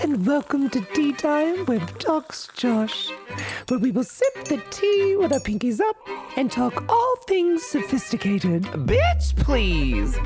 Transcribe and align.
and 0.00 0.24
welcome 0.26 0.70
to 0.70 0.80
Tea 0.94 1.12
Time 1.12 1.64
with 1.64 1.98
Talks 1.98 2.48
Josh, 2.54 3.10
where 3.66 3.80
we 3.80 3.90
will 3.90 4.04
sip 4.04 4.44
the 4.44 4.62
tea 4.70 5.16
with 5.16 5.32
our 5.32 5.40
pinkies 5.40 5.80
up 5.80 5.96
and 6.36 6.52
talk 6.52 6.84
all 6.88 7.16
things 7.26 7.64
sophisticated. 7.64 8.62
Bitch, 8.62 9.34
please. 9.36 10.16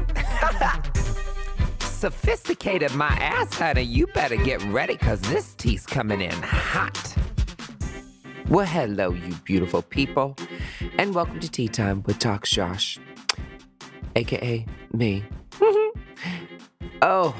Sophisticated 1.80 2.94
my 2.94 3.08
ass, 3.08 3.54
honey. 3.54 3.82
You 3.82 4.06
better 4.08 4.36
get 4.36 4.62
ready 4.64 4.94
because 4.94 5.20
this 5.22 5.54
tea's 5.54 5.86
coming 5.86 6.20
in 6.20 6.42
hot. 6.42 7.16
Well, 8.48 8.66
hello, 8.66 9.12
you 9.12 9.34
beautiful 9.44 9.80
people, 9.80 10.36
and 10.98 11.14
welcome 11.14 11.40
to 11.40 11.50
Tea 11.50 11.68
Time 11.68 12.02
with 12.04 12.18
Talks 12.18 12.50
Josh, 12.50 12.98
aka 14.16 14.66
me. 14.92 15.24
oh, 17.02 17.34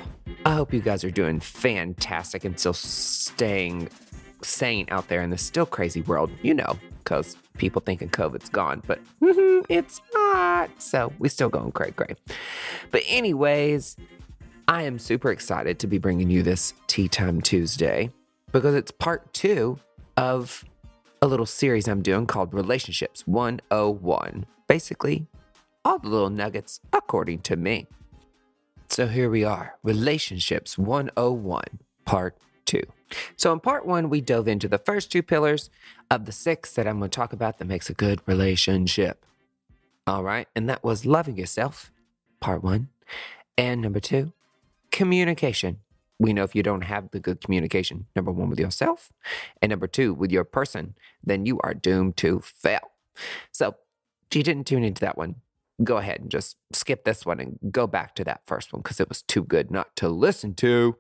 I 0.45 0.55
hope 0.55 0.75
you 0.75 0.81
guys 0.81 1.05
are 1.05 1.11
doing 1.11 1.39
fantastic 1.39 2.45
and 2.45 2.59
still 2.59 2.73
staying 2.73 3.89
sane 4.43 4.87
out 4.91 5.07
there 5.09 5.23
in 5.23 5.31
this 5.31 5.43
still 5.43 5.67
crazy 5.67 6.03
world. 6.03 6.31
You 6.43 6.55
know, 6.55 6.79
because 6.99 7.37
people 7.59 7.81
thinking 7.81 8.09
COVID's 8.09 8.49
gone, 8.49 8.83
but 8.87 8.99
mhm, 9.21 9.65
it's 9.69 10.01
not. 10.15 10.71
So 10.83 11.13
we 11.19 11.29
still 11.29 11.49
going 11.49 11.71
cray 11.73 11.93
cray. 11.93 12.17
But 12.91 13.03
anyways, 13.07 13.97
I 14.67 14.83
am 14.83 14.99
super 14.99 15.31
excited 15.31 15.79
to 15.81 15.87
be 15.87 15.99
bringing 15.99 16.31
you 16.31 16.43
this 16.43 16.75
Tea 16.89 17.09
Time 17.09 17.41
Tuesday 17.41 18.11
because 18.51 18.75
it's 18.75 18.91
part 18.91 19.33
two 19.33 19.79
of 20.17 20.65
a 21.21 21.27
little 21.27 21.47
series 21.47 21.87
I'm 21.87 22.03
doing 22.03 22.27
called 22.27 22.53
Relationships 22.53 23.27
101. 23.29 24.45
Basically, 24.67 25.27
all 25.85 26.01
the 26.01 26.09
little 26.09 26.31
nuggets 26.31 26.81
according 26.93 27.41
to 27.43 27.57
me. 27.57 27.87
So 28.93 29.07
here 29.07 29.31
we 29.31 29.43
are, 29.43 29.79
Relationships 29.83 30.77
101, 30.77 31.65
Part 32.05 32.37
2. 32.67 32.83
So 33.39 33.51
in 33.51 33.59
Part 33.59 33.87
1, 33.87 34.11
we 34.11 34.21
dove 34.21 34.47
into 34.47 34.69
the 34.69 34.77
first 34.77 35.11
two 35.11 35.23
pillars 35.23 35.71
of 36.11 36.27
the 36.27 36.31
six 36.31 36.75
that 36.75 36.87
I'm 36.87 36.99
going 36.99 37.11
to 37.11 37.17
talk 37.17 37.33
about 37.33 37.57
that 37.57 37.65
makes 37.65 37.89
a 37.89 37.95
good 37.95 38.21
relationship. 38.27 39.25
All 40.07 40.23
right, 40.23 40.47
and 40.55 40.69
that 40.69 40.85
was 40.85 41.07
loving 41.07 41.39
yourself, 41.39 41.91
Part 42.39 42.63
1. 42.63 42.91
And 43.57 43.81
number 43.81 43.99
two, 43.99 44.35
communication. 44.91 45.79
We 46.19 46.35
know 46.35 46.43
if 46.43 46.55
you 46.55 46.63
don't 46.63 46.83
have 46.83 47.13
the 47.13 47.19
good 47.19 47.41
communication, 47.41 48.09
number 48.15 48.31
one, 48.31 48.51
with 48.51 48.61
yourself, 48.61 49.11
and 49.63 49.71
number 49.71 49.87
two, 49.87 50.13
with 50.13 50.31
your 50.31 50.45
person, 50.45 50.97
then 51.25 51.47
you 51.47 51.59
are 51.65 51.73
doomed 51.73 52.19
to 52.19 52.41
fail. 52.41 52.91
So 53.53 53.75
if 54.31 54.37
you 54.37 54.43
didn't 54.43 54.67
tune 54.67 54.85
into 54.85 55.01
that 55.01 55.17
one, 55.17 55.37
go 55.85 55.97
ahead 55.99 56.21
and 56.21 56.31
just 56.31 56.57
skip 56.73 57.05
this 57.05 57.25
one 57.27 57.41
and 57.41 57.59
go 57.71 57.87
back 57.87 58.15
to 58.17 58.25
that 58.25 58.43
first 58.47 58.73
one 58.73 58.83
because 58.83 59.01
it 59.01 59.09
was 59.09 59.23
too 59.23 59.45
good 59.45 59.71
not 59.71 59.95
to 59.97 60.09
listen 60.09 60.55
to. 60.55 60.97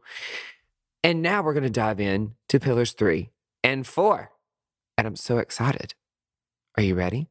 And 1.04 1.22
now 1.22 1.42
we're 1.42 1.54
going 1.54 1.64
to 1.64 1.70
dive 1.70 2.00
in 2.00 2.34
to 2.48 2.60
pillars 2.60 2.92
three 2.92 3.30
and 3.64 3.86
four. 3.86 4.30
And 4.96 5.06
I'm 5.06 5.16
so 5.16 5.38
excited. 5.38 5.94
Are 6.76 6.82
you 6.82 6.94
ready? 6.94 7.28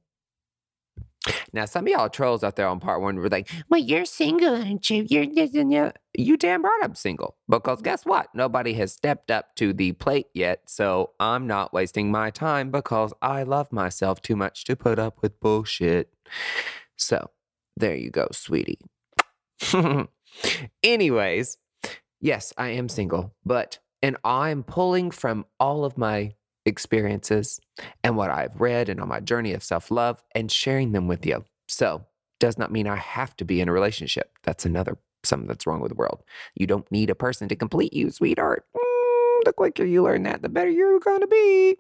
Now, 1.54 1.66
some 1.66 1.86
of 1.86 1.92
y'all 1.92 2.10
trolls 2.10 2.44
out 2.44 2.56
there 2.56 2.68
on 2.68 2.80
part 2.80 3.02
one 3.02 3.18
were 3.18 3.30
like, 3.30 3.50
well, 3.70 3.80
you're 3.80 4.06
single, 4.06 4.56
aren't 4.56 4.90
you? 4.90 5.06
You're, 5.08 5.24
you're, 5.24 5.94
you 6.18 6.38
damn 6.38 6.64
right 6.64 6.80
I'm 6.84 6.96
single. 6.96 7.36
Because 7.48 7.82
guess 7.82 8.06
what? 8.06 8.34
Nobody 8.34 8.74
has 8.74 8.92
stepped 8.94 9.30
up 9.30 9.56
to 9.58 9.72
the 9.72 9.92
plate 9.94 10.28
yet. 10.34 10.64
So 10.66 11.12
I'm 11.20 11.46
not 11.46 11.74
wasting 11.74 12.12
my 12.12 12.32
time 12.32 12.72
because 12.72 13.14
I 13.22 13.44
love 13.44 13.72
myself 13.72 14.22
too 14.22 14.36
much 14.36 14.66
to 14.66 14.76
put 14.76 14.98
up 14.98 15.22
with 15.22 15.40
bullshit. 15.40 16.12
So 16.98 17.30
there 17.78 17.96
you 17.96 18.10
go, 18.10 18.28
sweetie. 18.32 18.80
Anyways, 20.84 21.58
yes, 22.20 22.54
I 22.58 22.70
am 22.70 22.90
single, 22.90 23.34
but, 23.46 23.80
and 24.02 24.18
I'm 24.24 24.64
pulling 24.64 25.12
from 25.12 25.46
all 25.60 25.86
of 25.86 25.98
my 25.98 26.34
experiences 26.66 27.60
and 28.04 28.16
what 28.16 28.30
I've 28.30 28.60
read 28.60 28.90
and 28.90 29.00
on 29.00 29.08
my 29.08 29.20
journey 29.20 29.54
of 29.54 29.64
self 29.64 29.92
love 29.92 30.24
and 30.36 30.52
sharing 30.52 30.92
them 30.92 31.08
with 31.08 31.26
you. 31.26 31.44
So, 31.68 32.06
does 32.40 32.58
not 32.58 32.72
mean 32.72 32.88
I 32.88 32.96
have 32.96 33.36
to 33.38 33.46
be 33.46 33.62
in 33.62 33.70
a 33.70 33.72
relationship. 33.72 34.32
That's 34.44 34.66
another 34.66 34.98
something 35.24 35.48
that's 35.48 35.68
wrong 35.68 35.80
with 35.80 35.90
the 35.90 35.96
world. 35.96 36.24
You 36.56 36.68
don't 36.68 36.92
need 36.92 37.10
a 37.10 37.16
person 37.16 37.48
to 37.50 37.56
complete 37.56 37.94
you, 37.94 38.10
sweetheart. 38.10 38.66
Mm, 38.76 39.44
the 39.46 39.54
quicker 39.54 39.86
you 39.86 40.04
learn 40.04 40.24
that, 40.24 40.42
the 40.42 40.50
better 40.50 40.70
you're 40.70 41.00
going 41.00 41.22
to 41.22 41.28
be. 41.28 41.78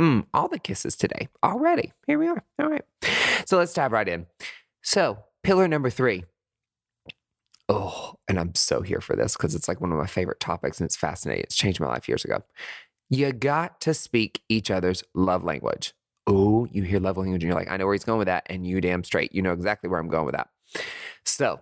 Mm, 0.00 0.26
all 0.32 0.48
the 0.48 0.58
kisses 0.58 0.96
today 0.96 1.28
already. 1.44 1.92
Here 2.06 2.18
we 2.18 2.26
are. 2.26 2.42
All 2.58 2.70
right. 2.70 2.84
So 3.46 3.58
let's 3.58 3.74
dive 3.74 3.92
right 3.92 4.08
in. 4.08 4.26
So, 4.82 5.18
pillar 5.42 5.68
number 5.68 5.90
three. 5.90 6.24
Oh, 7.68 8.14
and 8.28 8.38
I'm 8.38 8.54
so 8.54 8.82
here 8.82 9.00
for 9.00 9.16
this 9.16 9.36
because 9.36 9.54
it's 9.54 9.68
like 9.68 9.80
one 9.80 9.92
of 9.92 9.98
my 9.98 10.06
favorite 10.06 10.40
topics 10.40 10.80
and 10.80 10.84
it's 10.84 10.96
fascinating. 10.96 11.44
It's 11.44 11.56
changed 11.56 11.80
my 11.80 11.86
life 11.86 12.08
years 12.08 12.24
ago. 12.24 12.42
You 13.08 13.32
got 13.32 13.80
to 13.82 13.94
speak 13.94 14.42
each 14.48 14.70
other's 14.70 15.04
love 15.14 15.44
language. 15.44 15.94
Oh, 16.26 16.66
you 16.70 16.82
hear 16.82 17.00
love 17.00 17.16
language 17.16 17.42
and 17.42 17.48
you're 17.48 17.58
like, 17.58 17.70
I 17.70 17.76
know 17.76 17.86
where 17.86 17.94
he's 17.94 18.04
going 18.04 18.18
with 18.18 18.26
that. 18.26 18.46
And 18.46 18.66
you 18.66 18.80
damn 18.80 19.04
straight, 19.04 19.34
you 19.34 19.42
know 19.42 19.52
exactly 19.52 19.88
where 19.88 20.00
I'm 20.00 20.08
going 20.08 20.26
with 20.26 20.34
that. 20.34 20.48
So 21.24 21.60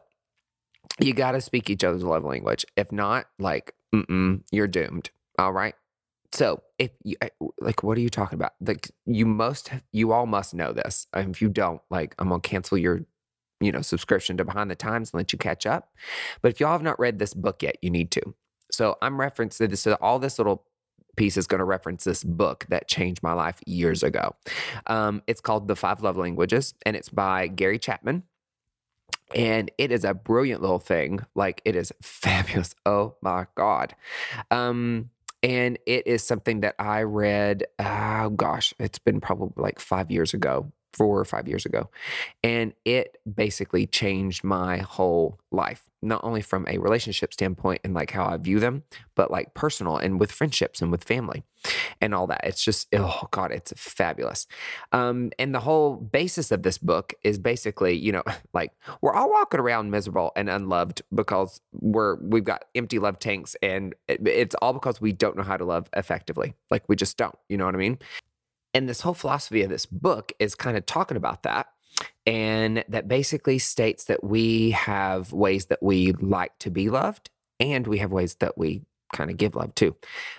you 0.98 1.12
got 1.14 1.32
to 1.32 1.40
speak 1.40 1.70
each 1.70 1.84
other's 1.84 2.02
love 2.02 2.24
language. 2.24 2.64
If 2.76 2.92
not, 2.92 3.26
like, 3.38 3.74
mm-mm, 3.94 4.42
you're 4.50 4.68
doomed. 4.68 5.10
All 5.38 5.52
right. 5.52 5.74
So 6.32 6.62
if 6.78 6.90
you 7.02 7.16
like, 7.60 7.82
what 7.82 7.98
are 7.98 8.00
you 8.00 8.08
talking 8.08 8.36
about? 8.36 8.52
Like, 8.60 8.90
you 9.04 9.26
most, 9.26 9.70
you 9.92 10.12
all 10.12 10.26
must 10.26 10.54
know 10.54 10.72
this. 10.72 11.06
If 11.14 11.42
you 11.42 11.48
don't, 11.48 11.80
like, 11.90 12.14
I'm 12.18 12.28
gonna 12.28 12.40
cancel 12.40 12.78
your, 12.78 13.00
you 13.60 13.72
know, 13.72 13.82
subscription 13.82 14.36
to 14.36 14.44
Behind 14.44 14.70
the 14.70 14.76
Times 14.76 15.10
and 15.12 15.18
let 15.18 15.32
you 15.32 15.38
catch 15.38 15.66
up. 15.66 15.92
But 16.40 16.52
if 16.52 16.60
y'all 16.60 16.72
have 16.72 16.82
not 16.82 17.00
read 17.00 17.18
this 17.18 17.34
book 17.34 17.62
yet, 17.62 17.76
you 17.82 17.90
need 17.90 18.10
to. 18.12 18.34
So 18.70 18.96
I'm 19.02 19.18
referencing 19.18 19.70
this. 19.70 19.80
So 19.82 19.96
all 20.00 20.18
this 20.18 20.38
little 20.38 20.64
piece 21.16 21.36
is 21.36 21.46
going 21.46 21.58
to 21.58 21.64
reference 21.64 22.04
this 22.04 22.24
book 22.24 22.66
that 22.68 22.88
changed 22.88 23.22
my 23.22 23.32
life 23.32 23.60
years 23.66 24.02
ago. 24.02 24.34
Um, 24.86 25.22
it's 25.26 25.40
called 25.40 25.68
The 25.68 25.76
Five 25.76 26.02
Love 26.02 26.16
Languages, 26.16 26.74
and 26.86 26.96
it's 26.96 27.08
by 27.08 27.48
Gary 27.48 27.78
Chapman. 27.78 28.22
And 29.34 29.70
it 29.78 29.92
is 29.92 30.04
a 30.04 30.14
brilliant 30.14 30.60
little 30.60 30.78
thing. 30.78 31.20
Like 31.34 31.62
it 31.64 31.76
is 31.76 31.92
fabulous. 32.02 32.74
Oh 32.86 33.16
my 33.22 33.46
God. 33.54 33.94
Um, 34.50 35.10
and 35.42 35.78
it 35.86 36.06
is 36.06 36.22
something 36.22 36.60
that 36.60 36.74
I 36.78 37.02
read, 37.02 37.64
oh 37.78 38.30
gosh, 38.30 38.74
it's 38.78 38.98
been 38.98 39.20
probably 39.20 39.62
like 39.62 39.80
five 39.80 40.10
years 40.10 40.34
ago, 40.34 40.72
four 40.92 41.18
or 41.18 41.24
five 41.24 41.48
years 41.48 41.66
ago. 41.66 41.88
And 42.42 42.72
it 42.84 43.18
basically 43.32 43.86
changed 43.86 44.44
my 44.44 44.78
whole 44.78 45.38
life, 45.50 45.88
not 46.02 46.22
only 46.24 46.42
from 46.42 46.66
a 46.68 46.78
relationship 46.78 47.32
standpoint 47.32 47.80
and 47.84 47.94
like 47.94 48.10
how 48.10 48.24
I 48.24 48.36
view 48.36 48.60
them, 48.60 48.82
but 49.14 49.30
like 49.30 49.54
personal 49.54 49.96
and 49.96 50.18
with 50.18 50.32
friendships 50.32 50.80
and 50.82 50.90
with 50.90 51.04
family 51.04 51.44
and 52.00 52.14
all 52.14 52.26
that. 52.26 52.40
It's 52.44 52.64
just, 52.64 52.88
oh 52.94 53.28
God, 53.30 53.52
it's 53.52 53.72
fabulous. 53.76 54.46
Um, 54.92 55.30
and 55.38 55.54
the 55.54 55.60
whole 55.60 55.96
basis 55.96 56.50
of 56.50 56.62
this 56.62 56.78
book 56.78 57.14
is 57.22 57.38
basically, 57.38 57.96
you 57.96 58.12
know, 58.12 58.22
like 58.52 58.72
we're 59.00 59.14
all 59.14 59.30
walking 59.30 59.60
around 59.60 59.90
miserable 59.90 60.32
and 60.36 60.48
unloved 60.48 61.02
because 61.14 61.60
we're, 61.72 62.16
we've 62.16 62.44
got 62.44 62.64
empty 62.74 62.98
love 62.98 63.18
tanks 63.18 63.56
and 63.62 63.94
it's 64.08 64.54
all 64.56 64.72
because 64.72 65.00
we 65.00 65.12
don't 65.12 65.36
know 65.36 65.42
how 65.42 65.56
to 65.56 65.64
love 65.64 65.88
effectively. 65.94 66.54
Like 66.70 66.84
we 66.88 66.96
just 66.96 67.16
don't, 67.16 67.36
you 67.48 67.56
know 67.56 67.66
what 67.66 67.74
I 67.74 67.78
mean? 67.78 67.98
And 68.74 68.88
this 68.88 69.00
whole 69.00 69.14
philosophy 69.14 69.62
of 69.62 69.70
this 69.70 69.86
book 69.86 70.32
is 70.38 70.54
kind 70.54 70.76
of 70.76 70.86
talking 70.86 71.16
about 71.16 71.42
that. 71.42 71.68
And 72.26 72.84
that 72.88 73.08
basically 73.08 73.58
states 73.58 74.04
that 74.04 74.22
we 74.22 74.70
have 74.70 75.32
ways 75.32 75.66
that 75.66 75.82
we 75.82 76.12
like 76.12 76.58
to 76.60 76.70
be 76.70 76.88
loved 76.88 77.30
and 77.58 77.86
we 77.86 77.98
have 77.98 78.12
ways 78.12 78.36
that 78.36 78.56
we 78.56 78.82
kind 79.12 79.30
of 79.30 79.36
give 79.36 79.54
love 79.54 79.74
too. 79.74 79.96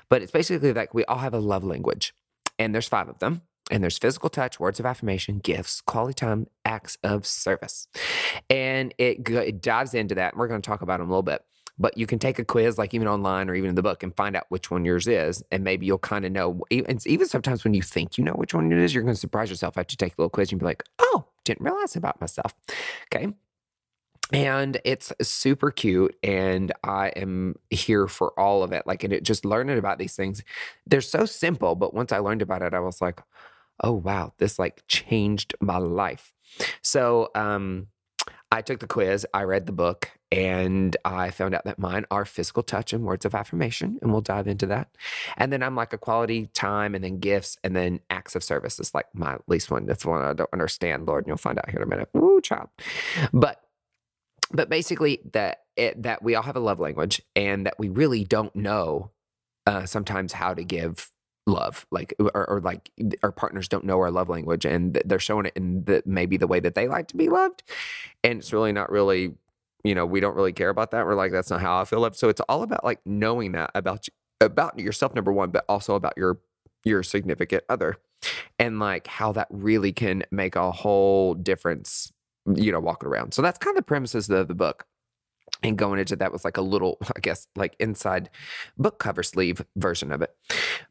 But 0.09 0.21
it's 0.21 0.31
basically 0.31 0.73
like 0.73 0.93
we 0.93 1.05
all 1.05 1.17
have 1.17 1.33
a 1.33 1.39
love 1.39 1.63
language, 1.63 2.13
and 2.57 2.73
there's 2.73 2.87
five 2.87 3.09
of 3.09 3.19
them. 3.19 3.41
And 3.69 3.81
there's 3.81 3.97
physical 3.97 4.29
touch, 4.29 4.59
words 4.59 4.81
of 4.81 4.85
affirmation, 4.85 5.39
gifts, 5.39 5.79
quality 5.79 6.13
time, 6.13 6.47
acts 6.65 6.97
of 7.03 7.25
service. 7.25 7.87
And 8.49 8.93
it, 8.97 9.29
it 9.29 9.61
dives 9.61 9.93
into 9.93 10.15
that. 10.15 10.33
And 10.33 10.39
we're 10.39 10.49
going 10.49 10.61
to 10.61 10.67
talk 10.67 10.81
about 10.81 10.99
them 10.99 11.07
a 11.07 11.09
little 11.09 11.23
bit. 11.23 11.41
But 11.81 11.97
you 11.97 12.05
can 12.05 12.19
take 12.19 12.37
a 12.37 12.45
quiz, 12.45 12.78
like 12.78 12.93
even 12.93 13.07
online 13.07 13.49
or 13.49 13.55
even 13.55 13.69
in 13.69 13.75
the 13.75 13.81
book, 13.81 14.03
and 14.03 14.16
find 14.16 14.35
out 14.35 14.45
which 14.49 14.69
one 14.69 14.85
yours 14.85 15.07
is. 15.07 15.43
And 15.51 15.63
maybe 15.63 15.85
you'll 15.87 15.97
kind 15.97 16.25
of 16.25 16.31
know. 16.31 16.61
Even, 16.69 16.99
even 17.05 17.28
sometimes 17.28 17.63
when 17.63 17.73
you 17.73 17.81
think 17.81 18.17
you 18.17 18.23
know 18.23 18.33
which 18.33 18.53
one 18.53 18.72
it 18.72 18.78
is, 18.78 18.93
you're 18.93 19.03
going 19.03 19.16
to 19.16 19.19
surprise 19.19 19.49
yourself 19.49 19.78
after 19.78 19.93
you 19.93 19.97
take 19.97 20.13
a 20.13 20.22
little 20.22 20.29
quiz 20.29 20.51
and 20.51 20.59
be 20.59 20.66
like, 20.66 20.83
oh, 20.99 21.25
didn't 21.43 21.66
realize 21.66 21.95
about 21.95 22.22
myself. 22.22 22.53
Okay. 23.13 23.33
And 24.33 24.79
it's 24.85 25.11
super 25.22 25.72
cute. 25.72 26.16
And 26.23 26.72
I 26.83 27.09
am 27.09 27.55
here 27.69 28.07
for 28.07 28.39
all 28.39 28.63
of 28.63 28.72
it. 28.72 28.87
Like, 28.87 29.03
and 29.03 29.11
it 29.11 29.23
just 29.23 29.43
learning 29.43 29.77
about 29.77 29.97
these 29.97 30.16
things, 30.16 30.43
they're 30.87 31.01
so 31.01 31.25
simple. 31.25 31.75
But 31.75 31.93
once 31.93 32.11
I 32.11 32.19
learned 32.19 32.41
about 32.41 32.61
it, 32.61 32.73
I 32.73 32.79
was 32.79 33.01
like, 33.01 33.22
oh, 33.84 33.93
wow, 33.93 34.34
this 34.37 34.59
like 34.59 34.84
changed 34.87 35.55
my 35.59 35.77
life. 35.77 36.31
So, 36.81 37.29
um, 37.35 37.87
I 38.51 38.61
took 38.61 38.79
the 38.79 38.87
quiz, 38.87 39.25
I 39.33 39.43
read 39.43 39.65
the 39.65 39.71
book, 39.71 40.11
and 40.31 40.95
I 41.05 41.31
found 41.31 41.55
out 41.55 41.63
that 41.65 41.79
mine 41.79 42.05
are 42.11 42.25
physical 42.25 42.63
touch 42.63 42.91
and 42.91 43.03
words 43.05 43.25
of 43.25 43.33
affirmation, 43.33 43.97
and 44.01 44.11
we'll 44.11 44.21
dive 44.21 44.47
into 44.47 44.65
that. 44.67 44.89
And 45.37 45.53
then 45.53 45.63
I'm 45.63 45.75
like 45.75 45.93
a 45.93 45.97
quality 45.97 46.47
time, 46.47 46.93
and 46.93 47.03
then 47.03 47.19
gifts, 47.19 47.57
and 47.63 47.75
then 47.75 48.01
acts 48.09 48.35
of 48.35 48.43
service 48.43 48.79
is 48.79 48.93
like 48.93 49.07
my 49.13 49.37
least 49.47 49.71
one. 49.71 49.85
That's 49.85 50.05
one 50.05 50.21
I 50.21 50.33
don't 50.33 50.53
understand, 50.53 51.05
Lord, 51.05 51.23
and 51.23 51.29
you'll 51.29 51.37
find 51.37 51.57
out 51.59 51.69
here 51.69 51.79
in 51.79 51.83
a 51.83 51.89
minute. 51.89 52.09
Ooh, 52.17 52.41
child. 52.41 52.69
But 53.31 53.61
but 54.53 54.69
basically 54.69 55.21
that 55.33 55.61
it, 55.75 56.03
that 56.03 56.21
we 56.21 56.35
all 56.35 56.43
have 56.43 56.55
a 56.55 56.61
love 56.61 56.79
language 56.79 57.21
and 57.35 57.65
that 57.65 57.79
we 57.79 57.89
really 57.89 58.23
don't 58.25 58.55
know 58.55 59.11
uh, 59.65 59.85
sometimes 59.85 60.33
how 60.33 60.53
to 60.53 60.63
give 60.63 61.10
love 61.47 61.88
like 61.91 62.14
or, 62.20 62.49
or, 62.49 62.61
like 62.61 62.91
our 63.23 63.32
partners 63.32 63.67
don't 63.67 63.84
know 63.84 63.99
our 63.99 64.11
love 64.11 64.29
language 64.29 64.64
and 64.64 65.02
they're 65.05 65.20
showing 65.20 65.47
it 65.47 65.53
in 65.55 65.84
the 65.85 66.03
maybe 66.05 66.38
the 66.38 66.47
way 66.47 66.59
that 66.59 66.76
they 66.76 66.88
like 66.88 67.08
to 67.08 67.17
be 67.17 67.29
loved 67.29 67.64
and 68.23 68.40
it's 68.40 68.53
really 68.53 68.72
not 68.72 68.91
really 68.91 69.34
you 69.84 69.96
know 69.96 70.05
we 70.05 70.20
don't 70.20 70.35
really 70.35 70.53
care 70.53 70.70
about 70.70 70.91
that 70.91 71.05
we're 71.05 71.16
like 71.16 71.32
that's 71.32 71.49
not 71.49 71.61
how 71.61 71.82
i 71.82 71.85
feel 71.85 71.99
loved. 71.99 72.16
So 72.16 72.29
it's 72.29 72.41
all 72.41 72.61
about 72.61 72.84
like 72.84 72.99
knowing 73.05 73.53
that 73.53 73.72
about 73.73 74.08
about 74.40 74.78
yourself 74.79 75.16
number 75.16 75.34
one 75.34 75.49
but 75.49 75.66
also 75.67 75.96
about 75.96 76.14
your 76.16 76.40
your 76.84 77.02
significant 77.02 77.64
other 77.70 77.97
and 78.59 78.79
like 78.79 79.08
how 79.08 79.32
that 79.32 79.47
really 79.49 79.91
can 79.91 80.23
make 80.32 80.55
a 80.55 80.72
whole 80.72 81.34
difference 81.34 82.11
you 82.55 82.72
know 82.72 82.79
walking 82.79 83.09
around. 83.09 83.34
So 83.34 83.41
that's 83.41 83.58
kind 83.58 83.76
of 83.76 83.82
the 83.84 83.87
premises 83.87 84.29
of 84.29 84.47
the 84.47 84.55
book 84.55 84.85
and 85.63 85.78
going 85.78 85.99
into 85.99 86.16
that 86.16 86.31
was 86.31 86.43
like 86.43 86.58
a 86.58 86.61
little 86.61 86.97
i 87.16 87.19
guess 87.19 87.47
like 87.55 87.75
inside 87.79 88.29
book 88.78 88.99
cover 88.99 89.23
sleeve 89.23 89.63
version 89.75 90.11
of 90.11 90.22
it. 90.22 90.35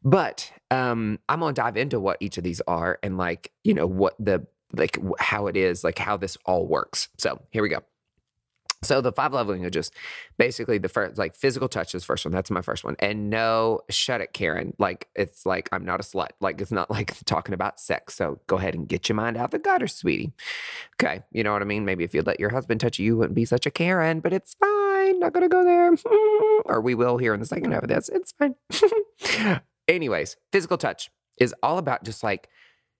But 0.03 0.51
um 0.69 1.19
i'm 1.29 1.39
gonna 1.39 1.53
dive 1.53 1.77
into 1.77 1.99
what 1.99 2.17
each 2.19 2.37
of 2.37 2.43
these 2.43 2.61
are 2.67 2.99
and 3.03 3.17
like 3.17 3.51
you 3.63 3.73
know 3.73 3.87
what 3.87 4.15
the 4.19 4.45
like 4.73 4.97
how 5.19 5.47
it 5.47 5.57
is 5.57 5.83
like 5.83 5.99
how 5.99 6.17
this 6.17 6.37
all 6.45 6.65
works. 6.67 7.09
So 7.17 7.41
here 7.51 7.61
we 7.61 7.69
go 7.69 7.83
so 8.83 8.99
the 8.99 9.11
five 9.11 9.31
love 9.31 9.47
languages, 9.47 9.91
basically 10.39 10.79
the 10.79 10.89
first 10.89 11.17
like 11.17 11.35
physical 11.35 11.69
touch 11.69 11.93
is 11.93 12.03
first 12.03 12.25
one. 12.25 12.31
That's 12.31 12.49
my 12.49 12.61
first 12.61 12.83
one. 12.83 12.95
And 12.97 13.29
no, 13.29 13.81
shut 13.89 14.21
it, 14.21 14.33
Karen. 14.33 14.73
Like 14.79 15.07
it's 15.15 15.45
like 15.45 15.69
I'm 15.71 15.85
not 15.85 15.99
a 15.99 16.03
slut. 16.03 16.29
Like 16.39 16.59
it's 16.59 16.71
not 16.71 16.89
like 16.89 17.15
talking 17.25 17.53
about 17.53 17.79
sex. 17.79 18.15
So 18.15 18.39
go 18.47 18.57
ahead 18.57 18.73
and 18.73 18.87
get 18.87 19.07
your 19.07 19.15
mind 19.15 19.37
out 19.37 19.51
the 19.51 19.59
gutter, 19.59 19.87
sweetie. 19.87 20.33
Okay, 20.99 21.21
you 21.31 21.43
know 21.43 21.53
what 21.53 21.61
I 21.61 21.65
mean? 21.65 21.85
Maybe 21.85 22.03
if 22.03 22.15
you'd 22.15 22.25
let 22.25 22.39
your 22.39 22.49
husband 22.49 22.81
touch 22.81 22.97
you, 22.97 23.05
you 23.05 23.17
wouldn't 23.17 23.35
be 23.35 23.45
such 23.45 23.67
a 23.67 23.71
Karen. 23.71 24.19
But 24.19 24.33
it's 24.33 24.55
fine. 24.55 25.19
Not 25.19 25.33
gonna 25.33 25.49
go 25.49 25.63
there. 25.63 25.91
or 26.65 26.81
we 26.81 26.95
will 26.95 27.19
here 27.19 27.35
in 27.35 27.39
the 27.39 27.45
second 27.45 27.71
half 27.71 27.83
of 27.83 27.89
this. 27.89 28.09
It's 28.09 28.31
fine. 28.31 29.61
Anyways, 29.87 30.37
physical 30.51 30.77
touch 30.77 31.11
is 31.37 31.53
all 31.61 31.77
about 31.77 32.03
just 32.03 32.23
like, 32.23 32.49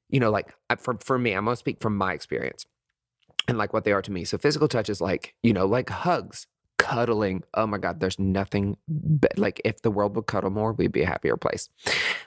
you 0.09 0.19
know, 0.19 0.29
like 0.29 0.53
for 0.77 0.97
for 0.99 1.17
me, 1.17 1.33
I'm 1.33 1.45
gonna 1.45 1.55
speak 1.55 1.81
from 1.81 1.97
my 1.97 2.13
experience 2.13 2.67
and 3.47 3.57
like 3.57 3.73
what 3.73 3.83
they 3.83 3.91
are 3.91 4.01
to 4.01 4.11
me. 4.11 4.23
So 4.23 4.37
physical 4.37 4.67
touch 4.67 4.89
is 4.89 5.01
like, 5.01 5.35
you 5.43 5.53
know, 5.53 5.65
like 5.65 5.89
hugs, 5.89 6.47
cuddling. 6.81 7.43
Oh 7.53 7.67
my 7.67 7.77
God, 7.77 7.99
there's 7.99 8.19
nothing 8.19 8.77
but 8.87 9.37
like 9.37 9.61
if 9.63 9.81
the 9.81 9.91
world 9.91 10.15
would 10.15 10.27
cuddle 10.27 10.49
more, 10.49 10.73
we'd 10.73 10.91
be 10.91 11.03
a 11.03 11.07
happier 11.07 11.37
place. 11.37 11.69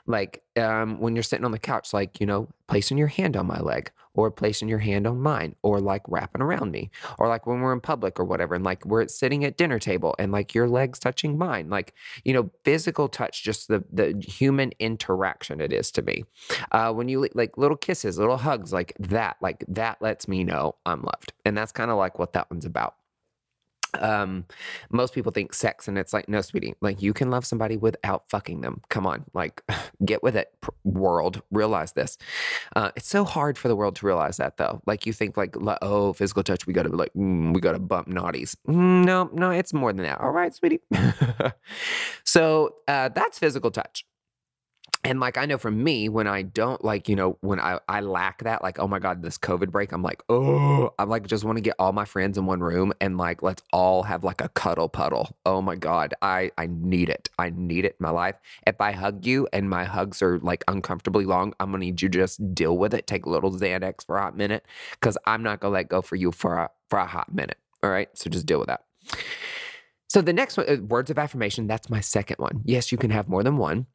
Like 0.06 0.42
um, 0.56 1.00
when 1.00 1.16
you're 1.16 1.22
sitting 1.22 1.44
on 1.44 1.52
the 1.52 1.58
couch, 1.58 1.92
like, 1.92 2.20
you 2.20 2.26
know, 2.26 2.48
placing 2.68 2.98
your 2.98 3.08
hand 3.08 3.36
on 3.36 3.46
my 3.46 3.60
leg 3.60 3.90
or 4.14 4.30
placing 4.30 4.68
your 4.68 4.78
hand 4.78 5.06
on 5.06 5.20
mine 5.20 5.54
or 5.62 5.80
like 5.80 6.02
wrapping 6.08 6.40
around 6.40 6.70
me 6.70 6.90
or 7.18 7.28
like 7.28 7.46
when 7.46 7.60
we're 7.60 7.72
in 7.72 7.80
public 7.80 8.18
or 8.18 8.24
whatever 8.24 8.54
and 8.54 8.64
like 8.64 8.84
we're 8.86 9.06
sitting 9.06 9.44
at 9.44 9.56
dinner 9.56 9.78
table 9.78 10.14
and 10.18 10.32
like 10.32 10.54
your 10.54 10.68
legs 10.68 10.98
touching 10.98 11.36
mine 11.36 11.68
like 11.68 11.92
you 12.24 12.32
know 12.32 12.50
physical 12.64 13.08
touch 13.08 13.42
just 13.42 13.68
the 13.68 13.84
the 13.92 14.14
human 14.26 14.72
interaction 14.78 15.60
it 15.60 15.72
is 15.72 15.90
to 15.90 16.02
me 16.02 16.24
uh, 16.72 16.92
when 16.92 17.08
you 17.08 17.28
like 17.34 17.58
little 17.58 17.76
kisses 17.76 18.18
little 18.18 18.38
hugs 18.38 18.72
like 18.72 18.94
that 18.98 19.36
like 19.40 19.64
that 19.68 20.00
lets 20.00 20.26
me 20.28 20.44
know 20.44 20.74
i'm 20.86 21.02
loved 21.02 21.32
and 21.44 21.56
that's 21.56 21.72
kind 21.72 21.90
of 21.90 21.96
like 21.96 22.18
what 22.18 22.32
that 22.32 22.50
one's 22.50 22.64
about 22.64 22.94
um 24.02 24.44
most 24.90 25.14
people 25.14 25.32
think 25.32 25.52
sex 25.54 25.88
and 25.88 25.98
it's 25.98 26.12
like 26.12 26.28
no 26.28 26.40
sweetie 26.40 26.74
like 26.80 27.00
you 27.02 27.12
can 27.12 27.30
love 27.30 27.44
somebody 27.44 27.76
without 27.76 28.28
fucking 28.28 28.60
them. 28.60 28.80
Come 28.88 29.06
on 29.06 29.24
like 29.34 29.62
get 30.04 30.22
with 30.22 30.36
it 30.36 30.52
world 30.84 31.42
realize 31.50 31.92
this. 31.92 32.18
Uh 32.76 32.90
it's 32.96 33.08
so 33.08 33.24
hard 33.24 33.58
for 33.58 33.68
the 33.68 33.76
world 33.76 33.96
to 33.96 34.06
realize 34.06 34.36
that 34.38 34.56
though. 34.56 34.80
Like 34.86 35.06
you 35.06 35.12
think 35.12 35.36
like 35.36 35.56
oh 35.82 36.12
physical 36.12 36.42
touch 36.42 36.66
we 36.66 36.72
gotta 36.72 36.90
be 36.90 36.96
like 36.96 37.12
mm, 37.14 37.54
we 37.54 37.60
gotta 37.60 37.78
bump 37.78 38.08
naughties. 38.08 38.56
Mm, 38.68 39.04
no 39.04 39.30
no 39.32 39.50
it's 39.50 39.72
more 39.72 39.92
than 39.92 40.04
that. 40.04 40.20
All 40.20 40.30
right 40.30 40.54
sweetie. 40.54 40.80
So 42.24 42.76
uh 42.88 43.10
that's 43.10 43.38
physical 43.38 43.70
touch 43.70 44.04
and 45.04 45.20
like 45.20 45.36
I 45.36 45.44
know 45.44 45.58
for 45.58 45.70
me, 45.70 46.08
when 46.08 46.26
I 46.26 46.42
don't 46.42 46.82
like, 46.82 47.08
you 47.10 47.14
know, 47.14 47.36
when 47.42 47.60
I, 47.60 47.78
I 47.88 48.00
lack 48.00 48.42
that, 48.44 48.62
like, 48.62 48.78
oh 48.78 48.88
my 48.88 48.98
God, 48.98 49.22
this 49.22 49.36
COVID 49.36 49.70
break, 49.70 49.92
I'm 49.92 50.02
like, 50.02 50.22
oh, 50.30 50.94
I'm 50.98 51.10
like, 51.10 51.26
just 51.26 51.44
want 51.44 51.58
to 51.58 51.62
get 51.62 51.74
all 51.78 51.92
my 51.92 52.06
friends 52.06 52.38
in 52.38 52.46
one 52.46 52.60
room 52.60 52.92
and 53.00 53.18
like, 53.18 53.42
let's 53.42 53.62
all 53.72 54.02
have 54.02 54.24
like 54.24 54.40
a 54.40 54.48
cuddle 54.48 54.88
puddle. 54.88 55.36
Oh 55.44 55.60
my 55.60 55.76
God, 55.76 56.14
I, 56.22 56.50
I 56.56 56.68
need 56.70 57.10
it. 57.10 57.28
I 57.38 57.50
need 57.50 57.84
it 57.84 57.96
in 58.00 58.04
my 58.04 58.10
life. 58.10 58.36
If 58.66 58.80
I 58.80 58.92
hug 58.92 59.26
you 59.26 59.46
and 59.52 59.68
my 59.68 59.84
hugs 59.84 60.22
are 60.22 60.38
like 60.38 60.64
uncomfortably 60.68 61.26
long, 61.26 61.52
I'm 61.60 61.70
going 61.70 61.80
to 61.80 61.86
need 61.86 62.00
you 62.00 62.08
to 62.08 62.18
just 62.18 62.54
deal 62.54 62.78
with 62.78 62.94
it. 62.94 63.06
Take 63.06 63.26
a 63.26 63.30
little 63.30 63.52
Xanax 63.52 64.06
for 64.06 64.16
a 64.16 64.22
hot 64.22 64.36
minute 64.36 64.64
because 64.92 65.18
I'm 65.26 65.42
not 65.42 65.60
going 65.60 65.72
to 65.72 65.74
let 65.74 65.88
go 65.88 66.00
for 66.00 66.16
you 66.16 66.32
for 66.32 66.56
a, 66.56 66.70
for 66.88 66.98
a 66.98 67.06
hot 67.06 67.34
minute. 67.34 67.58
All 67.82 67.90
right. 67.90 68.08
So 68.16 68.30
just 68.30 68.46
deal 68.46 68.58
with 68.58 68.68
that. 68.68 68.84
So 70.08 70.22
the 70.22 70.32
next 70.32 70.56
one, 70.56 70.70
uh, 70.70 70.76
words 70.76 71.10
of 71.10 71.18
affirmation, 71.18 71.66
that's 71.66 71.90
my 71.90 72.00
second 72.00 72.36
one. 72.38 72.62
Yes, 72.64 72.92
you 72.92 72.96
can 72.96 73.10
have 73.10 73.28
more 73.28 73.42
than 73.42 73.58
one 73.58 73.86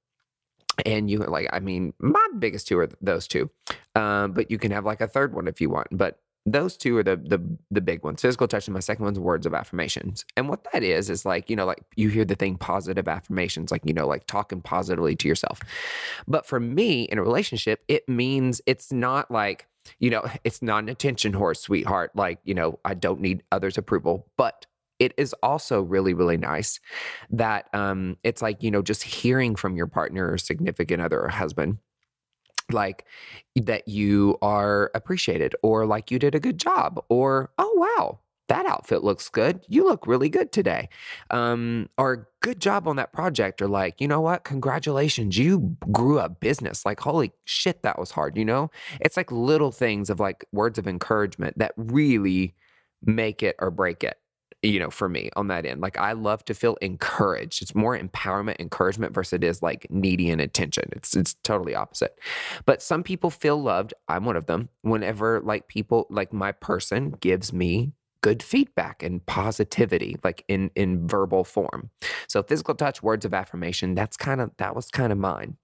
and 0.86 1.10
you 1.10 1.20
like 1.20 1.48
i 1.54 1.60
mean 1.60 1.94
my 2.00 2.26
biggest 2.40 2.68
two 2.68 2.80
are 2.80 2.90
those 3.02 3.28
two 3.28 3.50
um, 3.96 4.31
but 4.34 4.50
you 4.52 4.58
can 4.58 4.72
have 4.72 4.86
like 4.86 5.02
a 5.02 5.08
third 5.08 5.34
one 5.34 5.48
if 5.48 5.60
you 5.60 5.70
want 5.70 5.88
but 5.92 6.20
those 6.46 6.78
two 6.78 6.98
are 6.98 7.04
the 7.04 7.18
the 7.18 7.42
the 7.70 7.81
big 7.81 8.04
ones 8.04 8.22
physical 8.22 8.48
touch 8.48 8.68
and 8.68 8.74
my 8.74 8.80
second 8.80 9.06
one's 9.06 9.20
words 9.20 9.46
of 9.46 9.54
affirmations 9.54 10.26
and 10.38 10.48
what 10.48 10.66
that 10.72 10.84
is 10.84 11.10
is 11.10 11.26
like 11.26 11.50
you 11.50 11.56
know 11.56 11.66
like 11.66 11.84
you 11.96 12.10
hear 12.10 12.26
the 12.26 12.36
thing 12.36 12.58
positive 12.58 13.08
affirmations 13.08 13.72
like 13.72 13.81
you 13.86 13.94
know 13.94 14.08
like 14.08 14.26
talking 14.26 14.62
positively 14.62 15.16
to 15.16 15.28
yourself 15.28 15.60
but 16.28 16.46
for 16.46 16.60
me 16.60 17.04
in 17.04 17.18
a 17.18 17.24
relationship 17.24 17.84
it 17.88 18.08
means 18.08 18.62
it's 18.66 18.92
not 18.92 19.30
like 19.30 19.68
you 20.00 20.10
know 20.10 20.24
it's 20.44 20.62
not 20.62 20.84
an 20.84 20.90
attention 20.90 21.34
horse 21.34 21.60
sweetheart 21.62 22.12
like 22.16 22.40
you 22.44 22.54
know 22.54 22.80
i 22.86 22.94
don't 22.94 23.20
need 23.20 23.44
others 23.52 23.78
approval 23.78 24.25
but 24.38 24.66
it 25.00 25.13
is 25.18 25.34
also 25.42 25.81
really 25.81 26.13
really 26.13 26.38
nice 26.38 26.80
that 27.30 27.68
um 27.74 28.18
it's 28.24 28.42
like 28.42 28.62
you 28.62 28.72
know 28.72 28.81
just 28.81 29.04
hearing 29.04 29.56
from 29.56 29.75
your 29.75 29.88
partner 29.88 30.31
or 30.31 30.38
significant 30.38 31.01
other 31.01 31.19
or 31.19 31.30
husband 31.30 31.78
like 32.72 33.06
that 33.56 33.88
you 33.88 34.38
are 34.42 34.92
appreciated 34.94 35.56
or 35.63 35.86
like 35.86 36.12
you 36.12 36.19
did 36.19 36.36
a 36.36 36.40
good 36.40 36.57
job 36.57 37.04
or 37.10 37.51
oh 37.57 37.74
wow 37.75 38.19
that 38.50 38.66
outfit 38.66 39.04
looks 39.04 39.30
good. 39.30 39.63
You 39.69 39.86
look 39.86 40.06
really 40.06 40.28
good 40.28 40.51
today. 40.51 40.90
Um, 41.30 41.88
or 41.98 42.28
good 42.42 42.60
job 42.60 42.88
on 42.88 42.98
that 42.98 43.13
project. 43.13 43.62
Or 43.62 43.68
like, 43.68 44.01
you 44.01 44.07
know 44.07 44.22
what? 44.22 44.44
Congratulations. 44.44 45.38
You 45.38 45.78
grew 45.92 46.19
a 46.19 46.30
business. 46.30 46.86
Like, 46.86 47.00
holy 47.00 47.31
shit, 47.46 47.84
that 47.84 47.98
was 47.98 48.12
hard. 48.12 48.38
You 48.38 48.46
know, 48.46 48.72
it's 49.00 49.16
like 49.16 49.31
little 49.31 49.72
things 49.72 50.10
of 50.10 50.19
like 50.19 50.44
words 50.51 50.78
of 50.78 50.88
encouragement 50.88 51.57
that 51.60 51.74
really 51.78 52.56
make 53.06 53.42
it 53.44 53.56
or 53.60 53.72
break 53.72 54.04
it 54.04 54.18
you 54.62 54.80
know, 54.80 54.90
for 54.90 55.08
me 55.08 55.30
on 55.36 55.48
that 55.48 55.66
end. 55.66 55.82
Like 55.82 55.98
I 55.98 56.12
love 56.14 56.44
to 56.46 56.54
feel 56.54 56.76
encouraged. 56.82 57.62
It's 57.62 57.76
more 57.76 57.98
empowerment, 57.98 58.60
encouragement 58.60 59.13
versus 59.13 59.34
it 59.34 59.44
is 59.44 59.62
like 59.62 59.88
needy 59.89 60.30
and 60.30 60.42
attention. 60.42 60.86
It's 60.92 61.16
it's 61.16 61.36
totally 61.44 61.75
opposite. 61.75 62.20
But 62.66 62.82
some 62.82 63.04
people 63.04 63.30
feel 63.30 63.62
loved. 63.62 63.94
I'm 64.08 64.25
one 64.25 64.36
of 64.36 64.48
them. 64.48 64.70
Whenever 64.82 65.39
like 65.42 65.68
people 65.68 66.08
like 66.10 66.34
my 66.34 66.51
person 66.51 67.12
gives 67.22 67.54
me 67.54 67.94
good 68.22 68.44
feedback 68.44 69.01
and 69.01 69.25
positivity 69.25 70.18
like 70.24 70.44
in 70.50 70.70
in 70.75 71.08
verbal 71.08 71.46
form 71.46 71.89
so 72.28 72.44
physical 72.44 72.75
touch 72.75 73.01
words 73.01 73.24
of 73.24 73.34
affirmation 73.34 73.96
that's 73.96 74.18
kind 74.18 74.42
of 74.42 74.51
that 74.58 74.75
was 74.75 74.89
kind 74.89 75.13
of 75.13 75.18
mine 75.18 75.56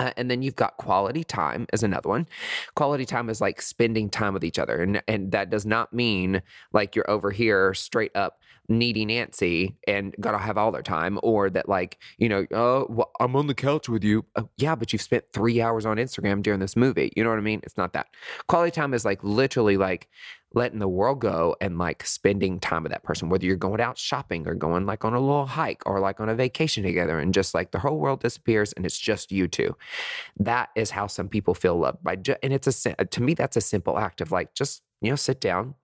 uh, 0.00 0.12
and 0.16 0.30
then 0.30 0.40
you've 0.40 0.56
got 0.56 0.78
quality 0.78 1.22
time 1.22 1.66
as 1.74 1.82
another 1.82 2.08
one. 2.08 2.26
Quality 2.74 3.04
time 3.04 3.28
is 3.28 3.40
like 3.40 3.60
spending 3.60 4.08
time 4.08 4.32
with 4.32 4.42
each 4.42 4.58
other. 4.58 4.80
And, 4.80 5.02
and 5.06 5.30
that 5.32 5.50
does 5.50 5.66
not 5.66 5.92
mean 5.92 6.40
like 6.72 6.96
you're 6.96 7.10
over 7.10 7.30
here 7.30 7.74
straight 7.74 8.16
up 8.16 8.40
needy 8.66 9.04
Nancy 9.04 9.76
and 9.86 10.14
gotta 10.20 10.38
have 10.38 10.56
all 10.56 10.72
their 10.72 10.80
time, 10.80 11.18
or 11.22 11.50
that 11.50 11.68
like, 11.68 11.98
you 12.18 12.28
know, 12.28 12.46
oh, 12.52 12.86
well, 12.88 13.10
I'm 13.20 13.36
on 13.36 13.46
the 13.46 13.54
couch 13.54 13.88
with 13.88 14.04
you. 14.04 14.24
Oh, 14.36 14.48
yeah, 14.56 14.74
but 14.74 14.92
you've 14.92 15.02
spent 15.02 15.24
three 15.32 15.60
hours 15.60 15.84
on 15.84 15.98
Instagram 15.98 16.40
during 16.40 16.60
this 16.60 16.76
movie. 16.76 17.12
You 17.16 17.24
know 17.24 17.30
what 17.30 17.38
I 17.38 17.42
mean? 17.42 17.60
It's 17.64 17.76
not 17.76 17.92
that. 17.92 18.06
Quality 18.46 18.70
time 18.70 18.94
is 18.94 19.04
like 19.04 19.22
literally 19.22 19.76
like 19.76 20.08
letting 20.52 20.80
the 20.80 20.88
world 20.88 21.20
go 21.20 21.54
and 21.60 21.78
like 21.78 22.04
spending 22.04 22.58
time 22.58 22.82
with 22.82 22.90
that 22.90 23.04
person, 23.04 23.28
whether 23.28 23.46
you're 23.46 23.56
going 23.56 23.80
out 23.80 23.96
shopping 23.96 24.48
or 24.48 24.54
going 24.54 24.84
like 24.84 25.04
on 25.04 25.14
a 25.14 25.20
little 25.20 25.46
hike 25.46 25.82
or 25.86 26.00
like 26.00 26.20
on 26.20 26.28
a 26.28 26.34
vacation 26.34 26.82
together 26.82 27.20
and 27.20 27.32
just 27.32 27.54
like 27.54 27.70
the 27.70 27.78
whole 27.78 27.98
world 27.98 28.20
disappears 28.20 28.72
and 28.72 28.84
it's 28.84 28.98
just 28.98 29.30
you 29.30 29.46
two. 29.46 29.76
That 30.38 30.70
is 30.74 30.90
how 30.90 31.06
some 31.06 31.28
people 31.28 31.54
feel 31.54 31.78
loved 31.78 32.02
by, 32.02 32.16
ju- 32.16 32.36
and 32.42 32.52
it's 32.52 32.84
a, 32.86 33.04
to 33.04 33.22
me, 33.22 33.34
that's 33.34 33.56
a 33.56 33.60
simple 33.60 33.98
act 33.98 34.20
of 34.20 34.32
like, 34.32 34.54
just, 34.54 34.82
you 35.00 35.10
know, 35.10 35.16
sit 35.16 35.40
down 35.40 35.74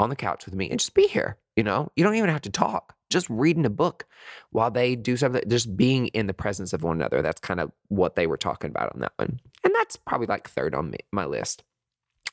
on 0.00 0.10
the 0.10 0.16
couch 0.16 0.44
with 0.44 0.54
me 0.54 0.68
and 0.70 0.80
just 0.80 0.94
be 0.94 1.06
here. 1.06 1.36
You 1.56 1.62
know, 1.62 1.92
you 1.94 2.02
don't 2.02 2.14
even 2.14 2.30
have 2.30 2.42
to 2.42 2.50
talk, 2.50 2.96
just 3.10 3.28
reading 3.28 3.66
a 3.66 3.70
book 3.70 4.06
while 4.50 4.70
they 4.70 4.96
do 4.96 5.16
something, 5.16 5.42
just 5.46 5.76
being 5.76 6.06
in 6.08 6.26
the 6.26 6.32
presence 6.34 6.72
of 6.72 6.82
one 6.82 6.96
another. 6.96 7.22
That's 7.22 7.40
kind 7.40 7.60
of 7.60 7.70
what 7.88 8.16
they 8.16 8.26
were 8.26 8.38
talking 8.38 8.70
about 8.70 8.92
on 8.94 9.00
that 9.00 9.12
one. 9.16 9.40
And 9.62 9.74
that's 9.74 9.96
probably 9.96 10.26
like 10.26 10.48
third 10.48 10.74
on 10.74 10.90
me, 10.90 10.98
my 11.12 11.26
list 11.26 11.62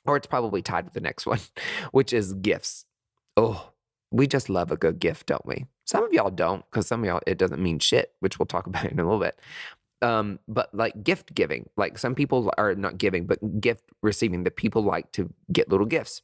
or 0.05 0.15
it's 0.15 0.27
probably 0.27 0.61
tied 0.61 0.85
with 0.85 0.93
the 0.93 1.01
next 1.01 1.25
one, 1.25 1.39
which 1.91 2.13
is 2.13 2.33
gifts. 2.33 2.85
Oh, 3.35 3.71
we 4.11 4.25
just 4.25 4.49
love 4.49 4.71
a 4.71 4.77
good 4.77 4.99
gift, 4.99 5.27
don't 5.27 5.45
we? 5.45 5.65
Some 5.85 6.03
of 6.03 6.13
y'all 6.13 6.31
don't, 6.31 6.63
because 6.69 6.87
some 6.87 7.01
of 7.01 7.05
y'all, 7.05 7.21
it 7.27 7.37
doesn't 7.37 7.61
mean 7.61 7.79
shit, 7.79 8.13
which 8.19 8.39
we'll 8.39 8.45
talk 8.45 8.67
about 8.67 8.85
in 8.85 8.99
a 8.99 9.03
little 9.03 9.19
bit. 9.19 9.39
Um, 10.01 10.39
but 10.47 10.73
like 10.73 11.03
gift 11.03 11.33
giving, 11.33 11.69
like 11.75 11.97
some 11.97 12.13
people 12.13 12.53
are 12.57 12.75
not 12.75 12.97
giving, 12.97 13.25
but 13.25 13.59
gift 13.59 13.83
receiving, 14.03 14.43
that 14.43 14.55
people 14.55 14.83
like 14.83 15.11
to 15.13 15.33
get 15.51 15.69
little 15.69 15.87
gifts. 15.87 16.21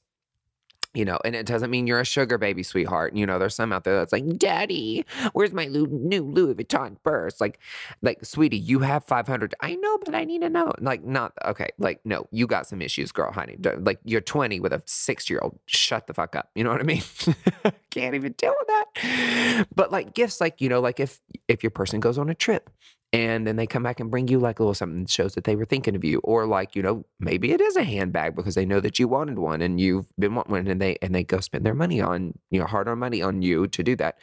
You 0.94 1.06
know, 1.06 1.18
and 1.26 1.36
it 1.36 1.46
doesn't 1.46 1.72
mean 1.72 1.88
you're 1.88 2.00
a 2.00 2.06
sugar 2.06 2.38
baby 2.38 2.62
sweetheart. 2.64 3.16
You 3.16 3.26
know, 3.26 3.40
there's 3.40 3.56
some 3.56 3.74
out 3.74 3.84
there 3.84 3.96
that's 3.96 4.14
like, 4.14 4.38
Daddy, 4.38 5.06
where's 5.34 5.52
my 5.52 5.66
new 5.66 5.86
Louis 5.86 6.54
Vuitton 6.54 6.98
purse? 7.04 7.42
Like, 7.42 7.60
like, 8.02 8.24
sweetie, 8.24 8.58
you 8.58 8.80
have 8.80 9.04
500. 9.04 9.56
I 9.62 9.76
know, 9.76 9.98
but 10.06 10.14
I 10.14 10.24
need 10.24 10.42
to 10.42 10.50
know. 10.50 10.74
Like, 10.80 11.04
not 11.04 11.34
okay. 11.46 11.70
Like, 11.80 12.02
no, 12.06 12.28
you 12.32 12.46
got 12.46 12.68
some 12.68 12.82
issues, 12.82 13.12
girl, 13.12 13.32
honey. 13.32 13.58
Like, 13.80 14.00
you're 14.04 14.22
20 14.22 14.60
with 14.60 14.74
a 14.74 14.84
six 14.86 15.30
year 15.30 15.40
old. 15.42 15.60
Shut 15.66 16.08
the 16.08 16.14
fuck 16.14 16.36
up. 16.36 16.50
You 16.54 16.64
know 16.64 16.70
what 16.70 16.80
I 16.80 16.84
mean? 16.84 17.04
Can't 17.90 18.16
even 18.16 18.34
deal 18.34 18.54
with 18.60 18.68
that. 18.68 19.66
But 19.76 19.92
like 19.92 20.14
gifts, 20.14 20.40
like 20.40 20.62
you 20.62 20.70
know, 20.70 20.80
like 20.80 21.00
if 21.00 21.20
if 21.48 21.64
your 21.64 21.72
person 21.72 22.00
goes 22.00 22.18
on 22.18 22.30
a 22.30 22.36
trip 22.36 22.70
and 23.14 23.46
then 23.46 23.58
they 23.58 23.68
come 23.68 23.84
back 23.84 24.00
and 24.00 24.10
bring 24.10 24.28
you 24.28 24.40
like 24.40 24.60
a 24.60 24.64
little 24.64 24.74
something 24.74 25.04
that 25.04 25.10
shows 25.10 25.36
that 25.36 25.44
they 25.44 25.56
were 25.56 25.66
thinking 25.66 25.96
of 25.96 26.04
you 26.04 26.20
or 26.24 26.48
like 26.48 26.76
you 26.76 26.82
know 26.82 27.06
maybe 27.20 27.52
it 27.52 27.62
is 27.62 27.78
a 27.78 27.84
handbag 27.84 28.36
because 28.36 28.56
they 28.56 28.66
know 28.66 28.80
that 28.80 28.98
you 28.98 29.08
wanted 29.08 29.38
one 29.38 29.62
and 29.62 29.80
you've 29.80 30.08
been 30.18 30.34
wanting 30.34 30.52
one 30.52 30.68
and 30.68 30.82
they 30.82 30.98
and 31.02 31.14
they 31.14 31.24
go 31.24 31.40
spend 31.40 31.64
their 31.64 31.76
money 31.76 32.02
on 32.02 32.34
you 32.50 32.60
know 32.60 32.66
hard 32.66 32.88
earned 32.88 33.00
money 33.00 33.22
on 33.22 33.44
you 33.44 33.68
to 33.68 33.84
do 33.84 33.96
that. 33.96 34.18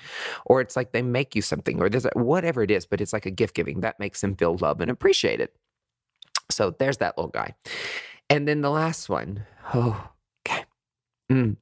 Or 0.45 0.61
it's 0.61 0.77
like 0.77 0.91
they 0.93 1.03
make 1.03 1.37
you 1.37 1.43
something 1.43 1.81
or 1.81 1.89
there's 1.89 2.05
a, 2.05 2.11
whatever 2.15 2.63
it 2.63 2.71
is 2.71 2.85
but 2.85 3.01
it's 3.01 3.13
like 3.13 3.27
a 3.27 3.31
gift 3.31 3.55
giving 3.55 3.81
that 3.81 4.01
makes 4.01 4.21
them 4.21 4.35
feel 4.35 4.57
loved 4.59 4.83
and 4.83 4.91
appreciated. 4.91 5.51
So 6.51 6.75
there's 6.77 6.97
that 6.97 7.17
little 7.17 7.31
guy. 7.31 7.55
And 8.29 8.49
then 8.49 8.61
the 8.61 8.71
last 8.71 9.09
one 9.09 9.45
oh 9.73 10.11
okay 10.47 10.65
mm. 11.31 11.57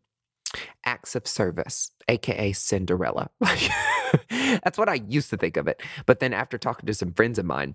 acts 0.87 1.15
of 1.15 1.27
service 1.27 1.91
aka 2.09 2.53
cinderella 2.53 3.29
That's 4.63 4.79
what 4.79 4.89
I 4.89 4.95
used 5.09 5.31
to 5.31 5.37
think 5.37 5.57
of 5.57 5.69
it. 5.69 5.83
But 6.07 6.21
then 6.21 6.33
after 6.33 6.59
talking 6.59 6.87
to 6.87 6.95
some 6.95 7.13
friends 7.13 7.39
of 7.39 7.45
mine, 7.45 7.75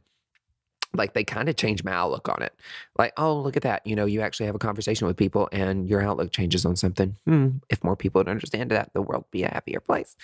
like 0.95 1.13
they 1.13 1.23
kind 1.23 1.49
of 1.49 1.55
changed 1.55 1.83
my 1.83 1.91
outlook 1.91 2.29
on 2.29 2.43
it. 2.43 2.53
Like, 2.97 3.13
oh, 3.17 3.39
look 3.39 3.57
at 3.57 3.63
that. 3.63 3.85
You 3.85 3.95
know, 3.95 4.05
you 4.05 4.21
actually 4.21 4.45
have 4.45 4.55
a 4.55 4.59
conversation 4.59 5.07
with 5.07 5.17
people 5.17 5.49
and 5.51 5.89
your 5.89 6.01
outlook 6.01 6.31
changes 6.31 6.65
on 6.65 6.75
something. 6.75 7.15
Hmm, 7.25 7.49
if 7.69 7.83
more 7.83 7.95
people 7.95 8.19
would 8.19 8.29
understand 8.29 8.71
that, 8.71 8.93
the 8.93 9.01
world 9.01 9.23
would 9.23 9.31
be 9.31 9.43
a 9.43 9.49
happier 9.49 9.79
place. 9.79 10.15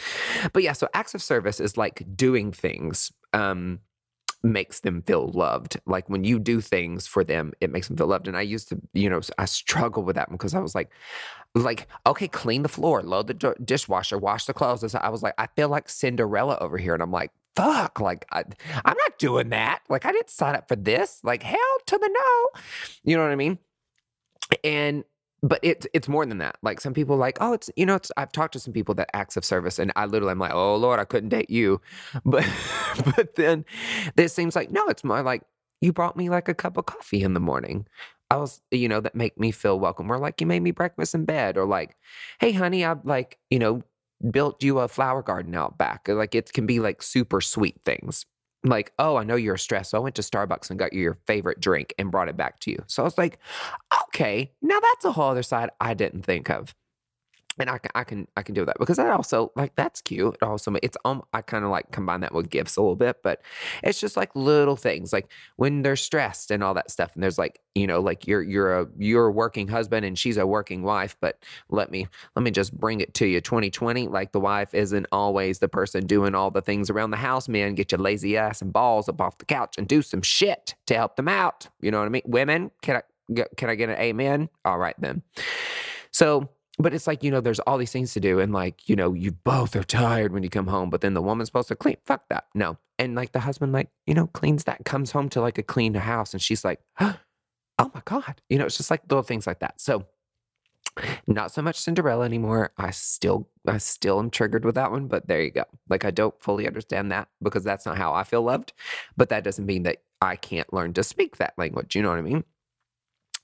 But 0.54 0.64
yeah, 0.64 0.74
so 0.74 0.88
acts 0.94 1.16
of 1.16 1.24
service 1.24 1.60
is 1.60 1.76
like 1.76 2.04
doing 2.16 2.52
things 2.52 3.12
um, 3.34 3.80
makes 4.44 4.82
them 4.82 5.02
feel 5.02 5.30
loved. 5.30 5.80
Like 5.86 6.08
when 6.10 6.24
you 6.24 6.40
do 6.40 6.62
things 6.62 7.08
for 7.08 7.24
them, 7.24 7.54
it 7.62 7.72
makes 7.72 7.88
them 7.88 7.98
feel 7.98 8.08
loved. 8.08 8.28
And 8.28 8.38
I 8.38 8.42
used 8.42 8.70
to, 8.70 8.80
you 8.94 9.10
know, 9.10 9.22
I 9.38 9.46
struggle 9.46 10.04
with 10.04 10.16
that 10.16 10.32
because 10.32 10.54
I 10.54 10.60
was 10.60 10.76
like, 10.76 10.92
like, 11.56 11.88
okay, 12.06 12.28
clean 12.28 12.64
the 12.64 12.70
floor, 12.70 13.02
load 13.02 13.28
the 13.28 13.56
dishwasher, 13.64 14.18
wash 14.18 14.46
the 14.46 14.54
clothes. 14.54 14.84
And 14.84 14.92
so 14.92 15.00
I 15.00 15.10
was 15.10 15.24
like, 15.24 15.34
I 15.38 15.48
feel 15.56 15.70
like 15.70 15.90
Cinderella 15.90 16.58
over 16.60 16.78
here. 16.78 16.94
And 16.94 17.02
I'm 17.04 17.12
like, 17.12 17.32
fuck, 17.56 18.00
like, 18.00 18.26
I, 18.32 18.44
I'm 18.86 18.98
not 18.98 19.18
doing 19.18 19.50
that. 19.50 19.82
Like, 19.90 20.06
I 20.06 20.12
didn't 20.12 20.30
sign 20.30 20.56
up 20.56 20.68
for 20.68 20.76
this. 20.76 21.20
Like, 21.24 21.44
hell 21.44 21.58
to 21.88 21.98
the 21.98 22.10
no. 22.10 22.62
You 23.04 23.18
know 23.18 23.24
what 23.24 23.32
I 23.32 23.36
mean? 23.36 23.58
And 24.64 25.04
but 25.42 25.60
it's 25.64 25.88
it's 25.94 26.08
more 26.08 26.26
than 26.26 26.40
that. 26.40 26.58
Like 26.62 26.82
some 26.82 26.94
people 26.94 27.16
like, 27.18 27.38
oh, 27.40 27.54
it's 27.54 27.70
you 27.76 27.86
know, 27.86 27.96
it's 27.96 28.12
I've 28.18 28.32
talked 28.32 28.54
to 28.54 28.60
some 28.60 28.74
people 28.74 28.96
that 28.96 29.10
acts 29.14 29.38
of 29.38 29.46
service, 29.46 29.80
and 29.80 29.92
I 29.96 30.06
literally 30.06 30.32
am 30.32 30.40
like, 30.40 30.54
oh 30.54 30.76
Lord, 30.76 31.00
I 31.00 31.06
couldn't 31.06 31.30
date 31.30 31.50
you. 31.50 31.82
But 32.26 32.46
but 33.16 33.36
then 33.36 33.66
this 34.16 34.34
seems 34.34 34.56
like 34.56 34.72
no, 34.72 34.88
it's 34.88 35.04
more 35.04 35.22
like 35.22 35.44
you 35.82 35.94
brought 35.94 36.18
me 36.18 36.30
like 36.30 36.50
a 36.50 36.54
cup 36.54 36.78
of 36.78 36.86
coffee 36.86 37.24
in 37.24 37.34
the 37.34 37.40
morning. 37.40 37.86
I 38.30 38.38
was, 38.38 38.62
you 38.72 38.88
know, 38.88 39.02
that 39.02 39.16
make 39.16 39.40
me 39.40 39.52
feel 39.52 39.80
welcome. 39.80 40.12
Or 40.12 40.20
like 40.20 40.40
you 40.42 40.48
made 40.48 40.62
me 40.62 40.72
breakfast 40.72 41.16
in 41.16 41.26
bed, 41.26 41.58
or 41.58 41.66
like, 41.66 41.96
hey 42.40 42.52
honey, 42.52 42.86
I've 42.86 43.06
like, 43.06 43.40
you 43.50 43.60
know, 43.60 43.84
built 44.32 44.64
you 44.64 44.80
a 44.80 44.88
flower 44.88 45.22
garden 45.22 45.56
out 45.56 45.78
back. 45.78 46.08
Like 46.08 46.36
it 46.36 46.54
can 46.54 46.66
be 46.66 46.80
like 46.80 47.02
super 47.02 47.42
sweet 47.42 47.80
things 47.86 48.26
like, 48.64 48.92
oh, 49.00 49.16
I 49.16 49.24
know 49.24 49.36
you're 49.36 49.58
stressed. 49.58 49.92
So 49.92 49.98
I 49.98 50.02
went 50.02 50.16
to 50.16 50.22
Starbucks 50.22 50.70
and 50.70 50.78
got 50.78 50.94
you 50.94 51.02
your 51.02 51.18
favorite 51.28 51.60
drink 51.62 51.94
and 51.98 52.12
brought 52.12 52.28
it 52.28 52.38
back 52.38 52.60
to 52.62 52.72
you. 52.72 52.84
So 52.88 53.04
I 53.04 53.06
was 53.06 53.18
like, 53.18 53.40
okay, 54.08 54.52
now 54.62 54.80
that's 54.80 55.06
a 55.06 55.12
whole 55.12 55.30
other 55.30 55.44
side 55.44 55.70
I 55.80 55.94
didn't 55.94 56.24
think 56.24 56.50
of 56.50 56.76
and 57.60 57.70
I 57.70 57.78
can 57.78 57.92
I 57.96 58.04
can 58.04 58.28
I 58.38 58.44
can 58.44 58.56
do 58.56 58.66
that 58.66 58.78
because 58.80 58.98
that 58.98 59.12
also 59.12 59.52
like 59.56 59.76
that's 59.76 60.02
cute. 60.02 60.36
It 60.42 60.46
also 60.46 60.76
it's 60.82 60.98
um 61.06 61.24
I 61.34 61.42
kind 61.42 61.66
of 61.66 61.72
like 61.72 61.92
combine 61.92 62.22
that 62.22 62.34
with 62.34 62.50
gifts 62.50 62.78
a 62.78 62.82
little 62.82 62.96
bit, 62.96 63.18
but 63.24 63.42
it's 63.84 64.00
just 64.00 64.18
like 64.18 64.36
little 64.36 64.76
things 64.76 65.12
like 65.12 65.30
when 65.58 65.82
they're 65.82 65.96
stressed 65.96 66.52
and 66.52 66.64
all 66.64 66.74
that 66.74 66.92
stuff. 66.92 67.12
And 67.14 67.24
there's 67.24 67.38
like 67.38 67.60
you 67.76 67.88
know 67.88 68.00
like 68.00 68.28
you're 68.28 68.42
you're 68.42 68.80
a 68.80 68.88
you're 68.98 69.28
a 69.28 69.32
working 69.32 69.68
husband 69.68 70.06
and 70.06 70.18
she's 70.18 70.38
a 70.38 70.48
working 70.48 70.84
wife, 70.84 71.16
but 71.20 71.44
let 71.70 71.92
me 71.92 72.08
let 72.36 72.44
me 72.44 72.52
just 72.52 72.78
bring 72.78 73.02
it 73.02 73.14
to 73.16 73.26
you. 73.26 73.42
2020 73.42 74.08
like 74.08 74.32
the 74.32 74.40
wife 74.40 74.74
isn't 74.74 75.08
always 75.12 75.60
the 75.60 75.68
person 75.68 76.06
doing 76.06 76.36
all 76.36 76.52
the 76.52 76.62
things 76.62 76.90
around 76.90 77.12
the 77.12 77.18
house. 77.18 77.48
Man, 77.48 77.76
get 77.76 77.92
your 77.92 78.00
lazy 78.00 78.38
ass 78.38 78.62
and 78.62 78.72
balls 78.72 79.10
up 79.10 79.22
off 79.22 79.38
the 79.38 79.46
couch 79.46 79.76
and 79.78 79.88
do 79.88 80.02
some 80.02 80.22
shit 80.22 80.76
to 80.88 80.96
help 80.96 81.16
them 81.16 81.28
out. 81.28 81.68
You 81.82 81.92
know 81.92 82.00
what 82.00 82.06
I 82.06 82.10
mean? 82.10 82.24
Women, 82.26 82.72
can 82.82 82.98
I 82.98 83.02
can 83.58 83.70
I 83.70 83.76
get 83.76 83.90
an 83.90 83.98
amen? 83.98 84.50
All 84.66 84.78
right 84.78 84.96
then. 85.00 85.22
So 86.12 86.50
but 86.80 86.94
it's 86.94 87.06
like 87.06 87.24
you 87.24 87.30
know 87.30 87.42
there's 87.42 87.60
all 87.60 87.78
these 87.78 87.92
things 87.92 88.14
to 88.14 88.20
do 88.20 88.40
and 88.40 88.54
like 88.54 88.88
you 88.88 88.96
know 88.96 89.14
you 89.14 89.32
both 89.32 89.76
are 89.76 89.84
tired 89.84 90.32
when 90.32 90.42
you 90.42 90.50
come 90.50 90.68
home 90.68 90.90
but 90.90 91.02
then 91.02 91.14
the 91.14 91.22
woman's 91.22 91.50
supposed 91.50 91.68
to 91.68 91.76
clean 91.76 91.98
fuck 92.06 92.28
that 92.30 92.46
no. 92.56 92.78
And 92.98 93.16
like 93.16 93.32
the 93.32 93.40
husband 93.42 93.72
like 93.72 93.90
you 94.08 94.14
know 94.14 94.28
cleans 94.28 94.64
that 94.64 94.86
comes 94.86 95.12
home 95.12 95.30
to 95.30 95.42
like 95.42 95.58
a 95.58 95.64
clean 95.64 95.94
house 95.94 96.34
and 96.34 96.42
she's 96.42 96.66
like 96.66 96.80
oh 97.00 97.92
my 97.94 98.02
god. 98.06 98.42
You 98.50 98.58
know 98.58 98.66
it's 98.66 98.78
just 98.78 98.90
like 98.90 99.04
little 99.10 99.24
things 99.24 99.46
like 99.46 99.60
that. 99.60 99.80
So 99.80 100.06
not 101.28 101.52
so 101.52 101.62
much 101.62 101.80
cinderella 101.80 102.26
anymore. 102.26 102.72
I 102.78 102.92
still 102.92 103.50
i 103.68 103.78
still 103.78 104.20
am 104.20 104.30
triggered 104.30 104.66
with 104.66 104.76
that 104.76 104.92
one 104.92 105.08
but 105.08 105.28
there 105.28 105.42
you 105.42 105.52
go. 105.52 105.66
Like 105.90 106.06
i 106.06 106.12
don't 106.12 106.42
fully 106.42 106.66
understand 106.68 107.12
that 107.12 107.28
because 107.42 107.64
that's 107.64 107.86
not 107.86 107.98
how 107.98 108.14
i 108.14 108.24
feel 108.24 108.42
loved 108.42 108.74
but 109.18 109.30
that 109.30 109.44
doesn't 109.44 109.66
mean 109.66 109.84
that 109.84 109.98
i 110.22 110.36
can't 110.36 110.74
learn 110.74 110.94
to 110.94 111.04
speak 111.04 111.38
that 111.38 111.54
language 111.58 111.96
you 111.96 112.02
know 112.02 112.10
what 112.10 112.18
i 112.18 112.22
mean 112.22 112.44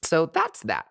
so 0.05 0.27
that's 0.27 0.61
that. 0.61 0.87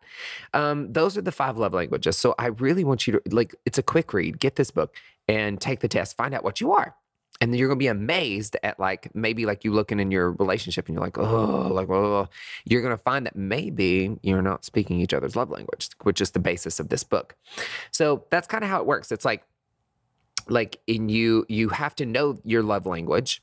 Um, 0.53 0.93
those 0.93 1.17
are 1.17 1.23
the 1.23 1.33
five 1.33 1.57
love 1.57 1.73
languages. 1.73 2.17
So 2.17 2.35
I 2.39 2.47
really 2.47 2.85
want 2.85 3.07
you 3.07 3.15
to 3.15 3.23
like. 3.31 3.55
It's 3.65 3.79
a 3.79 3.83
quick 3.83 4.13
read. 4.13 4.39
Get 4.39 4.57
this 4.57 4.71
book 4.71 4.97
and 5.29 5.61
take 5.61 5.81
the 5.81 5.89
test. 5.89 6.17
Find 6.17 6.35
out 6.35 6.45
what 6.45 6.61
you 6.61 6.73
are, 6.73 6.95
and 7.41 7.53
then 7.53 7.59
you're 7.59 7.69
gonna 7.69 7.79
be 7.79 7.87
amazed 7.87 8.57
at 8.63 8.79
like 8.79 9.15
maybe 9.15 9.47
like 9.47 9.65
you 9.65 9.73
looking 9.73 10.01
in 10.01 10.11
your 10.11 10.33
relationship 10.33 10.89
and 10.89 10.95
you're 10.95 11.05
like 11.05 11.19
oh 11.19 11.69
like 11.73 11.89
oh 11.89 12.29
you're 12.65 12.83
gonna 12.83 12.97
find 12.97 13.27
that 13.27 13.37
maybe 13.37 14.17
you're 14.23 14.43
not 14.43 14.65
speaking 14.65 15.01
each 15.01 15.15
other's 15.15 15.37
love 15.37 15.51
language, 15.51 15.91
which 16.03 16.21
is 16.21 16.33
the 16.33 16.41
basis 16.41 16.81
of 16.81 16.89
this 16.89 17.05
book. 17.05 17.37
So 17.91 18.25
that's 18.31 18.49
kind 18.49 18.65
of 18.65 18.71
how 18.71 18.81
it 18.81 18.87
works. 18.87 19.13
It's 19.13 19.25
like 19.25 19.45
like 20.49 20.81
in 20.87 21.09
you 21.09 21.45
you 21.49 21.69
have 21.71 21.95
to 21.97 22.07
know 22.07 22.39
your 22.45 22.63
love 22.63 22.87
language 22.87 23.43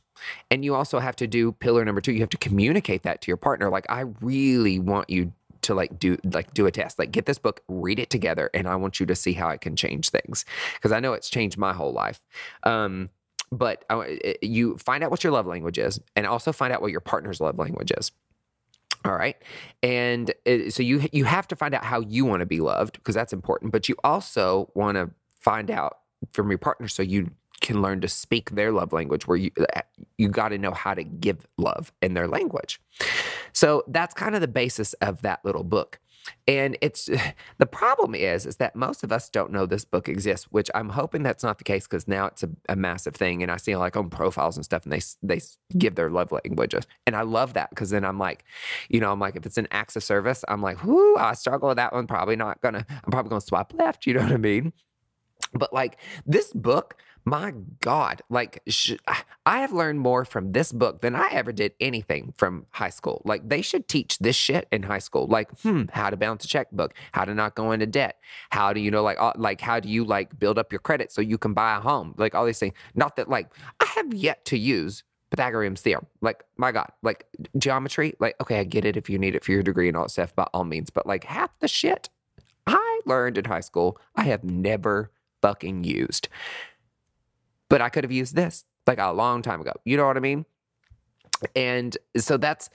and 0.50 0.64
you 0.64 0.76
also 0.76 1.00
have 1.00 1.16
to 1.16 1.28
do 1.28 1.52
pillar 1.52 1.84
number 1.84 2.02
two 2.02 2.12
you 2.12 2.20
have 2.20 2.30
to 2.30 2.38
communicate 2.38 3.04
that 3.04 3.22
to 3.22 3.28
your 3.28 3.38
partner 3.38 3.70
like 3.70 3.86
i 3.90 4.02
really 4.22 4.80
want 4.80 5.10
you 5.10 5.32
to 5.64 5.74
like 5.74 5.98
do 6.00 6.18
like 6.24 6.54
do 6.54 6.66
a 6.66 6.72
test. 6.72 7.00
Like 7.00 7.12
get 7.12 7.26
this 7.26 7.40
book 7.40 7.62
read 7.68 8.00
it 8.00 8.10
together 8.10 8.50
and 8.54 8.68
i 8.68 8.76
want 8.76 9.00
you 9.00 9.06
to 9.06 9.16
see 9.16 9.34
how 9.34 9.50
it 9.50 9.62
can 9.62 9.76
change 9.76 10.10
things. 10.10 10.46
Because 10.76 10.92
i 10.92 11.00
know 11.00 11.14
it's 11.14 11.30
changed 11.30 11.58
my 11.58 11.74
whole 11.74 11.94
life. 11.94 12.22
Um 12.64 13.10
but 13.52 13.84
you 14.42 14.78
find 14.78 15.04
out 15.04 15.12
what 15.12 15.24
your 15.24 15.34
love 15.34 15.46
language 15.46 15.78
is 15.78 16.00
and 16.16 16.26
also 16.26 16.54
find 16.54 16.72
out 16.72 16.82
what 16.82 16.92
your 16.92 17.02
partner's 17.02 17.42
love 17.42 17.58
language 17.58 17.92
is. 17.98 18.12
All 19.04 19.14
right? 19.14 19.36
And 19.84 20.32
it, 20.46 20.74
so 20.74 20.84
you 20.84 21.08
you 21.12 21.26
have 21.26 21.48
to 21.50 21.56
find 21.56 21.74
out 21.74 21.84
how 21.84 22.00
you 22.02 22.24
want 22.24 22.40
to 22.42 22.46
be 22.46 22.62
loved 22.62 22.94
because 22.94 23.16
that's 23.16 23.34
important 23.34 23.72
but 23.72 23.90
you 23.90 23.96
also 24.04 24.72
want 24.74 24.96
to 24.96 25.10
find 25.40 25.70
out 25.70 25.98
from 26.34 26.50
your 26.50 26.60
partner 26.60 26.88
so 26.88 27.02
you 27.02 27.32
can 27.62 27.82
learn 27.82 28.02
to 28.02 28.08
speak 28.08 28.52
their 28.52 28.72
love 28.72 28.92
language 28.92 29.28
where 29.28 29.38
you 29.38 29.52
uh, 29.76 29.82
you 30.18 30.28
got 30.28 30.50
to 30.50 30.58
know 30.58 30.72
how 30.72 30.94
to 30.94 31.04
give 31.04 31.48
love 31.58 31.92
in 32.02 32.14
their 32.14 32.28
language. 32.28 32.82
So 33.54 33.84
that's 33.88 34.14
kind 34.14 34.36
of 34.36 34.42
the 34.42 34.48
basis 34.48 34.94
of 34.94 35.22
that 35.22 35.44
little 35.46 35.64
book. 35.64 36.00
And 36.48 36.78
it's 36.82 37.10
the 37.58 37.66
problem 37.66 38.16
is 38.16 38.46
is 38.46 38.58
that 38.58 38.76
most 38.76 39.04
of 39.04 39.12
us 39.12 39.30
don't 39.30 39.52
know 39.52 39.66
this 39.66 39.86
book 39.86 40.10
exists, 40.10 40.48
which 40.52 40.70
I'm 40.76 40.90
hoping 40.90 41.24
that's 41.24 41.44
not 41.44 41.58
the 41.58 41.64
case 41.64 41.88
because 41.88 42.08
now 42.08 42.28
it's 42.28 42.44
a, 42.44 42.50
a, 42.70 42.76
massive 42.76 43.16
thing. 43.16 43.44
And 43.44 43.52
I 43.52 43.58
see 43.58 43.76
like 43.76 43.96
on 43.96 44.10
profiles 44.10 44.58
and 44.58 44.66
stuff, 44.66 44.84
and 44.84 44.94
they 44.94 45.02
they 45.24 45.42
give 45.78 45.96
their 45.96 46.10
love 46.10 46.32
languages, 46.32 46.86
and 47.06 47.16
I 47.16 47.22
love 47.22 47.54
that 47.54 47.70
because 47.70 47.90
then 47.90 48.04
I'm 48.04 48.20
like, 48.20 48.44
you 48.90 49.00
know, 49.00 49.12
I'm 49.12 49.20
like 49.20 49.36
if 49.36 49.46
it's 49.46 49.58
an 49.58 49.68
acts 49.72 49.96
of 49.96 50.04
service, 50.04 50.44
I'm 50.48 50.62
like, 50.62 50.84
whoo, 50.84 51.16
I 51.18 51.34
struggle 51.34 51.70
with 51.70 51.78
that 51.78 51.94
one. 51.94 52.08
Probably 52.08 52.36
not 52.36 52.62
gonna. 52.62 52.86
I'm 52.90 53.12
probably 53.12 53.30
gonna 53.30 53.42
swipe 53.42 53.74
left. 53.74 54.06
You 54.06 54.16
know 54.16 54.24
what 54.24 54.32
I 54.32 54.38
mean? 54.38 54.74
But 55.54 55.74
like 55.74 55.98
this 56.26 56.52
book 56.54 56.96
my 57.26 57.54
God, 57.82 58.22
like 58.30 58.62
sh- 58.68 58.94
I 59.46 59.60
have 59.60 59.72
learned 59.72 60.00
more 60.00 60.26
from 60.26 60.52
this 60.54 60.72
book 60.72 61.02
than 61.02 61.16
I 61.16 61.30
ever 61.32 61.52
did 61.52 61.74
anything 61.80 62.34
from 62.36 62.66
high 62.72 62.90
school. 62.90 63.22
Like 63.26 63.48
they 63.48 63.62
should 63.62 63.88
teach 63.88 64.18
this 64.20 64.36
shit 64.36 64.68
in 64.72 64.84
high 64.84 65.00
school. 65.00 65.28
Like, 65.28 65.50
hmm, 65.62 65.84
how 65.92 66.10
to 66.10 66.18
balance 66.18 66.46
a 66.46 66.48
checkbook, 66.48 66.94
how 67.12 67.26
to 67.26 67.34
not 67.34 67.56
go 67.56 67.72
into 67.72 67.86
debt, 67.86 68.18
how 68.50 68.74
do 68.74 68.80
you 68.80 68.90
know, 68.90 69.04
like, 69.04 69.20
uh, 69.20 69.34
like 69.36 69.62
how 69.62 69.80
do 69.80 69.90
you 69.90 70.04
like 70.04 70.38
build 70.40 70.58
up 70.58 70.72
your 70.72 70.80
credit 70.80 71.12
so 71.12 71.22
you 71.22 71.38
can 71.38 71.54
buy 71.54 71.78
a 71.78 71.80
home, 71.80 72.16
like 72.18 72.34
all 72.34 72.46
these 72.46 72.60
things. 72.60 72.74
Not 72.96 73.16
that 73.18 73.30
like 73.30 73.50
I 73.80 73.86
have 73.86 74.14
yet 74.14 74.46
to 74.46 74.58
use 74.58 75.04
Pythagorean's 75.30 75.82
theorem. 75.82 76.08
Like, 76.22 76.44
my 76.58 76.72
God, 76.72 76.92
like 77.04 77.26
geometry, 77.58 78.16
like, 78.20 78.36
okay, 78.42 78.60
I 78.60 78.64
get 78.64 78.86
it 78.86 78.98
if 78.98 79.10
you 79.10 79.18
need 79.18 79.36
it 79.36 79.44
for 79.44 79.52
your 79.52 79.64
degree 79.64 79.88
and 79.88 79.96
all 79.96 80.04
that 80.04 80.10
stuff, 80.10 80.36
by 80.36 80.48
all 80.54 80.66
means. 80.66 80.90
But 80.90 81.06
like 81.08 81.24
half 81.24 81.58
the 81.60 81.68
shit 81.68 82.10
I 82.68 83.02
learned 83.06 83.38
in 83.38 83.46
high 83.46 83.62
school, 83.62 84.00
I 84.16 84.24
have 84.24 84.44
never 84.44 85.12
fucking 85.42 85.84
used 85.84 86.28
but 87.72 87.82
I 87.82 87.88
could 87.88 88.04
have 88.04 88.12
used 88.12 88.36
this 88.36 88.66
like 88.86 89.00
a 89.00 89.12
long 89.14 89.42
time 89.42 89.62
ago. 89.62 89.72
You 89.86 89.96
know 89.96 90.06
what 90.06 90.18
I 90.18 90.20
mean? 90.20 90.46
And 91.56 91.98
so 92.18 92.36
that's 92.36 92.70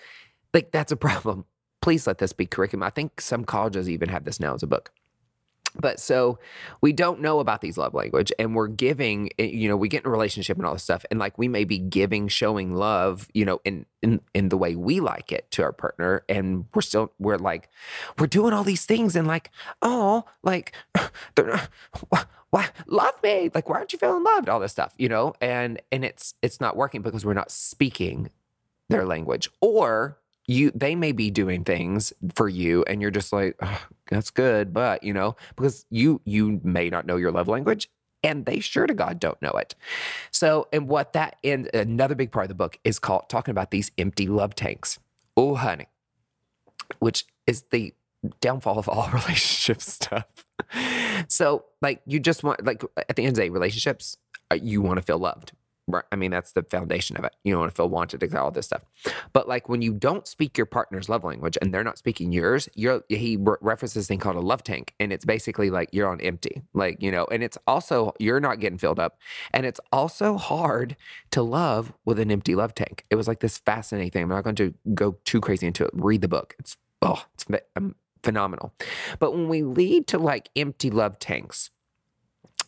like 0.54 0.72
that's 0.72 0.90
a 0.90 0.96
problem. 0.96 1.44
Please 1.82 2.06
let 2.06 2.16
this 2.16 2.32
be 2.32 2.46
curriculum. 2.46 2.82
I 2.82 2.90
think 2.90 3.20
some 3.20 3.44
colleges 3.44 3.90
even 3.90 4.08
have 4.08 4.24
this 4.24 4.40
now 4.40 4.54
as 4.54 4.62
a 4.62 4.66
book. 4.66 4.90
But 5.80 6.00
so 6.00 6.38
we 6.80 6.92
don't 6.92 7.21
know 7.21 7.40
about 7.40 7.61
these 7.61 7.78
love 7.78 7.95
language 7.95 8.33
and 8.38 8.54
we're 8.54 8.68
giving 8.68 9.30
eh, 9.38 9.45
you 9.45 9.68
know 9.68 9.76
we 9.76 9.88
get 9.88 10.02
in 10.02 10.09
a 10.09 10.11
relationship 10.11 10.56
and 10.56 10.66
all 10.66 10.73
this 10.73 10.83
stuff 10.83 11.04
and 11.11 11.21
like 11.21 11.37
we 11.38 11.49
may 11.49 11.64
be 11.64 11.78
giving 11.78 12.28
showing 12.28 12.75
love 12.75 13.28
you 13.35 13.45
know 13.45 13.61
in 13.64 13.87
in 14.02 14.21
in 14.35 14.49
the 14.49 14.56
way 14.56 14.75
we 14.76 15.00
like 15.00 15.33
it 15.33 15.50
to 15.50 15.62
our 15.62 15.73
partner 15.73 16.25
and 16.28 16.66
we're 16.75 16.83
still 16.83 17.12
we're 17.18 17.38
like 17.38 17.68
we're 18.18 18.26
doing 18.26 18.52
all 18.52 18.64
these 18.64 18.85
things 18.85 19.16
and 19.16 19.26
like 19.26 19.50
oh 19.83 20.25
like 20.42 20.73
they're 21.35 21.47
not, 21.47 21.71
why 22.50 22.68
love 22.87 23.23
me 23.23 23.50
like 23.54 23.68
why 23.68 23.76
aren't 23.76 23.92
you 23.92 23.99
feeling 23.99 24.25
loved? 24.25 24.49
all 24.49 24.61
this 24.61 24.73
stuff 24.73 24.95
you 24.99 25.09
know? 25.09 25.35
And 25.40 25.80
and 25.92 26.04
it's 26.04 26.35
it's 26.42 26.61
not 26.61 26.76
working 26.76 27.02
because 27.02 27.25
we're 27.25 27.35
not 27.35 27.50
speaking 27.50 28.30
their 28.88 29.04
language 29.04 29.50
or 29.61 30.18
you 30.48 30.70
they 30.74 30.94
may 30.94 31.12
be 31.12 31.30
doing 31.30 31.64
things 31.64 32.12
for 32.34 32.48
you 32.48 32.84
and 32.86 33.02
you're 33.02 33.10
just 33.10 33.32
like 33.32 33.56
"Ugh, 33.60 33.80
that's 34.10 34.30
good 34.30 34.72
but 34.72 35.02
you 35.02 35.12
know 35.12 35.36
because 35.56 35.84
you 35.90 36.20
you 36.24 36.60
may 36.62 36.88
not 36.88 37.06
know 37.06 37.16
your 37.16 37.32
love 37.32 37.48
language 37.48 37.88
and 38.22 38.44
they 38.44 38.60
sure 38.60 38.86
to 38.86 38.94
god 38.94 39.20
don't 39.20 39.40
know 39.40 39.52
it. 39.52 39.74
So 40.30 40.68
and 40.72 40.88
what 40.88 41.12
that 41.12 41.36
and 41.44 41.72
another 41.74 42.14
big 42.14 42.32
part 42.32 42.44
of 42.44 42.48
the 42.48 42.54
book 42.54 42.78
is 42.84 42.98
called 42.98 43.28
talking 43.28 43.52
about 43.52 43.70
these 43.70 43.90
empty 43.98 44.26
love 44.26 44.54
tanks. 44.54 44.98
Oh 45.36 45.54
honey. 45.54 45.86
Which 46.98 47.26
is 47.46 47.62
the 47.70 47.94
downfall 48.40 48.78
of 48.78 48.88
all 48.88 49.08
relationship 49.12 49.80
stuff. 49.80 50.26
So 51.28 51.64
like 51.82 52.02
you 52.06 52.18
just 52.18 52.42
want 52.42 52.64
like 52.64 52.82
at 52.96 53.16
the 53.16 53.22
end 53.22 53.30
of 53.30 53.34
the 53.36 53.42
day 53.42 53.48
relationships 53.48 54.16
uh, 54.50 54.56
you 54.60 54.82
want 54.82 54.98
to 54.98 55.02
feel 55.02 55.18
loved. 55.18 55.52
I 56.11 56.16
mean, 56.16 56.31
that's 56.33 56.52
the 56.52 56.62
foundation 56.62 57.16
of 57.16 57.25
it. 57.25 57.35
You 57.45 57.57
want 57.59 57.71
to 57.71 57.76
feel 57.76 57.88
wanted, 57.88 58.35
all 58.35 58.50
this 58.50 58.66
stuff. 58.66 58.85
But 59.33 59.49
like 59.49 59.69
when 59.69 59.83
you 59.83 59.93
don't 59.93 60.26
speak 60.26 60.59
your 60.59 60.66
partner's 60.66 61.09
love 61.09 61.23
language 61.23 61.57
and 61.61 61.73
they're 61.73 61.85
not 61.85 61.99
speaking 61.99 62.33
yours, 62.33 62.69
you're 62.75 63.02
he 63.09 63.37
re- 63.37 63.57
references 63.61 63.95
this 63.95 64.09
thing 64.09 64.19
called 64.19 64.37
a 64.37 64.40
love 64.40 64.62
tank, 64.64 64.95
and 64.99 65.12
it's 65.12 65.25
basically 65.25 65.71
like 65.71 65.88
you're 65.93 66.09
on 66.09 66.21
empty, 66.21 66.62
like 66.75 67.00
you 67.00 67.11
know. 67.11 67.26
And 67.31 67.43
it's 67.43 67.59
also 67.66 68.12
you're 68.19 68.40
not 68.40 68.59
getting 68.59 68.78
filled 68.78 68.99
up, 68.99 69.19
and 69.52 69.64
it's 69.64 69.81
also 69.93 70.37
hard 70.37 70.97
to 71.31 71.43
love 71.43 71.93
with 72.05 72.19
an 72.19 72.31
empty 72.31 72.55
love 72.55 72.75
tank. 72.75 73.05
It 73.11 73.14
was 73.14 73.28
like 73.28 73.40
this 73.40 73.59
fascinating 73.59 74.11
thing. 74.11 74.23
I'm 74.25 74.28
not 74.28 74.45
going 74.45 74.57
to 74.57 74.75
go 74.95 75.16
too 75.25 75.40
crazy 75.40 75.66
into 75.66 75.85
it. 75.85 75.90
Read 75.93 76.21
the 76.21 76.28
book. 76.28 76.57
It's 76.59 76.76
oh, 77.02 77.25
it's 77.35 77.47
um, 77.76 77.95
phenomenal. 78.23 78.75
But 79.19 79.33
when 79.33 79.49
we 79.49 79.62
lead 79.62 80.07
to 80.09 80.19
like 80.19 80.50
empty 80.57 80.90
love 80.90 81.19
tanks, 81.19 81.71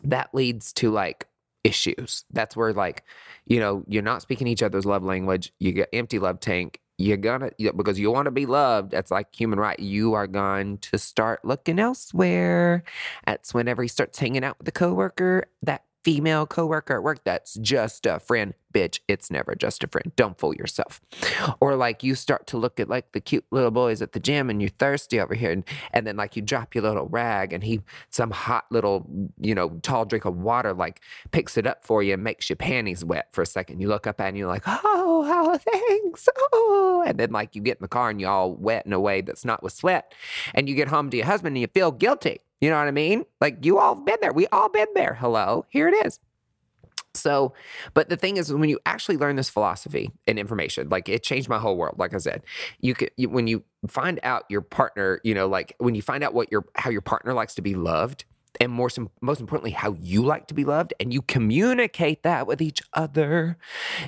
that 0.05 0.33
leads 0.33 0.73
to 0.75 0.91
like 0.91 1.27
issues. 1.65 2.25
That's 2.33 2.57
where 2.57 2.73
like, 2.73 3.05
you 3.47 3.61
know, 3.61 3.85
you're 3.87 4.03
not 4.03 4.23
speaking 4.23 4.47
each 4.47 4.63
other's 4.63 4.87
love 4.87 5.03
language. 5.03 5.53
You 5.59 5.73
get 5.73 5.89
empty 5.93 6.19
love 6.19 6.41
tank. 6.41 6.81
You're 7.01 7.17
gonna 7.17 7.51
because 7.77 7.99
you 7.99 8.11
want 8.11 8.27
to 8.27 8.33
be 8.33 8.45
loved. 8.47 8.91
That's 8.91 9.13
like 9.13 9.29
human 9.33 9.61
right. 9.61 9.79
You 9.79 10.15
are 10.15 10.27
going 10.27 10.79
to 10.79 10.99
start 10.99 11.45
looking 11.45 11.79
elsewhere. 11.79 12.83
That's 13.25 13.55
whenever 13.55 13.83
he 13.83 13.89
starts 13.89 14.19
hanging 14.19 14.43
out 14.43 14.59
with 14.59 14.67
a 14.67 14.73
coworker, 14.73 15.45
that 15.63 15.85
female 16.09 16.47
coworker 16.47 16.97
at 16.97 17.03
work 17.03 17.23
that's 17.23 17.53
just 17.57 18.07
a 18.07 18.19
friend. 18.19 18.55
Bitch, 18.73 19.01
it's 19.09 19.31
never 19.31 19.55
just 19.55 19.85
a 19.85 19.87
friend. 19.87 20.11
Don't 20.17 20.39
fool 20.39 20.55
yourself. 20.55 21.03
Or 21.61 21.77
like 21.77 22.03
you 22.03 22.15
start 22.15 22.47
to 22.47 22.57
look 22.57 22.81
at 22.81 22.89
like 22.89 23.13
the 23.13 23.21
cute 23.21 23.45
little 23.51 23.71
boys 23.71 24.01
at 24.01 24.13
the 24.13 24.21
gym 24.21 24.49
and 24.49 24.63
you're 24.63 24.71
thirsty 24.71 25.21
over 25.21 25.35
here 25.35 25.51
and, 25.51 25.65
and 25.93 26.07
then 26.07 26.17
like 26.17 26.35
you 26.35 26.41
drop 26.41 26.75
your 26.75 26.83
little 26.83 27.09
rag 27.09 27.53
and 27.53 27.63
he 27.63 27.83
some 28.09 28.31
hot 28.31 28.65
little, 28.71 29.07
you 29.39 29.55
know, 29.55 29.69
tall 29.83 30.07
drink 30.07 30.25
of 30.25 30.35
water 30.37 30.73
like 30.73 31.03
picks 31.31 31.59
it 31.59 31.67
up 31.67 31.85
for 31.85 32.03
you 32.03 32.15
and 32.15 32.25
makes 32.25 32.49
your 32.49 32.57
panties 32.57 33.05
wet 33.05 33.29
for 33.33 33.43
a 33.43 33.47
second. 33.47 33.81
You 33.81 33.89
look 33.89 34.07
up 34.07 34.19
and 34.19 34.37
you're 34.37 34.49
like, 34.49 34.63
oh, 34.67 35.25
how 35.25 35.59
thanks. 35.59 36.27
Oh, 36.53 37.05
and 37.07 37.19
then 37.19 37.33
like 37.33 37.55
you 37.55 37.61
get 37.61 37.77
in 37.79 37.83
the 37.83 37.89
car 37.89 38.09
and 38.09 38.19
you're 38.19 38.31
all 38.31 38.55
wet 38.55 38.87
in 38.87 38.95
a 38.95 39.01
way 39.01 39.21
that's 39.21 39.45
not 39.45 39.63
with 39.63 39.75
sweat. 39.75 40.15
And 40.55 40.71
you 40.71 40.75
get 40.75 40.89
home 40.89 41.11
to 41.11 41.19
your 41.19 41.27
husband 41.27 41.55
and 41.57 41.61
you 41.61 41.69
feel 41.69 41.91
guilty. 41.91 42.41
You 42.61 42.71
know 42.71 42.79
what 42.79 42.89
I 42.89 42.93
mean? 42.93 43.25
Like 43.41 43.65
you 43.65 43.79
all 43.79 43.95
been 43.95 44.19
there. 44.21 44.33
We 44.33 44.47
all 44.49 44.69
been 44.69 44.89
there. 44.95 45.15
Hello, 45.15 45.65
here 45.69 45.89
it 45.89 46.07
is. 46.07 46.19
So, 47.15 47.53
but 47.95 48.09
the 48.09 48.17
thing 48.17 48.37
is, 48.37 48.53
when 48.53 48.69
you 48.69 48.79
actually 48.87 49.17
learn 49.17 49.37
this 49.37 49.51
philosophy 49.51 50.11
and 50.27 50.39
information, 50.39 50.89
like 50.89 51.09
it 51.09 51.23
changed 51.23 51.49
my 51.49 51.59
whole 51.59 51.77
world. 51.77 51.99
Like 51.99 52.15
I 52.15 52.19
said, 52.19 52.43
you 52.81 52.95
could 52.95 53.11
you, 53.17 53.29
when 53.29 53.47
you 53.47 53.65
find 53.89 54.21
out 54.23 54.45
your 54.49 54.61
partner, 54.61 55.21
you 55.25 55.35
know, 55.35 55.49
like 55.49 55.75
when 55.79 55.95
you 55.95 56.03
find 56.03 56.23
out 56.23 56.35
what 56.35 56.51
your 56.51 56.65
how 56.75 56.91
your 56.91 57.01
partner 57.01 57.33
likes 57.33 57.55
to 57.57 57.63
be 57.63 57.75
loved, 57.75 58.25
and 58.61 58.71
more 58.71 58.89
most 59.21 59.41
importantly, 59.41 59.73
how 59.73 59.97
you 60.01 60.23
like 60.23 60.47
to 60.49 60.55
be 60.55 60.65
loved, 60.65 60.95
and 61.01 61.13
you 61.13 61.23
communicate 61.23 62.23
that 62.23 62.47
with 62.47 62.61
each 62.61 62.83
other, 62.93 63.57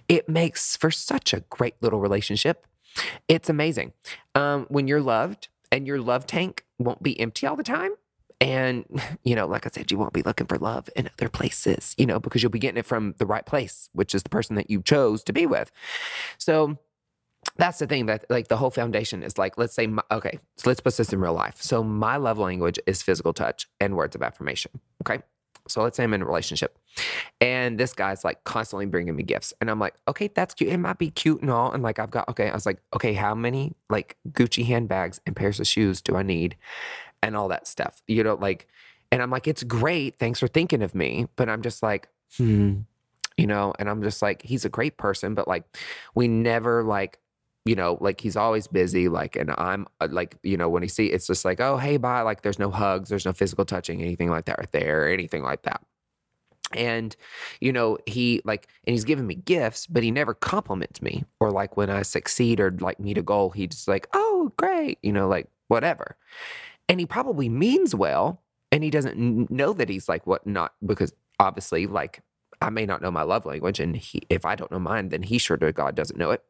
it 0.09 0.29
makes 0.29 0.77
for 0.77 0.91
such 0.91 1.33
a 1.33 1.41
great 1.51 1.75
little 1.81 2.01
relationship. 2.01 2.67
It's 3.29 3.49
amazing 3.49 3.93
um, 4.35 4.67
when 4.69 4.89
you're 4.89 5.01
loved, 5.01 5.49
and 5.73 5.87
your 5.87 6.01
love 6.01 6.27
tank 6.27 6.65
won't 6.79 7.03
be 7.03 7.19
empty 7.19 7.47
all 7.47 7.57
the 7.57 7.63
time. 7.63 7.93
And, 8.41 8.85
you 9.25 9.35
know, 9.35 9.47
like 9.47 9.67
I 9.67 9.71
said, 9.71 9.91
you 9.91 9.99
won't 9.99 10.13
be 10.13 10.23
looking 10.23 10.47
for 10.47 10.59
love 10.59 10.89
in 10.97 11.11
other 11.19 11.29
places, 11.29 11.95
you 11.99 12.07
know, 12.07 12.19
because 12.19 12.43
you'll 12.43 12.51
be 12.51 12.59
getting 12.59 12.79
it 12.79 12.87
from 12.87 13.15
the 13.19 13.27
right 13.27 13.45
place, 13.45 13.89
which 13.93 14.15
is 14.15 14.23
the 14.23 14.31
person 14.31 14.57
that 14.57 14.71
you 14.71 14.83
chose 14.83 15.23
to 15.25 15.33
be 15.33 15.47
with. 15.47 15.71
So 16.39 16.79
that's 17.57 17.79
the 17.79 17.87
thing 17.87 18.07
that, 18.07 18.25
like, 18.29 18.49
the 18.49 18.57
whole 18.57 18.71
foundation 18.71 19.23
is 19.23 19.39
like, 19.39 19.57
let's 19.59 19.75
say, 19.75 19.87
my, 19.87 20.03
okay, 20.11 20.39
so 20.57 20.69
let's 20.71 20.81
put 20.81 20.97
this 20.97 21.13
in 21.13 21.21
real 21.21 21.35
life. 21.35 21.61
So 21.61 21.83
my 21.83 22.17
love 22.17 22.39
language 22.39 22.79
is 22.87 23.03
physical 23.03 23.33
touch 23.33 23.69
and 23.81 23.97
words 23.97 24.15
of 24.15 24.23
affirmation. 24.23 24.73
Okay. 25.03 25.23
So 25.69 25.83
let's 25.83 25.97
say 25.97 26.05
I'm 26.05 26.15
in 26.15 26.23
a 26.23 26.27
relationship 26.27 26.79
and 27.41 27.79
this 27.79 27.93
guy's 27.93 28.25
like 28.25 28.43
constantly 28.45 28.87
bringing 28.87 29.15
me 29.15 29.23
gifts. 29.23 29.53
And 29.61 29.71
I'm 29.71 29.79
like, 29.79 29.95
okay, 30.09 30.29
that's 30.29 30.55
cute. 30.55 30.71
It 30.71 30.79
might 30.79 30.99
be 30.99 31.11
cute 31.11 31.43
and 31.43 31.51
all. 31.51 31.71
And 31.73 31.83
like, 31.83 31.99
I've 31.99 32.11
got, 32.11 32.29
okay, 32.29 32.51
I 32.51 32.55
was 32.55 32.67
like, 32.67 32.81
okay, 32.95 33.13
how 33.13 33.35
many 33.35 33.75
like 33.89 34.17
Gucci 34.31 34.65
handbags 34.65 35.21
and 35.27 35.37
pairs 35.37 35.61
of 35.61 35.67
shoes 35.67 36.01
do 36.01 36.17
I 36.17 36.23
need? 36.23 36.57
And 37.23 37.37
all 37.37 37.49
that 37.49 37.67
stuff. 37.67 38.03
You 38.07 38.25
know, 38.25 38.35
like, 38.35 38.69
and 39.13 39.23
I'm 39.23 39.31
like, 39.31 39.49
it's 39.49 39.63
great. 39.63 40.19
Thanks 40.19 40.41
for 40.41 40.49
thinking 40.49 40.83
of 40.83 40.95
me. 40.95 41.27
But 41.37 41.49
I'm 41.49 41.63
just 41.63 41.83
like, 41.83 42.09
hmm, 42.37 42.81
you 43.37 43.47
know, 43.47 43.73
and 43.79 43.89
I'm 43.89 44.03
just 44.03 44.23
like, 44.23 44.43
he's 44.43 44.65
a 44.65 44.69
great 44.69 44.97
person, 44.97 45.35
but 45.35 45.49
like, 45.49 45.65
we 46.15 46.29
never 46.29 46.85
like, 46.85 47.19
you 47.65 47.75
know, 47.75 47.99
like 48.01 48.21
he's 48.21 48.37
always 48.37 48.67
busy. 48.67 49.09
Like, 49.09 49.37
and 49.37 49.51
I'm 49.59 49.87
uh, 50.01 50.09
like, 50.11 50.37
you 50.43 50.57
know, 50.57 50.69
when 50.69 50.83
he 50.83 50.89
see, 50.89 51.07
it's 51.07 51.27
just 51.27 51.45
like, 51.45 51.61
oh, 51.61 51.77
hey, 51.77 51.97
bye. 51.97 52.23
Like, 52.23 52.43
there's 52.43 52.59
no 52.59 52.71
hugs, 52.71 53.09
there's 53.09 53.27
no 53.27 53.33
physical 53.33 53.65
touching, 53.65 54.01
anything 54.03 54.31
like 54.31 54.47
that 54.47 54.59
right 54.59 54.73
there, 54.73 55.05
or 55.05 55.09
anything 55.09 55.43
like 55.43 55.63
that. 55.63 55.81
And, 56.73 57.17
you 57.61 57.73
know, 57.73 57.99
he 58.07 58.41
like, 58.45 58.69
and 58.87 58.95
he's 58.95 59.05
giving 59.05 59.27
me 59.27 59.35
gifts, 59.35 59.87
but 59.87 60.05
he 60.05 60.13
never 60.13 60.35
compliments 60.35 61.03
me. 61.03 61.25
Or 61.41 61.51
like 61.51 61.77
when 61.77 61.91
I 61.91 62.03
succeed 62.03 62.61
or 62.61 62.71
like 62.71 63.01
meet 63.01 63.19
a 63.19 63.23
goal, 63.23 63.51
he's 63.51 63.71
just 63.71 63.89
like, 63.89 64.07
oh, 64.13 64.53
great, 64.57 64.99
you 65.03 65.13
know, 65.13 65.27
like 65.27 65.49
whatever 65.67 66.17
and 66.91 67.01
he 67.01 67.07
probably 67.07 67.51
means 67.51 67.97
well 67.97 68.43
and 68.73 68.85
he 68.85 68.91
doesn't 68.91 69.51
know 69.51 69.75
that 69.75 69.91
he's 69.91 70.11
like 70.11 70.27
what 70.29 70.47
not 70.47 70.75
because 70.87 71.15
obviously 71.41 71.89
like 71.89 72.23
i 72.63 72.71
may 72.71 72.87
not 72.87 73.03
know 73.03 73.13
my 73.13 73.25
love 73.25 73.47
language 73.47 73.81
and 73.81 73.97
he, 73.99 74.23
if 74.31 74.47
i 74.47 74.57
don't 74.57 74.73
know 74.73 74.81
mine 74.81 75.11
then 75.11 75.25
he 75.25 75.39
sure 75.39 75.59
to 75.59 75.73
god 75.73 75.97
doesn't 75.97 76.19
know 76.21 76.33
it. 76.33 76.45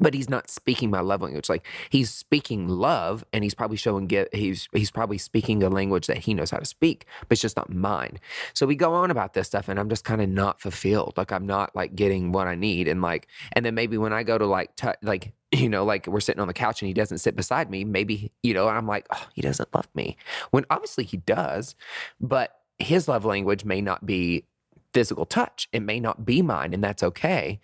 But 0.00 0.14
he's 0.14 0.30
not 0.30 0.50
speaking 0.50 0.90
my 0.90 1.00
love 1.00 1.22
language. 1.22 1.48
Like 1.50 1.66
he's 1.90 2.10
speaking 2.10 2.68
love 2.68 3.24
and 3.32 3.44
he's 3.44 3.54
probably 3.54 3.76
showing 3.78 4.06
get 4.08 4.34
he's 4.34 4.68
he's 4.74 4.90
probably 4.90 5.18
speaking 5.18 5.62
a 5.62 5.70
language 5.70 6.06
that 6.08 6.18
he 6.18 6.34
knows 6.34 6.50
how 6.50 6.58
to 6.58 6.66
speak 6.66 7.06
but 7.22 7.32
it's 7.32 7.42
just 7.42 7.56
not 7.56 7.72
mine. 7.72 8.20
So 8.54 8.66
we 8.66 8.76
go 8.76 8.94
on 8.94 9.10
about 9.10 9.34
this 9.34 9.48
stuff 9.48 9.68
and 9.68 9.80
i'm 9.80 9.90
just 9.90 10.04
kind 10.04 10.22
of 10.22 10.28
not 10.30 10.60
fulfilled. 10.60 11.14
Like 11.16 11.32
i'm 11.32 11.46
not 11.46 11.76
like 11.76 11.94
getting 11.96 12.32
what 12.32 12.48
i 12.48 12.56
need 12.56 12.88
and 12.88 13.02
like 13.02 13.28
and 13.52 13.64
then 13.66 13.74
maybe 13.74 13.98
when 13.98 14.12
i 14.14 14.22
go 14.24 14.38
to 14.38 14.46
like 14.46 14.76
t- 14.76 14.88
like 15.02 15.32
you 15.52 15.68
know 15.68 15.84
like 15.84 16.06
we're 16.06 16.20
sitting 16.20 16.40
on 16.40 16.48
the 16.48 16.54
couch 16.54 16.82
and 16.82 16.88
he 16.88 16.94
doesn't 16.94 17.18
sit 17.18 17.36
beside 17.36 17.70
me 17.70 17.84
maybe 17.84 18.32
you 18.42 18.54
know 18.54 18.68
and 18.68 18.76
i'm 18.76 18.86
like 18.86 19.06
oh 19.12 19.26
he 19.34 19.42
doesn't 19.42 19.72
love 19.74 19.88
me 19.94 20.16
when 20.50 20.64
obviously 20.70 21.04
he 21.04 21.18
does 21.18 21.74
but 22.20 22.60
his 22.78 23.06
love 23.08 23.24
language 23.24 23.64
may 23.64 23.80
not 23.80 24.04
be 24.04 24.44
physical 24.92 25.24
touch. 25.24 25.68
It 25.72 25.80
may 25.80 26.00
not 26.00 26.24
be 26.24 26.42
mine, 26.42 26.74
and 26.74 26.82
that's 26.82 27.02
okay. 27.02 27.60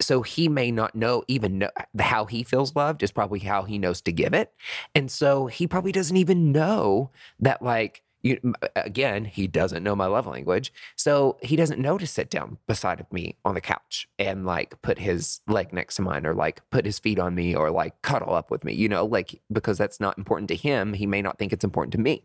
So 0.00 0.22
he 0.22 0.48
may 0.48 0.70
not 0.70 0.94
know 0.94 1.24
even 1.28 1.58
know 1.58 1.70
how 1.98 2.24
he 2.24 2.42
feels 2.42 2.74
loved 2.74 3.02
is 3.02 3.12
probably 3.12 3.40
how 3.40 3.62
he 3.62 3.78
knows 3.78 4.00
to 4.02 4.12
give 4.12 4.34
it. 4.34 4.52
And 4.94 5.10
so 5.10 5.46
he 5.46 5.66
probably 5.66 5.92
doesn't 5.92 6.16
even 6.16 6.52
know 6.52 7.10
that 7.40 7.62
like 7.62 8.02
you 8.22 8.54
again, 8.76 9.24
he 9.24 9.46
doesn't 9.46 9.82
know 9.82 9.96
my 9.96 10.06
love 10.06 10.26
language. 10.26 10.72
So 10.96 11.38
he 11.42 11.56
doesn't 11.56 11.80
know 11.80 11.98
to 11.98 12.06
sit 12.06 12.30
down 12.30 12.58
beside 12.66 13.00
of 13.00 13.10
me 13.12 13.36
on 13.44 13.54
the 13.54 13.60
couch 13.60 14.08
and 14.18 14.44
like 14.44 14.80
put 14.82 14.98
his 14.98 15.40
leg 15.46 15.72
next 15.72 15.96
to 15.96 16.02
mine 16.02 16.26
or 16.26 16.34
like 16.34 16.68
put 16.70 16.84
his 16.84 16.98
feet 16.98 17.18
on 17.18 17.34
me 17.34 17.54
or 17.54 17.70
like 17.70 18.00
cuddle 18.02 18.34
up 18.34 18.50
with 18.50 18.64
me, 18.64 18.74
you 18.74 18.88
know, 18.88 19.04
like 19.04 19.40
because 19.50 19.78
that's 19.78 20.00
not 20.00 20.18
important 20.18 20.48
to 20.48 20.56
him. 20.56 20.92
He 20.92 21.06
may 21.06 21.22
not 21.22 21.38
think 21.38 21.52
it's 21.52 21.64
important 21.64 21.92
to 21.92 21.98
me. 21.98 22.24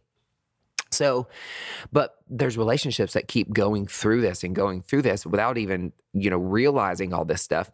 So, 0.95 1.27
but 1.91 2.17
there's 2.29 2.57
relationships 2.57 3.13
that 3.13 3.27
keep 3.27 3.53
going 3.53 3.87
through 3.87 4.21
this 4.21 4.43
and 4.43 4.55
going 4.55 4.81
through 4.81 5.03
this 5.03 5.25
without 5.25 5.57
even, 5.57 5.93
you 6.13 6.29
know, 6.29 6.37
realizing 6.37 7.13
all 7.13 7.25
this 7.25 7.41
stuff. 7.41 7.71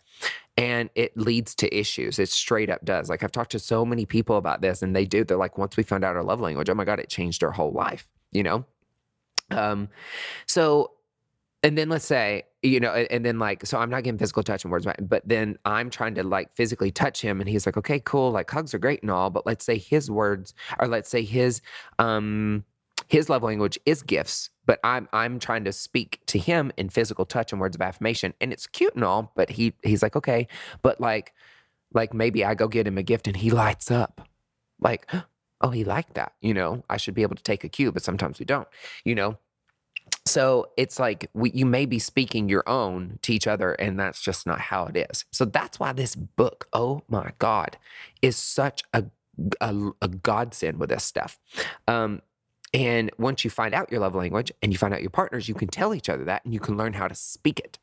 And 0.58 0.90
it 0.96 1.18
leads 1.18 1.56
to 1.56 1.76
issues. 1.76 2.20
It 2.20 2.30
straight 2.30 2.70
up 2.70 2.84
does. 2.84 3.10
Like 3.10 3.24
I've 3.24 3.32
talked 3.32 3.52
to 3.52 3.60
so 3.60 3.86
many 3.86 4.06
people 4.06 4.38
about 4.38 4.62
this 4.62 4.82
and 4.82 4.96
they 4.96 5.06
do. 5.06 5.24
They're 5.24 5.38
like, 5.38 5.58
once 5.58 5.78
we 5.78 5.84
found 5.84 6.04
out 6.04 6.16
our 6.16 6.24
love 6.24 6.42
language, 6.42 6.70
oh 6.70 6.76
my 6.76 6.86
God, 6.86 7.00
it 7.00 7.10
changed 7.10 7.44
our 7.44 7.52
whole 7.52 7.72
life, 7.72 8.08
you 8.32 8.44
know? 8.44 8.66
Um, 9.50 9.90
so 10.46 10.92
and 11.64 11.78
then 11.78 11.90
let's 11.90 12.06
say 12.06 12.44
you 12.62 12.80
know 12.80 12.92
and, 12.92 13.26
then 13.26 13.40
like 13.40 13.66
so 13.66 13.78
i'm 13.78 13.90
not 13.90 14.04
getting 14.04 14.18
physical 14.18 14.44
touch 14.44 14.64
and 14.64 14.72
words 14.72 14.88
but 15.02 15.28
then 15.28 15.58
i'm 15.66 15.90
trying 15.90 16.16
to 16.16 16.24
like 16.24 16.52
physically 16.54 16.92
touch 16.92 17.22
him 17.22 17.40
and 17.40 17.50
he's 17.50 17.66
like 17.66 17.78
okay 17.78 18.00
cool 18.00 18.32
like 18.32 18.50
hugs 18.50 18.74
are 18.74 18.80
great 18.80 19.02
and 19.02 19.12
all 19.12 19.30
but 19.30 19.46
let's 19.46 19.66
say 19.66 19.78
his 19.78 20.10
words 20.10 20.54
or 20.80 20.88
let's 20.88 21.10
say 21.10 21.24
his 21.24 21.62
um 22.00 22.64
his 23.12 23.30
love 23.30 23.44
language 23.44 23.78
is 23.86 24.02
gifts, 24.04 24.50
but 24.66 24.80
I'm 24.86 25.10
I'm 25.12 25.38
trying 25.38 25.66
to 25.66 25.74
speak 25.74 26.22
to 26.28 26.40
him 26.40 26.72
in 26.78 26.88
physical 26.88 27.26
touch 27.26 27.52
and 27.52 27.60
words 27.60 27.76
of 27.76 27.82
affirmation. 27.82 28.34
And 28.40 28.54
it's 28.54 28.68
cute 28.68 28.96
and 28.96 29.04
all, 29.04 29.34
but 29.36 29.50
he 29.50 29.74
he's 29.84 30.02
like, 30.02 30.16
okay. 30.16 30.48
But 30.82 31.02
like 31.02 31.34
like 31.94 32.14
maybe 32.14 32.46
I 32.46 32.56
go 32.56 32.70
get 32.70 32.88
him 32.88 32.98
a 32.98 33.04
gift 33.04 33.28
and 33.28 33.36
he 33.36 33.50
lights 33.52 33.92
up. 33.92 34.26
Like, 34.80 35.12
oh, 35.62 35.72
he 35.72 35.84
liked 35.84 36.14
that. 36.14 36.32
You 36.40 36.54
know, 36.54 36.86
I 36.90 36.96
should 36.96 37.14
be 37.14 37.22
able 37.22 37.36
to 37.36 37.44
take 37.44 37.66
a 37.66 37.70
cue, 37.70 37.92
but 37.92 38.02
sometimes 38.02 38.40
we 38.40 38.46
don't, 38.46 38.68
you 39.04 39.14
know. 39.14 39.38
So 40.26 40.70
it's 40.78 40.98
like 40.98 41.30
we, 41.34 41.52
you 41.52 41.66
may 41.66 41.86
be 41.86 42.00
speaking 42.00 42.48
your 42.48 42.64
own 42.66 43.20
to 43.24 43.34
each 43.34 43.46
other, 43.46 43.74
and 43.74 44.00
that's 44.00 44.22
just 44.22 44.48
not 44.48 44.62
how 44.62 44.86
it 44.86 44.96
is. 44.96 45.26
So 45.32 45.44
that's 45.44 45.82
why 45.82 45.92
this 45.92 46.16
book, 46.16 46.70
oh 46.72 47.02
my 47.10 47.32
God, 47.40 47.78
is 48.22 48.38
such 48.38 48.84
a 48.94 49.04
a, 49.60 49.92
a 50.02 50.08
godsend 50.08 50.80
with 50.80 50.90
this 50.90 51.04
stuff. 51.04 51.40
Um, 51.90 52.22
and 52.74 53.12
once 53.18 53.44
you 53.44 53.50
find 53.50 53.74
out 53.74 53.92
your 53.92 54.00
love 54.00 54.16
language 54.16 54.52
and 54.62 54.72
you 54.72 54.78
find 54.78 54.94
out 54.94 55.02
your 55.02 55.10
partners, 55.10 55.50
you 55.50 55.56
can 55.56 55.68
tell 55.68 55.94
each 55.94 56.10
other 56.10 56.24
that 56.26 56.44
and 56.46 56.54
you 56.54 56.60
can 56.60 56.78
learn 56.78 56.94
how 56.94 57.08
to 57.08 57.16
speak 57.16 57.60
it. 57.60 57.78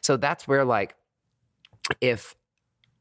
So 0.00 0.16
that's 0.16 0.48
where, 0.48 0.64
like, 0.64 0.94
if 2.00 2.34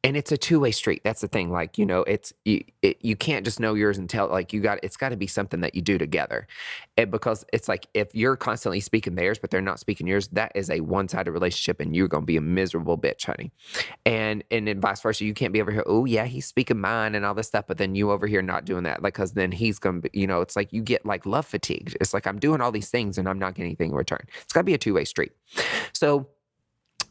and 0.03 0.17
it's 0.17 0.31
a 0.31 0.37
two-way 0.37 0.71
street 0.71 1.01
that's 1.03 1.21
the 1.21 1.27
thing 1.27 1.49
like 1.49 1.77
you 1.77 1.85
mm. 1.85 1.89
know 1.89 2.01
it's 2.03 2.33
you, 2.45 2.63
it, 2.81 2.97
you 3.01 3.15
can't 3.15 3.45
just 3.45 3.59
know 3.59 3.73
yours 3.73 3.97
and 3.97 4.09
tell 4.09 4.27
like 4.27 4.53
you 4.53 4.59
got 4.59 4.79
it's 4.83 4.97
got 4.97 5.09
to 5.09 5.15
be 5.15 5.27
something 5.27 5.61
that 5.61 5.75
you 5.75 5.81
do 5.81 5.97
together. 5.97 6.47
And 6.97 7.09
because 7.09 7.45
it's 7.53 7.67
like 7.67 7.87
if 7.93 8.13
you're 8.13 8.35
constantly 8.35 8.79
speaking 8.79 9.15
theirs 9.15 9.39
but 9.39 9.49
they're 9.49 9.61
not 9.61 9.79
speaking 9.79 10.07
yours 10.07 10.27
that 10.29 10.51
is 10.55 10.69
a 10.69 10.81
one-sided 10.81 11.31
relationship 11.31 11.79
and 11.79 11.95
you're 11.95 12.07
going 12.07 12.23
to 12.23 12.27
be 12.27 12.37
a 12.37 12.41
miserable 12.41 12.97
bitch 12.97 13.25
honey. 13.25 13.51
And 14.05 14.43
and 14.51 14.67
then 14.67 14.81
vice 14.81 15.01
versa 15.01 15.25
you 15.25 15.33
can't 15.33 15.53
be 15.53 15.61
over 15.61 15.71
here 15.71 15.83
oh 15.85 16.05
yeah 16.05 16.25
he's 16.25 16.45
speaking 16.45 16.79
mine 16.79 17.15
and 17.15 17.25
all 17.25 17.33
this 17.33 17.47
stuff 17.47 17.65
but 17.67 17.77
then 17.77 17.95
you 17.95 18.11
over 18.11 18.27
here 18.27 18.41
not 18.41 18.65
doing 18.65 18.83
that 18.83 19.01
like 19.01 19.13
because 19.13 19.33
then 19.33 19.51
he's 19.51 19.79
going 19.79 20.01
to 20.01 20.09
be 20.09 20.19
you 20.19 20.27
know 20.27 20.41
it's 20.41 20.55
like 20.55 20.73
you 20.73 20.81
get 20.81 21.05
like 21.05 21.25
love 21.25 21.45
fatigue 21.45 21.95
it's 22.01 22.13
like 22.13 22.25
i'm 22.25 22.39
doing 22.39 22.61
all 22.61 22.71
these 22.71 22.89
things 22.89 23.17
and 23.17 23.29
i'm 23.29 23.37
not 23.37 23.53
getting 23.53 23.69
anything 23.69 23.91
in 23.91 23.95
return. 23.95 24.25
It's 24.41 24.53
got 24.53 24.61
to 24.61 24.65
be 24.65 24.73
a 24.73 24.77
two-way 24.77 25.05
street. 25.05 25.31
So 25.93 26.27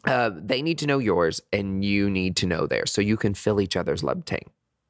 uh, 0.05 0.31
they 0.35 0.61
need 0.61 0.77
to 0.79 0.87
know 0.87 0.99
yours 0.99 1.41
and 1.51 1.83
you 1.83 2.09
need 2.09 2.35
to 2.37 2.47
know 2.47 2.67
theirs 2.67 2.91
so 2.91 3.01
you 3.01 3.17
can 3.17 3.33
fill 3.33 3.61
each 3.61 3.75
other's 3.75 4.03
love 4.03 4.25
tank. 4.25 4.47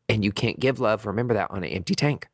And 0.09 0.23
you 0.23 0.31
can't 0.31 0.59
give 0.59 0.79
love, 0.79 1.05
remember 1.05 1.33
that, 1.35 1.49
on 1.51 1.63
an 1.63 1.69
empty 1.69 1.95
tank. 1.95 2.27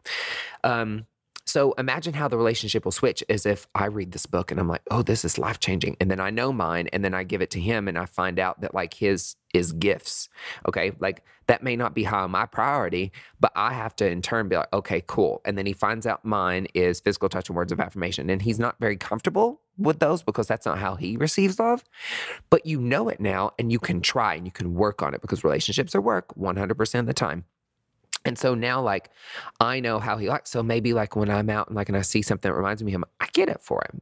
Um, 0.63 1.06
so 1.50 1.74
imagine 1.74 2.13
how 2.13 2.28
the 2.28 2.38
relationship 2.38 2.86
will 2.86 2.92
switch 2.92 3.24
as 3.28 3.46
if 3.46 3.68
I 3.74 3.86
read 3.86 4.12
this 4.12 4.28
book 4.28 4.52
and 4.52 4.60
I'm 4.60 4.68
like, 4.68 4.84
oh, 4.92 5.02
this 5.02 5.26
is 5.26 5.39
life 5.39 5.60
changing. 5.60 5.98
And 6.00 6.10
then 6.10 6.20
I 6.20 6.30
know 6.30 6.54
mine 6.54 6.89
and 6.94 7.04
then 7.04 7.15
I 7.15 7.24
give 7.24 7.42
it 7.42 7.50
to 7.52 7.60
him 7.60 7.88
and 7.88 7.98
I 7.98 8.06
find 8.06 8.38
out 8.38 8.62
that 8.62 8.76
like 8.76 8.94
his 8.94 9.36
is 9.54 9.72
gifts. 9.72 10.30
Okay. 10.68 10.92
Like 11.00 11.24
that 11.48 11.63
may 11.63 11.76
not 11.76 11.96
be 11.96 12.04
high 12.04 12.22
on 12.22 12.30
my 12.30 12.46
priority, 12.46 13.12
but 13.39 13.52
I 13.56 13.74
have 13.74 13.96
to 13.96 14.08
in 14.08 14.22
turn 14.22 14.48
be 14.48 14.58
like, 14.58 14.72
okay, 14.72 15.04
cool. 15.08 15.42
And 15.44 15.58
then 15.58 15.65
he 15.65 15.74
finds 15.74 16.06
out 16.06 16.24
mine 16.24 16.68
is 16.76 17.00
physical 17.00 17.30
touch 17.30 17.50
and 17.50 17.56
words 17.56 17.72
of 17.72 17.80
affirmation. 17.80 18.30
And 18.30 18.44
he's 18.44 18.60
not 18.60 18.76
very 18.80 18.98
comfortable 18.98 19.60
with 19.80 20.00
those 20.00 20.22
because 20.22 20.48
that's 20.48 20.65
not 20.65 20.78
how 20.78 20.96
he 20.96 21.18
receives 21.18 21.60
love. 21.60 21.84
But 22.50 22.65
you 22.65 22.80
know 22.80 23.10
it 23.10 23.20
now 23.20 23.52
and 23.58 23.72
you 23.72 23.80
can 23.80 24.02
try 24.02 24.36
and 24.36 24.46
you 24.46 24.52
can 24.52 24.76
work 24.76 25.02
on 25.02 25.13
it 25.13 25.22
because 25.22 25.44
relationships 25.44 25.96
are 25.96 26.02
work 26.02 26.36
100% 26.36 27.00
of 27.00 27.06
the 27.06 27.13
time. 27.13 27.46
And 28.26 28.38
so 28.38 28.54
now, 28.54 28.82
like, 28.82 29.10
I 29.62 29.80
know 29.80 29.98
how 29.98 30.18
he 30.18 30.28
likes. 30.28 30.50
So 30.50 30.62
maybe, 30.62 30.92
like, 30.92 31.15
when 31.15 31.30
I'm 31.30 31.50
out 31.50 31.68
and 31.68 31.76
like, 31.78 31.88
and 31.88 31.98
I 31.98 32.02
see 32.02 32.22
something 32.22 32.52
that 32.52 32.56
reminds 32.56 32.84
me 32.84 32.92
of 32.92 32.96
him, 32.96 33.06
I 33.22 33.30
get 33.32 33.48
it 33.48 33.62
for 33.62 33.82
him 33.89 34.02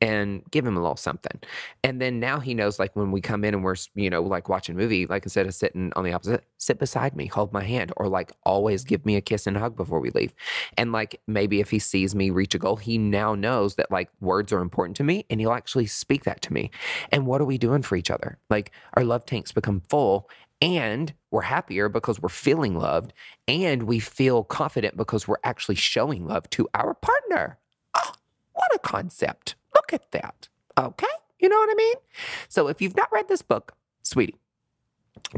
and 0.00 0.42
give 0.50 0.66
him 0.66 0.76
a 0.76 0.80
little 0.80 0.96
something. 0.96 1.40
And 1.82 2.00
then 2.00 2.20
now 2.20 2.38
he 2.38 2.54
knows, 2.54 2.78
like, 2.78 2.94
when 2.94 3.10
we 3.10 3.20
come 3.20 3.44
in 3.44 3.54
and 3.54 3.64
we're, 3.64 3.76
you 3.94 4.10
know, 4.10 4.22
like 4.22 4.48
watching 4.48 4.74
a 4.74 4.78
movie, 4.78 5.06
like, 5.06 5.24
instead 5.24 5.46
of 5.46 5.54
sitting 5.54 5.92
on 5.96 6.04
the 6.04 6.12
opposite, 6.12 6.44
sit 6.58 6.78
beside 6.78 7.16
me, 7.16 7.26
hold 7.26 7.52
my 7.52 7.64
hand, 7.64 7.92
or 7.96 8.08
like 8.08 8.32
always 8.44 8.84
give 8.84 9.06
me 9.06 9.16
a 9.16 9.20
kiss 9.20 9.46
and 9.46 9.56
hug 9.56 9.76
before 9.76 10.00
we 10.00 10.10
leave. 10.10 10.34
And 10.76 10.92
like, 10.92 11.20
maybe 11.26 11.60
if 11.60 11.70
he 11.70 11.78
sees 11.78 12.14
me 12.14 12.30
reach 12.30 12.54
a 12.54 12.58
goal, 12.58 12.76
he 12.76 12.98
now 12.98 13.34
knows 13.34 13.76
that 13.76 13.90
like 13.90 14.10
words 14.20 14.52
are 14.52 14.60
important 14.60 14.96
to 14.96 15.04
me 15.04 15.24
and 15.30 15.40
he'll 15.40 15.52
actually 15.52 15.86
speak 15.86 16.24
that 16.24 16.42
to 16.42 16.52
me. 16.52 16.70
And 17.10 17.26
what 17.26 17.40
are 17.40 17.46
we 17.46 17.58
doing 17.58 17.82
for 17.82 17.96
each 17.96 18.10
other? 18.10 18.38
Like, 18.50 18.72
our 18.94 19.04
love 19.04 19.24
tanks 19.24 19.52
become 19.52 19.80
full 19.88 20.28
and 20.60 21.12
we're 21.30 21.42
happier 21.42 21.88
because 21.88 22.20
we're 22.20 22.28
feeling 22.28 22.78
loved 22.78 23.12
and 23.46 23.82
we 23.82 23.98
feel 23.98 24.42
confident 24.42 24.96
because 24.96 25.28
we're 25.28 25.36
actually 25.44 25.74
showing 25.74 26.26
love 26.26 26.48
to 26.50 26.68
our 26.74 26.94
partner. 26.94 27.58
Oh, 27.94 28.12
what 28.52 28.74
a 28.74 28.78
concept. 28.78 29.54
Look 29.90 30.02
at 30.02 30.12
that. 30.12 30.48
Okay. 30.78 31.06
You 31.38 31.48
know 31.48 31.56
what 31.56 31.70
I 31.70 31.74
mean? 31.74 31.94
So 32.48 32.68
if 32.68 32.80
you've 32.80 32.96
not 32.96 33.08
read 33.12 33.28
this 33.28 33.42
book, 33.42 33.74
sweetie, 34.02 34.36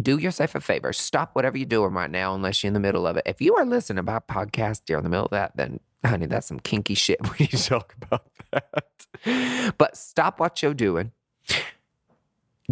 do 0.01 0.19
yourself 0.19 0.55
a 0.55 0.61
favor. 0.61 0.93
Stop 0.93 1.35
whatever 1.35 1.59
you're 1.59 1.67
doing 1.67 1.93
right 1.93 2.11
now, 2.11 2.35
unless 2.35 2.63
you're 2.63 2.69
in 2.69 2.75
the 2.75 2.81
middle 2.81 3.07
of 3.07 3.17
it. 3.17 3.25
If 3.27 3.41
you 3.41 3.57
are 3.57 3.65
listening 3.65 3.97
to 3.97 4.03
my 4.03 4.21
podcast, 4.21 4.83
you're 4.89 4.99
in 4.99 5.05
the 5.05 5.11
middle 5.11 5.27
of 5.27 5.33
that, 5.33 5.57
then 5.57 5.81
honey, 6.05 6.27
that's 6.27 6.47
some 6.47 6.61
kinky 6.61 6.95
shit. 6.95 7.19
We 7.39 7.47
need 7.47 7.51
to 7.51 7.65
talk 7.65 7.95
about 8.01 8.27
that. 8.53 9.75
But 9.79 9.97
stop 9.97 10.41
what 10.41 10.63
you're 10.63 10.75
doing 10.75 11.13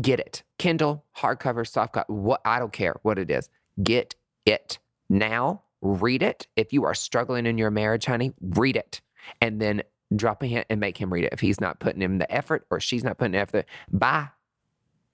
Get 0.00 0.20
it. 0.20 0.42
Kindle, 0.58 1.04
hardcover, 1.16 1.64
softcover, 1.66 2.08
what 2.08 2.40
I 2.44 2.58
don't 2.58 2.72
care 2.72 2.96
what 3.02 3.18
it 3.18 3.30
is. 3.30 3.48
Get 3.82 4.14
it 4.44 4.78
now. 5.08 5.62
Read 5.80 6.22
it. 6.22 6.46
If 6.56 6.72
you 6.72 6.84
are 6.84 6.94
struggling 6.94 7.46
in 7.46 7.56
your 7.56 7.70
marriage, 7.70 8.04
honey, 8.04 8.32
read 8.40 8.76
it. 8.76 9.00
And 9.40 9.60
then 9.60 9.82
drop 10.14 10.42
a 10.42 10.47
hint 10.47 10.66
and 10.71 10.81
make 10.81 10.99
him 10.99 11.12
read 11.12 11.25
it. 11.25 11.33
If 11.33 11.40
he's 11.40 11.61
not 11.61 11.81
putting 11.81 12.03
in 12.03 12.19
the 12.19 12.31
effort 12.33 12.66
or 12.71 12.81
she's 12.81 13.03
not 13.03 13.19
putting 13.19 13.35
in 13.35 13.40
effort, 13.40 13.66
bye. 13.90 14.29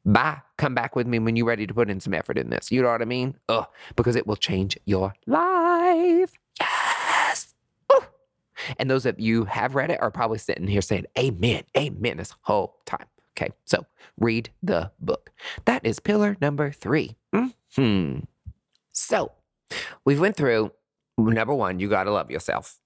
Bye. 0.05 0.41
Come 0.57 0.75
back 0.75 0.97
with 0.97 1.07
me 1.07 1.19
when 1.19 1.37
you're 1.37 1.47
ready 1.47 1.67
to 1.67 1.75
put 1.75 1.89
in 1.89 2.01
some 2.01 2.13
effort 2.15 2.37
in 2.37 2.51
this. 2.51 2.73
You 2.73 2.83
know 2.83 2.91
what 2.91 3.03
I 3.03 3.07
mean? 3.07 3.37
Ugh, 3.49 3.67
because 3.97 4.17
it 4.17 4.27
will 4.27 4.37
change 4.37 4.77
your 4.85 5.15
life. 5.27 6.33
Yes. 6.61 7.55
Ooh. 7.95 8.05
And 8.79 8.91
those 8.91 9.07
of 9.07 9.21
you 9.21 9.45
have 9.45 9.75
read 9.75 9.91
it 9.91 10.03
are 10.03 10.11
probably 10.11 10.39
sitting 10.39 10.67
here 10.67 10.83
saying, 10.83 11.07
Amen, 11.19 11.63
Amen, 11.77 12.17
this 12.17 12.35
whole 12.43 12.77
time. 12.85 13.07
Okay, 13.37 13.51
so 13.65 13.87
read 14.19 14.51
the 14.63 14.91
book. 15.01 15.31
That 15.65 15.87
is 15.87 16.01
pillar 16.01 16.37
number 16.41 16.71
three. 16.71 17.17
Hmm. 17.75 18.19
So 18.93 19.33
we've 20.05 20.21
went 20.21 20.37
through 20.37 20.73
number 21.17 21.55
one, 21.55 21.81
you 21.81 21.89
got 21.89 22.05
to 22.05 22.13
love 22.13 22.31
yourself. 22.31 22.79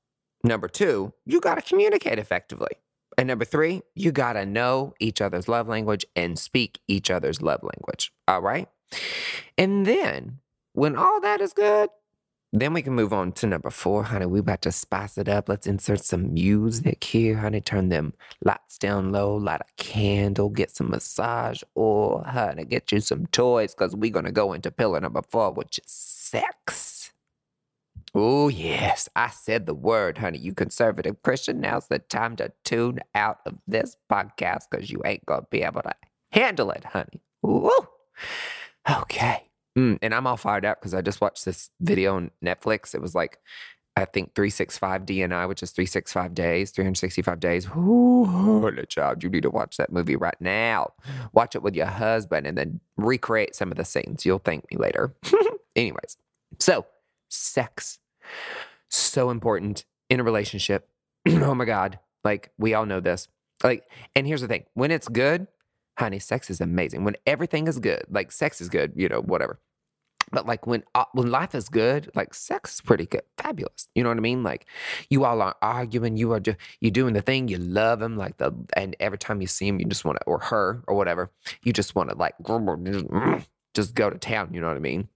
Number 0.47 0.69
two, 0.69 1.13
you 1.25 1.41
got 1.41 1.57
to 1.57 1.63
communicate 1.63 2.21
effectively. 2.21 2.71
And 3.19 3.27
number 3.27 3.45
three, 3.45 3.83
you 3.97 4.13
got 4.13 4.35
to 4.35 4.47
know 4.47 4.95
each 5.01 5.21
other's 5.21 5.49
love 5.49 5.67
language 5.67 6.07
and 6.15 6.39
speak 6.39 6.79
each 6.87 7.11
other's 7.11 7.43
love 7.43 7.65
language. 7.65 8.13
All 8.29 8.41
right. 8.41 8.69
And 9.59 9.85
then 9.85 10.39
when 10.73 10.95
all 10.95 11.21
that 11.21 11.41
is 11.41 11.53
good, 11.53 11.91
then 12.53 12.73
we 12.75 12.83
can 12.83 12.95
move 12.95 13.13
on 13.13 13.33
to 13.33 13.47
number 13.49 13.71
four, 13.71 14.05
honey. 14.05 14.27
We 14.27 14.39
about 14.39 14.63
to 14.63 14.73
spice 14.73 15.19
it 15.19 15.29
up. 15.29 15.49
Let's 15.49 15.67
insert 15.67 16.05
some 16.05 16.33
music 16.33 17.03
here, 17.03 17.39
honey. 17.39 17.61
Turn 17.61 17.89
them 17.89 18.15
lights 18.45 18.79
down 18.79 19.11
low, 19.11 19.35
light 19.35 19.63
a 19.63 19.83
candle, 19.83 20.49
get 20.49 20.71
some 20.71 20.91
massage 20.91 21.63
oil, 21.77 22.23
honey. 22.25 22.65
Get 22.65 22.93
you 22.93 23.01
some 23.01 23.27
toys, 23.27 23.75
because 23.75 23.97
we're 23.97 24.13
gonna 24.13 24.31
go 24.31 24.53
into 24.53 24.71
pillar 24.71 25.01
number 25.01 25.23
four, 25.29 25.53
which 25.53 25.81
is 25.81 25.91
sex. 25.91 26.96
Oh 28.19 28.49
yes, 28.49 29.11
I 29.15 29.29
said 29.29 29.67
the 29.67 29.75
word, 29.75 30.17
honey. 30.17 30.39
You 30.39 30.55
conservative 30.55 31.23
Christian. 31.23 31.61
Now's 31.61 31.89
the 31.89 31.99
time 31.99 32.35
to 32.37 32.51
tune 32.65 33.01
out 33.15 33.41
of 33.45 33.59
this 33.67 33.99
podcast 34.11 34.71
because 34.71 34.91
you 34.91 35.03
ain't 35.05 35.27
gonna 35.27 35.47
be 35.51 35.63
able 35.63 35.83
to 35.83 35.93
handle 36.33 36.71
it, 36.71 36.83
honey. 36.83 37.21
Woo. 37.43 37.71
Okay. 38.91 39.51
Mm, 39.77 39.99
and 40.01 40.15
I'm 40.15 40.27
all 40.27 40.39
fired 40.39 40.65
up 40.65 40.81
because 40.81 40.95
I 40.95 41.03
just 41.03 41.21
watched 41.21 41.45
this 41.45 41.69
video 41.79 42.17
on 42.17 42.31
Netflix. 42.43 42.95
It 42.95 43.03
was 43.03 43.15
like, 43.15 43.39
I 43.97 44.07
think 44.07 44.35
365 44.35 45.03
DNI, 45.05 45.47
which 45.47 45.63
is 45.63 45.73
365 45.73 46.33
days, 46.33 46.71
365 46.71 47.39
days. 47.39 47.69
Ooh, 47.77 48.73
child, 48.89 49.23
you 49.23 49.29
need 49.29 49.43
to 49.43 49.51
watch 49.51 49.77
that 49.77 49.93
movie 49.93 50.17
right 50.17 50.41
now. 50.41 50.95
Watch 51.35 51.55
it 51.55 51.63
with 51.63 51.75
your 51.75 51.85
husband 51.85 52.47
and 52.47 52.57
then 52.57 52.81
recreate 52.97 53.55
some 53.55 53.71
of 53.71 53.77
the 53.77 53.85
scenes. 53.85 54.25
You'll 54.25 54.39
thank 54.39 54.71
me 54.71 54.79
later. 54.79 55.15
Anyways, 55.77 56.17
so 56.59 56.87
sex, 57.29 57.99
so 58.89 59.31
important 59.31 59.85
in 60.11 60.21
a 60.21 60.25
relationship. 60.25 60.89
oh 61.29 61.55
my 61.55 61.65
God. 61.65 61.99
Like, 62.25 62.51
we 62.59 62.75
all 62.75 62.87
know 62.87 63.01
this. 63.01 63.29
Like, 63.63 63.85
and 64.15 64.27
here's 64.27 64.41
the 64.41 64.49
thing 64.49 64.65
when 64.75 64.91
it's 64.91 65.09
good, 65.09 65.47
honey, 65.99 66.19
sex 66.19 66.51
is 66.51 66.61
amazing. 66.61 67.05
When 67.05 67.17
everything 67.27 67.69
is 67.69 67.79
good, 67.79 68.05
like 68.11 68.33
sex 68.33 68.61
is 68.61 68.69
good, 68.69 68.93
you 68.97 69.09
know, 69.09 69.21
whatever. 69.21 69.61
But 70.33 70.47
like 70.47 70.67
when 70.67 70.83
uh, 70.95 71.05
when 71.13 71.31
life 71.31 71.55
is 71.55 71.69
good, 71.69 72.11
like 72.15 72.35
sex 72.35 72.75
is 72.75 72.81
pretty 72.81 73.07
good, 73.07 73.23
fabulous. 73.39 73.89
You 73.95 74.03
know 74.03 74.09
what 74.11 74.19
I 74.19 74.23
mean? 74.23 74.43
Like 74.43 74.67
you 75.09 75.25
all 75.25 75.41
are 75.41 75.55
arguing, 75.63 76.17
you 76.17 76.33
are 76.33 76.41
just 76.41 76.59
you 76.81 76.91
doing 76.91 77.15
the 77.15 77.23
thing, 77.23 77.47
you 77.49 77.59
love 77.59 78.03
him, 78.03 78.17
like 78.17 78.37
the 78.39 78.53
and 78.77 78.97
every 78.99 79.19
time 79.19 79.41
you 79.41 79.47
see 79.47 79.69
him, 79.69 79.79
you 79.79 79.87
just 79.87 80.05
want 80.05 80.19
to 80.19 80.25
or 80.27 80.41
her 80.41 80.83
or 80.89 80.97
whatever, 80.97 81.31
you 81.63 81.73
just 81.73 81.95
want 81.95 82.11
to 82.11 82.17
like 82.17 82.35
just 83.75 83.95
go 83.95 84.11
to 84.11 84.19
town. 84.19 84.53
You 84.53 84.61
know 84.61 84.67
what 84.67 84.77
I 84.77 84.81
mean? 84.81 85.09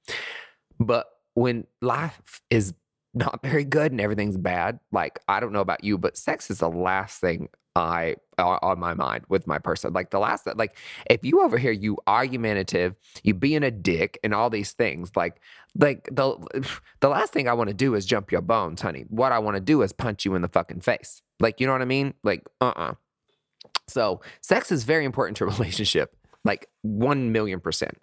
But 0.78 1.06
when 1.34 1.66
life 1.82 2.40
is 2.48 2.72
not 3.14 3.40
very 3.42 3.64
good 3.64 3.92
and 3.92 4.00
everything's 4.00 4.36
bad, 4.36 4.80
like 4.92 5.18
I 5.28 5.40
don't 5.40 5.52
know 5.52 5.60
about 5.60 5.84
you, 5.84 5.98
but 5.98 6.16
sex 6.16 6.50
is 6.50 6.58
the 6.58 6.70
last 6.70 7.20
thing 7.20 7.48
I 7.76 8.16
on, 8.38 8.78
my 8.78 8.94
mind 8.94 9.24
with 9.28 9.46
my 9.46 9.58
person. 9.58 9.92
Like 9.92 10.10
the 10.10 10.18
last, 10.18 10.44
that 10.44 10.56
like 10.56 10.76
if 11.08 11.24
you 11.24 11.42
over 11.42 11.58
here, 11.58 11.72
you 11.72 11.98
argumentative, 12.06 12.94
you 13.22 13.34
being 13.34 13.62
a 13.62 13.70
dick, 13.70 14.18
and 14.24 14.34
all 14.34 14.50
these 14.50 14.72
things. 14.72 15.12
Like, 15.14 15.40
like 15.78 16.08
the 16.10 16.36
the 17.00 17.08
last 17.08 17.32
thing 17.32 17.48
I 17.48 17.52
want 17.52 17.68
to 17.68 17.74
do 17.74 17.94
is 17.94 18.06
jump 18.06 18.32
your 18.32 18.42
bones, 18.42 18.80
honey. 18.80 19.04
What 19.08 19.32
I 19.32 19.38
want 19.38 19.56
to 19.56 19.60
do 19.60 19.82
is 19.82 19.92
punch 19.92 20.24
you 20.24 20.34
in 20.34 20.42
the 20.42 20.48
fucking 20.48 20.80
face. 20.80 21.22
Like, 21.38 21.60
you 21.60 21.66
know 21.66 21.72
what 21.72 21.82
I 21.82 21.86
mean? 21.86 22.14
Like, 22.22 22.44
uh 22.60 22.72
uh 22.76 22.80
uh 22.80 22.94
So, 23.88 24.20
sex 24.40 24.72
is 24.72 24.84
very 24.84 25.04
important 25.04 25.36
to 25.38 25.44
a 25.44 25.48
relationship. 25.50 26.16
Like 26.44 26.68
one 26.82 27.32
million 27.32 27.60
percent. 27.60 27.98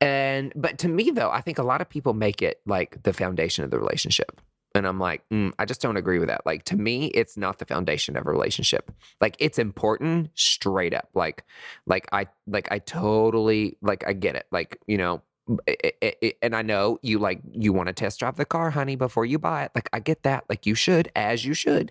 And 0.00 0.52
but 0.54 0.78
to 0.78 0.88
me 0.88 1.10
though, 1.10 1.30
I 1.30 1.40
think 1.40 1.58
a 1.58 1.62
lot 1.62 1.80
of 1.80 1.88
people 1.88 2.12
make 2.12 2.42
it 2.42 2.60
like 2.66 3.02
the 3.02 3.12
foundation 3.12 3.64
of 3.64 3.70
the 3.70 3.78
relationship. 3.78 4.40
And 4.74 4.86
I'm 4.86 5.00
like, 5.00 5.26
mm, 5.30 5.52
I 5.58 5.64
just 5.64 5.80
don't 5.80 5.96
agree 5.96 6.18
with 6.18 6.28
that. 6.28 6.44
Like 6.44 6.64
to 6.64 6.76
me, 6.76 7.06
it's 7.06 7.38
not 7.38 7.58
the 7.58 7.64
foundation 7.64 8.14
of 8.16 8.26
a 8.26 8.30
relationship. 8.30 8.92
Like 9.22 9.36
it's 9.38 9.58
important, 9.58 10.30
straight 10.34 10.92
up. 10.92 11.08
Like, 11.14 11.44
like 11.86 12.06
I, 12.12 12.26
like 12.46 12.70
I 12.70 12.78
totally, 12.80 13.78
like 13.80 14.04
I 14.06 14.12
get 14.12 14.36
it. 14.36 14.46
Like 14.50 14.78
you 14.86 14.98
know, 14.98 15.22
it, 15.66 15.96
it, 16.02 16.18
it, 16.20 16.38
and 16.42 16.54
I 16.54 16.60
know 16.60 16.98
you 17.00 17.18
like 17.18 17.40
you 17.52 17.72
want 17.72 17.86
to 17.86 17.94
test 17.94 18.18
drive 18.18 18.36
the 18.36 18.44
car, 18.44 18.70
honey, 18.70 18.96
before 18.96 19.24
you 19.24 19.38
buy 19.38 19.64
it. 19.64 19.70
Like 19.74 19.88
I 19.94 19.98
get 20.00 20.24
that. 20.24 20.44
Like 20.50 20.66
you 20.66 20.74
should, 20.74 21.10
as 21.16 21.42
you 21.42 21.54
should. 21.54 21.90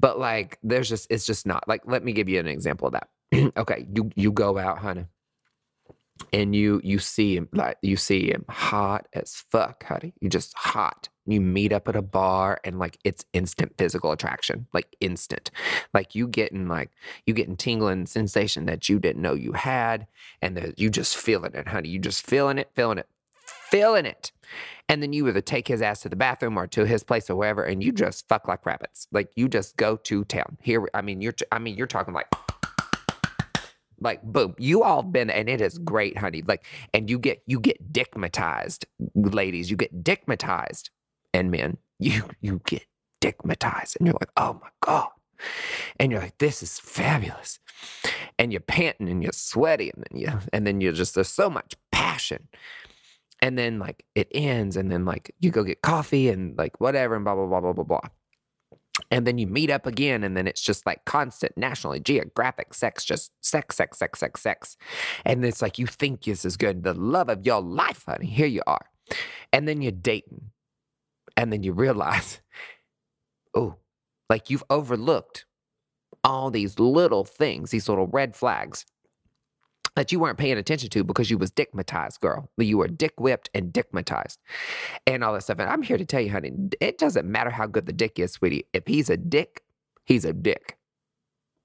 But 0.00 0.18
like, 0.18 0.58
there's 0.64 0.88
just, 0.88 1.06
it's 1.10 1.24
just 1.24 1.46
not. 1.46 1.68
Like, 1.68 1.82
let 1.86 2.02
me 2.02 2.12
give 2.12 2.28
you 2.28 2.40
an 2.40 2.48
example 2.48 2.88
of 2.88 2.94
that. 2.94 3.08
okay, 3.56 3.86
you 3.94 4.10
you 4.16 4.32
go 4.32 4.58
out, 4.58 4.78
honey 4.78 5.06
and 6.32 6.54
you 6.54 6.80
you 6.84 6.98
see 6.98 7.36
him 7.36 7.48
like 7.52 7.78
you 7.82 7.96
see 7.96 8.30
him 8.30 8.44
hot 8.48 9.06
as 9.12 9.44
fuck, 9.50 9.84
honey. 9.84 10.14
You 10.20 10.28
just 10.28 10.54
hot. 10.56 11.08
You 11.26 11.40
meet 11.40 11.72
up 11.72 11.88
at 11.88 11.96
a 11.96 12.02
bar 12.02 12.58
and 12.64 12.78
like 12.78 12.98
it's 13.04 13.24
instant 13.32 13.74
physical 13.76 14.12
attraction, 14.12 14.66
like 14.72 14.96
instant. 15.00 15.50
Like 15.92 16.14
you 16.14 16.26
getting 16.26 16.68
like 16.68 16.90
you 17.26 17.34
getting 17.34 17.56
tingling 17.56 18.06
sensation 18.06 18.66
that 18.66 18.88
you 18.88 18.98
didn't 18.98 19.22
know 19.22 19.34
you 19.34 19.52
had, 19.52 20.06
and 20.40 20.56
that 20.56 20.78
you 20.78 20.90
just 20.90 21.16
feeling 21.16 21.54
it, 21.54 21.68
honey. 21.68 21.88
You 21.88 21.98
just 21.98 22.24
feeling 22.26 22.58
it, 22.58 22.70
feeling 22.74 22.98
it, 22.98 23.08
feeling 23.70 24.06
it. 24.06 24.32
And 24.88 25.02
then 25.02 25.12
you 25.12 25.28
either 25.28 25.42
take 25.42 25.68
his 25.68 25.82
ass 25.82 26.00
to 26.00 26.08
the 26.08 26.16
bathroom 26.16 26.58
or 26.58 26.66
to 26.68 26.86
his 26.86 27.04
place 27.04 27.28
or 27.28 27.36
wherever, 27.36 27.62
and 27.62 27.82
you 27.82 27.92
just 27.92 28.26
fuck 28.26 28.48
like 28.48 28.64
rabbits. 28.64 29.06
Like 29.12 29.30
you 29.36 29.48
just 29.48 29.76
go 29.76 29.96
to 29.96 30.24
town. 30.24 30.56
Here, 30.62 30.88
I 30.94 31.02
mean, 31.02 31.20
you're, 31.20 31.34
I 31.52 31.58
mean, 31.58 31.76
you're 31.76 31.86
talking 31.86 32.14
like 32.14 32.28
like 34.00 34.22
boom 34.22 34.54
you 34.58 34.82
all 34.82 35.02
been 35.02 35.30
and 35.30 35.48
it 35.48 35.60
is 35.60 35.78
mm. 35.78 35.84
great 35.84 36.16
honey 36.18 36.42
like 36.46 36.64
and 36.94 37.10
you 37.10 37.18
get 37.18 37.42
you 37.46 37.60
get 37.60 37.92
dickmatized 37.92 38.84
ladies 39.14 39.70
you 39.70 39.76
get 39.76 40.02
dickmatized 40.02 40.90
and 41.34 41.50
men 41.50 41.76
you 41.98 42.22
you 42.40 42.60
get 42.66 42.84
dickmatized 43.20 43.96
and 43.96 44.06
you're 44.06 44.16
like 44.20 44.30
oh 44.36 44.58
my 44.62 44.68
god 44.80 45.08
and 45.98 46.12
you're 46.12 46.20
like 46.20 46.38
this 46.38 46.62
is 46.62 46.78
fabulous 46.78 47.58
and 48.38 48.52
you're 48.52 48.60
panting 48.60 49.08
and 49.08 49.22
you're 49.22 49.32
sweaty 49.32 49.90
and 49.94 50.04
then 50.08 50.20
you 50.20 50.28
and 50.52 50.66
then 50.66 50.80
you're 50.80 50.92
just 50.92 51.14
there's 51.14 51.28
so 51.28 51.50
much 51.50 51.74
passion 51.92 52.48
and 53.40 53.58
then 53.58 53.78
like 53.78 54.04
it 54.14 54.28
ends 54.32 54.76
and 54.76 54.90
then 54.90 55.04
like 55.04 55.34
you 55.40 55.50
go 55.50 55.62
get 55.62 55.82
coffee 55.82 56.28
and 56.28 56.56
like 56.58 56.80
whatever 56.80 57.14
and 57.14 57.24
blah 57.24 57.34
blah 57.34 57.46
blah 57.46 57.60
blah 57.60 57.72
blah 57.72 57.84
blah 57.84 58.08
and 59.10 59.26
then 59.26 59.38
you 59.38 59.46
meet 59.46 59.70
up 59.70 59.86
again 59.86 60.22
and 60.22 60.36
then 60.36 60.46
it's 60.46 60.60
just 60.60 60.84
like 60.84 61.04
constant 61.04 61.56
nationally 61.56 62.00
geographic 62.00 62.74
sex 62.74 63.04
just 63.04 63.32
sex 63.40 63.76
sex 63.76 63.98
sex 63.98 64.18
sex 64.18 64.40
sex. 64.40 64.76
And 65.24 65.44
it's 65.44 65.62
like 65.62 65.78
you 65.78 65.86
think 65.86 66.24
this 66.24 66.44
is 66.44 66.56
good 66.56 66.82
the 66.82 66.94
love 66.94 67.28
of 67.28 67.46
your 67.46 67.60
life 67.60 68.04
honey 68.06 68.26
here 68.26 68.46
you 68.46 68.62
are. 68.66 68.86
And 69.52 69.66
then 69.66 69.80
you're 69.80 69.92
dating 69.92 70.50
and 71.36 71.52
then 71.52 71.62
you 71.62 71.72
realize 71.72 72.40
oh 73.54 73.76
like 74.28 74.50
you've 74.50 74.64
overlooked 74.68 75.46
all 76.24 76.50
these 76.50 76.78
little 76.78 77.24
things 77.24 77.70
these 77.70 77.88
little 77.88 78.08
red 78.08 78.36
flags 78.36 78.84
that 79.98 80.12
you 80.12 80.20
weren't 80.20 80.38
paying 80.38 80.56
attention 80.56 80.88
to 80.88 81.02
because 81.02 81.28
you 81.28 81.36
was 81.36 81.50
dickmatized, 81.50 82.20
girl. 82.20 82.48
You 82.56 82.78
were 82.78 82.86
dick 82.86 83.18
whipped 83.18 83.50
and 83.52 83.72
dickmatized 83.72 84.38
and 85.08 85.24
all 85.24 85.32
that 85.32 85.42
stuff. 85.42 85.58
And 85.58 85.68
I'm 85.68 85.82
here 85.82 85.98
to 85.98 86.04
tell 86.04 86.20
you, 86.20 86.30
honey, 86.30 86.52
it 86.80 86.98
doesn't 86.98 87.26
matter 87.26 87.50
how 87.50 87.66
good 87.66 87.86
the 87.86 87.92
dick 87.92 88.20
is, 88.20 88.30
sweetie. 88.30 88.64
If 88.72 88.86
he's 88.86 89.10
a 89.10 89.16
dick, 89.16 89.64
he's 90.04 90.24
a 90.24 90.32
dick. 90.32 90.76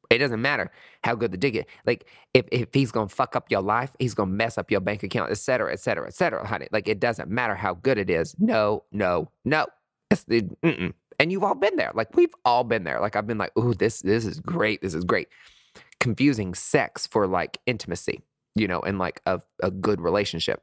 It 0.10 0.18
doesn't 0.18 0.42
matter 0.42 0.72
how 1.04 1.14
good 1.14 1.32
the 1.32 1.38
dick 1.38 1.54
is. 1.54 1.66
Like 1.86 2.10
if, 2.34 2.48
if 2.52 2.74
he's 2.74 2.92
gonna 2.92 3.08
fuck 3.08 3.36
up 3.36 3.52
your 3.52 3.62
life, 3.62 3.96
he's 4.00 4.16
gonna 4.16 4.32
mess 4.32 4.58
up 4.58 4.72
your 4.72 4.82
bank 4.82 5.04
account, 5.04 5.30
et 5.30 5.38
cetera, 5.38 5.72
et 5.72 5.80
cetera, 5.80 6.08
et 6.08 6.16
cetera, 6.16 6.48
honey. 6.48 6.68
Like 6.72 6.88
it 6.88 7.00
doesn't 7.00 7.30
matter 7.30 7.54
how 7.54 7.76
good 7.76 8.00
it 8.00 8.10
is. 8.10 8.36
No, 8.40 8.84
no, 8.92 9.30
no. 9.46 9.68
It's 10.10 10.24
the, 10.24 10.42
mm-mm. 10.42 10.92
And 11.20 11.32
you've 11.32 11.44
all 11.44 11.54
been 11.54 11.76
there. 11.76 11.92
Like 11.94 12.16
we've 12.16 12.34
all 12.46 12.64
been 12.64 12.84
there. 12.84 13.00
Like 13.00 13.16
I've 13.16 13.28
been 13.28 13.38
like, 13.38 13.56
ooh, 13.60 13.76
this 13.76 14.02
this 14.02 14.26
is 14.26 14.40
great. 14.40 14.82
This 14.82 14.96
is 14.96 15.04
great 15.04 15.28
confusing 16.04 16.54
sex 16.54 17.08
for 17.08 17.26
like 17.28 17.60
intimacy, 17.66 18.22
you 18.56 18.68
know, 18.68 18.82
and 18.82 19.00
like 19.00 19.22
a, 19.26 19.42
a 19.64 19.72
good 19.72 20.02
relationship. 20.02 20.62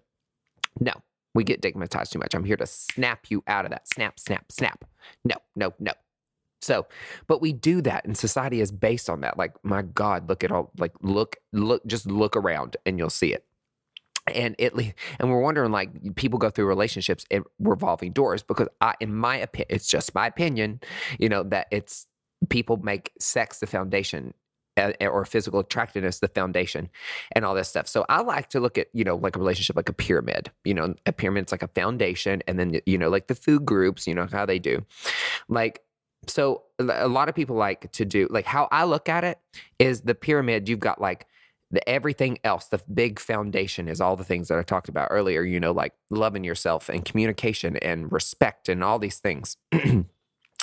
No, 0.79 0.93
we 1.35 1.45
get 1.45 1.61
stigmatized 1.61 2.13
too 2.13 2.19
much. 2.19 2.35
I'm 2.35 2.45
here 2.45 2.59
to 2.59 2.67
snap 2.67 3.31
you 3.31 3.43
out 3.47 3.65
of 3.65 3.71
that. 3.71 3.89
Snap, 3.89 4.21
snap, 4.21 4.53
snap. 4.53 4.85
No, 5.25 5.37
no, 5.57 5.73
no. 5.81 5.93
So, 6.61 6.87
but 7.27 7.41
we 7.41 7.55
do 7.55 7.81
that 7.81 8.05
and 8.05 8.15
society 8.19 8.61
is 8.61 8.71
based 8.71 9.09
on 9.09 9.23
that. 9.23 9.39
Like, 9.39 9.55
my 9.65 9.81
God, 9.81 10.29
look 10.29 10.45
at 10.45 10.53
all, 10.53 10.73
like, 10.77 10.93
look, 11.01 11.37
look, 11.55 11.87
just 11.87 12.07
look 12.07 12.37
around 12.37 12.77
and 12.85 12.99
you'll 12.99 13.09
see 13.09 13.33
it. 13.33 13.47
And 14.27 14.55
it, 14.59 14.75
and 15.19 15.31
we're 15.31 15.41
wondering, 15.41 15.73
like, 15.73 16.17
people 16.17 16.39
go 16.39 16.51
through 16.51 16.67
relationships 16.67 17.25
and 17.31 17.45
revolving 17.59 18.13
doors 18.13 18.43
because 18.43 18.69
I, 18.83 18.93
in 19.01 19.15
my 19.15 19.39
opinion, 19.39 19.69
it's 19.71 19.89
just 19.89 20.15
my 20.15 20.27
opinion, 20.27 20.81
you 21.19 21.31
know, 21.31 21.45
that 21.45 21.69
it's 21.71 22.07
people 22.51 22.77
make 22.77 23.11
sex 23.19 23.61
the 23.61 23.67
foundation 23.67 24.35
or 24.77 25.25
physical 25.25 25.61
attractiveness, 25.61 26.21
the 26.21 26.29
foundation, 26.29 26.89
and 27.33 27.45
all 27.45 27.55
this 27.55 27.69
stuff. 27.69 27.89
So 27.89 28.05
I 28.09 28.23
like 28.23 28.49
to 28.51 28.61
look 28.61 28.79
at, 28.79 28.89
you 28.93 29.05
know, 29.05 29.17
like 29.17 29.37
a 29.37 29.39
relationship 29.39 29.77
like 29.77 29.89
a 29.89 29.95
pyramid. 29.95 30.51
You 30.65 30.75
know, 30.75 30.95
a 31.07 31.13
pyramid's 31.13 31.53
like 31.53 31.63
a 31.63 31.69
foundation, 31.69 32.43
and 32.47 32.59
then, 32.59 32.81
you 32.87 32.99
know, 32.99 33.09
like 33.09 33.27
the 33.27 33.35
food 33.35 33.65
groups, 33.65 34.07
you 34.07 34.15
know, 34.15 34.27
how 34.31 34.47
they 34.47 34.59
do. 34.59 34.85
Like, 35.49 35.83
so 36.27 36.63
a 36.79 37.09
lot 37.09 37.29
of 37.29 37.35
people 37.35 37.57
like 37.57 37.91
to 37.93 38.05
do, 38.05 38.29
like 38.31 38.45
how 38.47 38.69
I 38.71 38.85
look 38.85 39.09
at 39.09 39.25
it 39.25 39.39
is 39.79 40.03
the 40.03 40.15
pyramid, 40.15 40.69
you've 40.69 40.81
got 40.81 41.01
like, 41.01 41.27
the 41.71 41.89
everything 41.89 42.39
else, 42.43 42.67
the 42.67 42.81
big 42.93 43.21
foundation 43.21 43.89
is 43.89 44.01
all 44.01 44.17
the 44.17 44.25
things 44.25 44.49
that 44.49 44.59
I 44.59 44.63
talked 44.63 44.89
about 44.89 45.09
earlier, 45.11 45.43
you 45.43 45.61
know, 45.61 45.71
like 45.71 45.95
loving 46.11 46.43
yourself 46.43 46.89
and 46.89 47.05
communication 47.05 47.77
and 47.77 48.11
respect 48.11 48.69
and 48.69 48.83
all 48.83 48.99
these 48.99 49.19
things. 49.19 49.57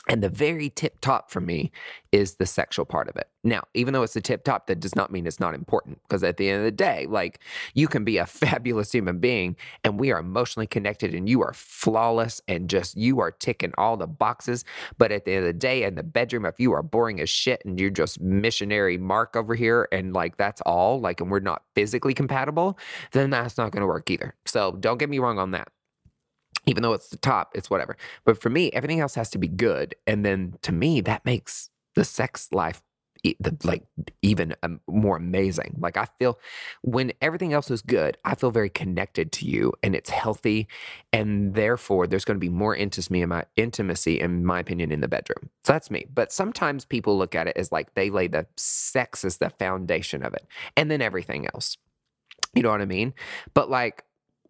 And 0.08 0.24
the 0.24 0.30
very 0.30 0.70
tip 0.70 1.02
top 1.02 1.30
for 1.30 1.42
me 1.42 1.72
is 2.14 2.36
the 2.36 2.46
sexual 2.46 2.86
part 2.86 3.10
of 3.10 3.18
it. 3.18 3.28
Now, 3.44 3.64
even 3.74 3.94
though 3.94 4.04
it's 4.04 4.14
the 4.14 4.22
tip 4.22 4.44
top, 4.44 4.68
that 4.68 4.80
does 4.80 4.96
not 4.96 5.12
mean 5.12 5.28
it's 5.28 5.40
not 5.40 5.54
important. 5.54 6.00
Because 6.04 6.24
at 6.24 6.38
the 6.38 6.50
end 6.50 6.60
of 6.60 6.64
the 6.64 6.72
day, 6.72 7.06
like 7.10 7.40
you 7.74 7.88
can 7.88 8.04
be 8.06 8.18
a 8.18 8.26
fabulous 8.26 8.92
human 8.92 9.20
being 9.20 9.56
and 9.84 10.00
we 10.00 10.12
are 10.12 10.20
emotionally 10.20 10.68
connected 10.68 11.14
and 11.14 11.28
you 11.28 11.42
are 11.42 11.54
flawless 11.54 12.42
and 12.48 12.70
just 12.70 12.96
you 12.96 13.20
are 13.20 13.32
ticking 13.32 13.74
all 13.78 13.98
the 13.98 14.08
boxes. 14.08 14.64
But 14.98 15.12
at 15.12 15.26
the 15.26 15.34
end 15.34 15.46
of 15.46 15.54
the 15.54 15.60
day, 15.60 15.84
in 15.84 15.96
the 15.96 16.04
bedroom, 16.04 16.46
if 16.46 16.60
you 16.60 16.72
are 16.74 16.84
boring 16.84 17.20
as 17.20 17.30
shit 17.30 17.62
and 17.66 17.80
you're 17.80 17.90
just 17.90 18.22
missionary 18.22 18.98
Mark 18.98 19.36
over 19.36 19.56
here 19.56 19.90
and 19.92 20.14
like 20.14 20.38
that's 20.38 20.62
all, 20.62 21.02
like, 21.02 21.20
and 21.20 21.30
we're 21.30 21.40
not 21.40 21.64
physically 21.76 22.14
compatible, 22.14 22.80
then 23.12 23.30
that's 23.30 23.58
not 23.58 23.72
going 23.72 23.82
to 23.82 23.88
work 23.88 24.10
either. 24.10 24.36
So 24.46 24.72
don't 24.72 24.98
get 24.98 25.10
me 25.10 25.20
wrong 25.20 25.38
on 25.38 25.52
that 25.52 25.68
even 26.68 26.84
though 26.84 26.94
it's 26.94 27.10
the 27.10 27.18
top, 27.18 27.52
it's 27.56 27.70
whatever. 27.70 27.98
But 28.26 28.40
for 28.40 28.50
me, 28.50 28.70
everything 28.72 29.00
else 29.00 29.16
has 29.16 29.30
to 29.32 29.38
be 29.38 29.48
good. 29.48 29.96
And 30.06 30.24
then 30.24 30.56
to 30.62 30.72
me, 30.72 31.02
that 31.02 31.26
makes 31.26 31.70
the 31.96 32.06
sex 32.06 32.50
life 32.52 32.82
the, 33.40 33.58
like 33.64 33.84
even 34.22 34.56
um, 34.64 34.80
more 34.88 35.18
amazing. 35.18 35.76
Like 35.80 35.98
I 35.98 36.08
feel 36.20 36.40
when 36.82 37.12
everything 37.22 37.54
else 37.54 37.72
is 37.72 37.82
good, 37.82 38.18
I 38.26 38.36
feel 38.36 38.52
very 38.52 38.70
connected 38.70 39.32
to 39.34 39.46
you 39.46 39.74
and 39.84 39.96
it's 39.96 40.10
healthy. 40.10 40.68
And 41.14 41.54
therefore 41.54 42.08
there's 42.08 42.26
going 42.26 42.36
to 42.36 42.40
be 42.40 42.50
more 42.50 42.76
intimacy 42.76 43.22
in 43.22 43.30
my 43.30 43.44
intimacy, 43.56 44.20
in 44.20 44.46
my 44.46 44.60
opinion, 44.60 44.92
in 44.92 45.02
the 45.02 45.08
bedroom. 45.08 45.50
So 45.66 45.74
that's 45.74 45.92
me. 45.92 46.06
But 46.14 46.32
sometimes 46.32 46.86
people 46.86 47.18
look 47.18 47.36
at 47.36 47.48
it 47.48 47.58
as 47.58 47.72
like 47.72 47.94
they 47.94 48.10
lay 48.10 48.28
the 48.28 48.46
sex 48.56 49.26
as 49.26 49.38
the 49.38 49.50
foundation 49.50 50.24
of 50.24 50.34
it 50.34 50.46
and 50.76 50.90
then 50.92 51.02
everything 51.02 51.48
else. 51.54 51.78
You 52.54 52.64
know 52.64 52.72
what 52.72 52.82
I 52.82 52.86
mean? 52.86 53.14
But 53.54 53.70
like 53.70 54.04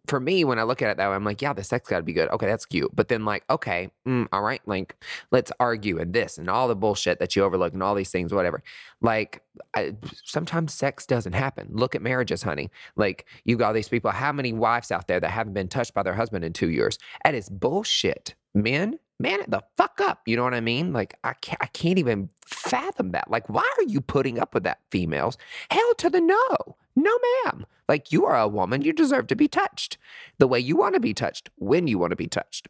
for 0.08 0.20
me, 0.20 0.44
when 0.44 0.58
I 0.58 0.62
look 0.62 0.82
at 0.82 0.90
it 0.90 0.96
that 0.96 1.08
way, 1.08 1.14
I'm 1.14 1.24
like, 1.24 1.42
yeah, 1.42 1.52
the 1.52 1.62
sex 1.62 1.88
got 1.88 1.98
to 1.98 2.02
be 2.02 2.12
good. 2.12 2.28
Okay, 2.30 2.46
that's 2.46 2.66
cute. 2.66 2.90
But 2.94 3.08
then, 3.08 3.24
like, 3.24 3.44
okay, 3.50 3.90
mm, 4.06 4.26
all 4.32 4.42
right, 4.42 4.62
like, 4.66 4.96
let's 5.30 5.52
argue 5.60 5.98
and 5.98 6.12
this 6.12 6.38
and 6.38 6.48
all 6.48 6.68
the 6.68 6.74
bullshit 6.74 7.18
that 7.18 7.36
you 7.36 7.44
overlook 7.44 7.72
and 7.72 7.82
all 7.82 7.94
these 7.94 8.10
things, 8.10 8.32
whatever. 8.32 8.62
Like, 9.00 9.42
I, 9.74 9.94
sometimes 10.24 10.72
sex 10.74 11.06
doesn't 11.06 11.34
happen. 11.34 11.68
Look 11.70 11.94
at 11.94 12.02
marriages, 12.02 12.42
honey. 12.42 12.70
Like, 12.96 13.26
you 13.44 13.56
got 13.56 13.68
all 13.68 13.74
these 13.74 13.88
people. 13.88 14.10
How 14.10 14.32
many 14.32 14.52
wives 14.52 14.90
out 14.90 15.08
there 15.08 15.20
that 15.20 15.30
haven't 15.30 15.54
been 15.54 15.68
touched 15.68 15.94
by 15.94 16.02
their 16.02 16.14
husband 16.14 16.44
in 16.44 16.52
two 16.52 16.70
years? 16.70 16.98
That 17.24 17.34
is 17.34 17.48
bullshit. 17.48 18.34
Men, 18.54 18.98
man 19.20 19.40
the 19.46 19.62
fuck 19.76 20.00
up. 20.00 20.22
You 20.26 20.36
know 20.36 20.44
what 20.44 20.54
I 20.54 20.60
mean? 20.60 20.92
Like, 20.92 21.18
I 21.22 21.34
can't, 21.34 21.62
I 21.62 21.66
can't 21.66 21.98
even 21.98 22.30
fathom 22.46 23.12
that. 23.12 23.30
Like, 23.30 23.48
why 23.48 23.68
are 23.78 23.84
you 23.84 24.00
putting 24.00 24.38
up 24.38 24.54
with 24.54 24.64
that, 24.64 24.80
females? 24.90 25.36
Hell 25.70 25.94
to 25.98 26.10
the 26.10 26.20
no. 26.20 26.76
No, 26.98 27.12
ma'am. 27.44 27.64
Like, 27.88 28.10
you 28.12 28.26
are 28.26 28.36
a 28.36 28.48
woman. 28.48 28.82
You 28.82 28.92
deserve 28.92 29.28
to 29.28 29.36
be 29.36 29.46
touched 29.46 29.98
the 30.38 30.48
way 30.48 30.58
you 30.58 30.76
want 30.76 30.94
to 30.94 31.00
be 31.00 31.14
touched, 31.14 31.48
when 31.56 31.86
you 31.86 31.96
want 31.98 32.10
to 32.10 32.16
be 32.16 32.26
touched, 32.26 32.68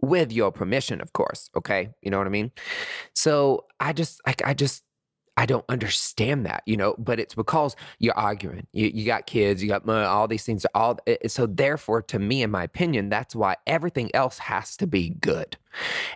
with 0.00 0.32
your 0.32 0.50
permission, 0.50 1.00
of 1.00 1.12
course. 1.12 1.48
Okay. 1.56 1.90
You 2.02 2.10
know 2.10 2.18
what 2.18 2.26
I 2.26 2.30
mean? 2.30 2.50
So 3.14 3.66
I 3.78 3.92
just, 3.92 4.20
I, 4.26 4.34
I 4.44 4.54
just, 4.54 4.82
I 5.42 5.46
don't 5.46 5.64
understand 5.68 6.46
that, 6.46 6.62
you 6.66 6.76
know, 6.76 6.94
but 6.98 7.18
it's 7.18 7.34
because 7.34 7.74
you're 7.98 8.16
arguing. 8.16 8.64
You, 8.70 8.92
you 8.94 9.04
got 9.04 9.26
kids, 9.26 9.60
you 9.60 9.68
got 9.68 9.84
money, 9.84 10.06
all 10.06 10.28
these 10.28 10.44
things. 10.44 10.64
All 10.72 11.00
so 11.26 11.46
therefore, 11.46 12.00
to 12.02 12.20
me, 12.20 12.44
in 12.44 12.52
my 12.52 12.62
opinion, 12.62 13.08
that's 13.08 13.34
why 13.34 13.56
everything 13.66 14.14
else 14.14 14.38
has 14.38 14.76
to 14.76 14.86
be 14.86 15.08
good, 15.08 15.56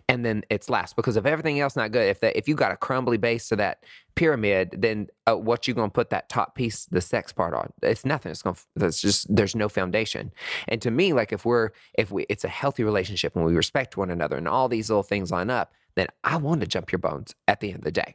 and 0.08 0.24
then 0.24 0.44
it's 0.48 0.70
last 0.70 0.94
because 0.94 1.16
if 1.16 1.26
everything 1.26 1.58
else 1.58 1.74
not 1.74 1.90
good, 1.90 2.08
if 2.08 2.22
if 2.22 2.46
you 2.46 2.54
got 2.54 2.70
a 2.70 2.76
crumbly 2.76 3.16
base 3.16 3.48
to 3.48 3.56
that 3.56 3.82
pyramid, 4.14 4.76
then 4.78 5.08
uh, 5.28 5.36
what 5.36 5.66
you 5.66 5.74
gonna 5.74 5.90
put 5.90 6.10
that 6.10 6.28
top 6.28 6.54
piece, 6.54 6.86
the 6.86 7.00
sex 7.00 7.32
part 7.32 7.52
on? 7.52 7.72
It's 7.82 8.04
nothing. 8.04 8.30
It's 8.30 8.42
gonna. 8.42 8.56
That's 8.76 9.00
just 9.00 9.26
there's 9.34 9.56
no 9.56 9.68
foundation. 9.68 10.30
And 10.68 10.80
to 10.82 10.92
me, 10.92 11.12
like 11.12 11.32
if 11.32 11.44
we're 11.44 11.70
if 11.94 12.12
we, 12.12 12.26
it's 12.28 12.44
a 12.44 12.48
healthy 12.48 12.84
relationship 12.84 13.34
and 13.34 13.44
we 13.44 13.56
respect 13.56 13.96
one 13.96 14.10
another 14.10 14.36
and 14.36 14.46
all 14.46 14.68
these 14.68 14.88
little 14.88 15.02
things 15.02 15.32
line 15.32 15.50
up, 15.50 15.72
then 15.96 16.06
I 16.22 16.36
want 16.36 16.60
to 16.60 16.68
jump 16.68 16.92
your 16.92 17.00
bones 17.00 17.34
at 17.48 17.58
the 17.58 17.70
end 17.70 17.78
of 17.78 17.84
the 17.84 17.90
day. 17.90 18.14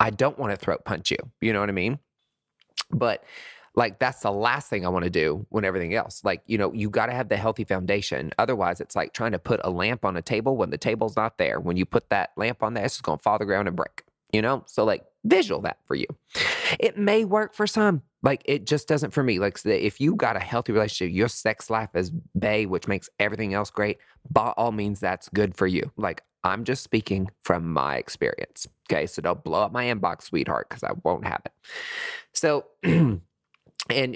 I 0.00 0.10
don't 0.10 0.38
want 0.38 0.52
to 0.52 0.56
throat 0.56 0.84
punch 0.84 1.10
you. 1.10 1.18
You 1.40 1.52
know 1.52 1.60
what 1.60 1.68
I 1.68 1.72
mean? 1.72 1.98
But 2.90 3.24
like 3.76 3.98
that's 3.98 4.20
the 4.20 4.32
last 4.32 4.70
thing 4.70 4.86
I 4.86 4.88
want 4.88 5.04
to 5.04 5.10
do 5.10 5.46
when 5.50 5.64
everything 5.64 5.94
else. 5.94 6.22
Like, 6.24 6.42
you 6.46 6.56
know, 6.56 6.72
you 6.72 6.88
got 6.88 7.06
to 7.06 7.12
have 7.12 7.28
the 7.28 7.36
healthy 7.36 7.64
foundation. 7.64 8.32
Otherwise, 8.38 8.80
it's 8.80 8.96
like 8.96 9.12
trying 9.12 9.32
to 9.32 9.38
put 9.38 9.60
a 9.64 9.70
lamp 9.70 10.04
on 10.04 10.16
a 10.16 10.22
table 10.22 10.56
when 10.56 10.70
the 10.70 10.78
table's 10.78 11.14
not 11.14 11.36
there. 11.36 11.60
When 11.60 11.76
you 11.76 11.84
put 11.84 12.08
that 12.08 12.30
lamp 12.36 12.62
on 12.62 12.74
there, 12.74 12.84
it's 12.84 12.94
just 12.94 13.04
going 13.04 13.18
to 13.18 13.22
fall 13.22 13.38
to 13.38 13.42
the 13.42 13.46
ground 13.46 13.68
and 13.68 13.76
break, 13.76 14.02
you 14.32 14.40
know? 14.40 14.64
So, 14.66 14.84
like, 14.84 15.04
visual 15.24 15.60
that 15.62 15.78
for 15.84 15.94
you. 15.94 16.06
It 16.80 16.96
may 16.96 17.24
work 17.24 17.54
for 17.54 17.66
some. 17.66 18.02
Like, 18.26 18.42
it 18.44 18.66
just 18.66 18.88
doesn't 18.88 19.12
for 19.12 19.22
me. 19.22 19.38
Like, 19.38 19.64
if 19.64 20.00
you 20.00 20.16
got 20.16 20.34
a 20.34 20.40
healthy 20.40 20.72
relationship, 20.72 21.14
your 21.14 21.28
sex 21.28 21.70
life 21.70 21.90
is 21.94 22.10
bay, 22.36 22.66
which 22.66 22.88
makes 22.88 23.08
everything 23.20 23.54
else 23.54 23.70
great, 23.70 23.98
by 24.28 24.52
all 24.56 24.72
means, 24.72 24.98
that's 24.98 25.28
good 25.28 25.56
for 25.56 25.68
you. 25.68 25.92
Like, 25.96 26.22
I'm 26.42 26.64
just 26.64 26.82
speaking 26.82 27.30
from 27.44 27.72
my 27.72 27.94
experience. 27.98 28.66
Okay. 28.90 29.06
So 29.06 29.22
don't 29.22 29.44
blow 29.44 29.62
up 29.62 29.70
my 29.70 29.84
inbox, 29.84 30.22
sweetheart, 30.22 30.68
because 30.68 30.82
I 30.82 30.90
won't 31.04 31.24
have 31.24 31.40
it. 31.44 31.52
So, 32.34 32.66
and 32.82 33.20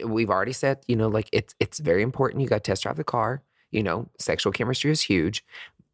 we've 0.05 0.31
already 0.31 0.55
said, 0.55 0.79
you 0.89 0.97
know, 0.97 1.07
like 1.07 1.29
it's 1.33 1.55
it's 1.61 1.79
very 1.79 2.03
important. 2.03 2.43
You 2.43 2.49
got 2.49 2.65
to 2.65 2.71
test 2.71 2.83
drive 2.83 2.97
the 2.97 3.05
car. 3.05 3.45
You 3.71 3.85
know, 3.85 4.09
sexual 4.19 4.53
chemistry 4.53 4.91
is 4.91 5.03
huge, 5.03 5.45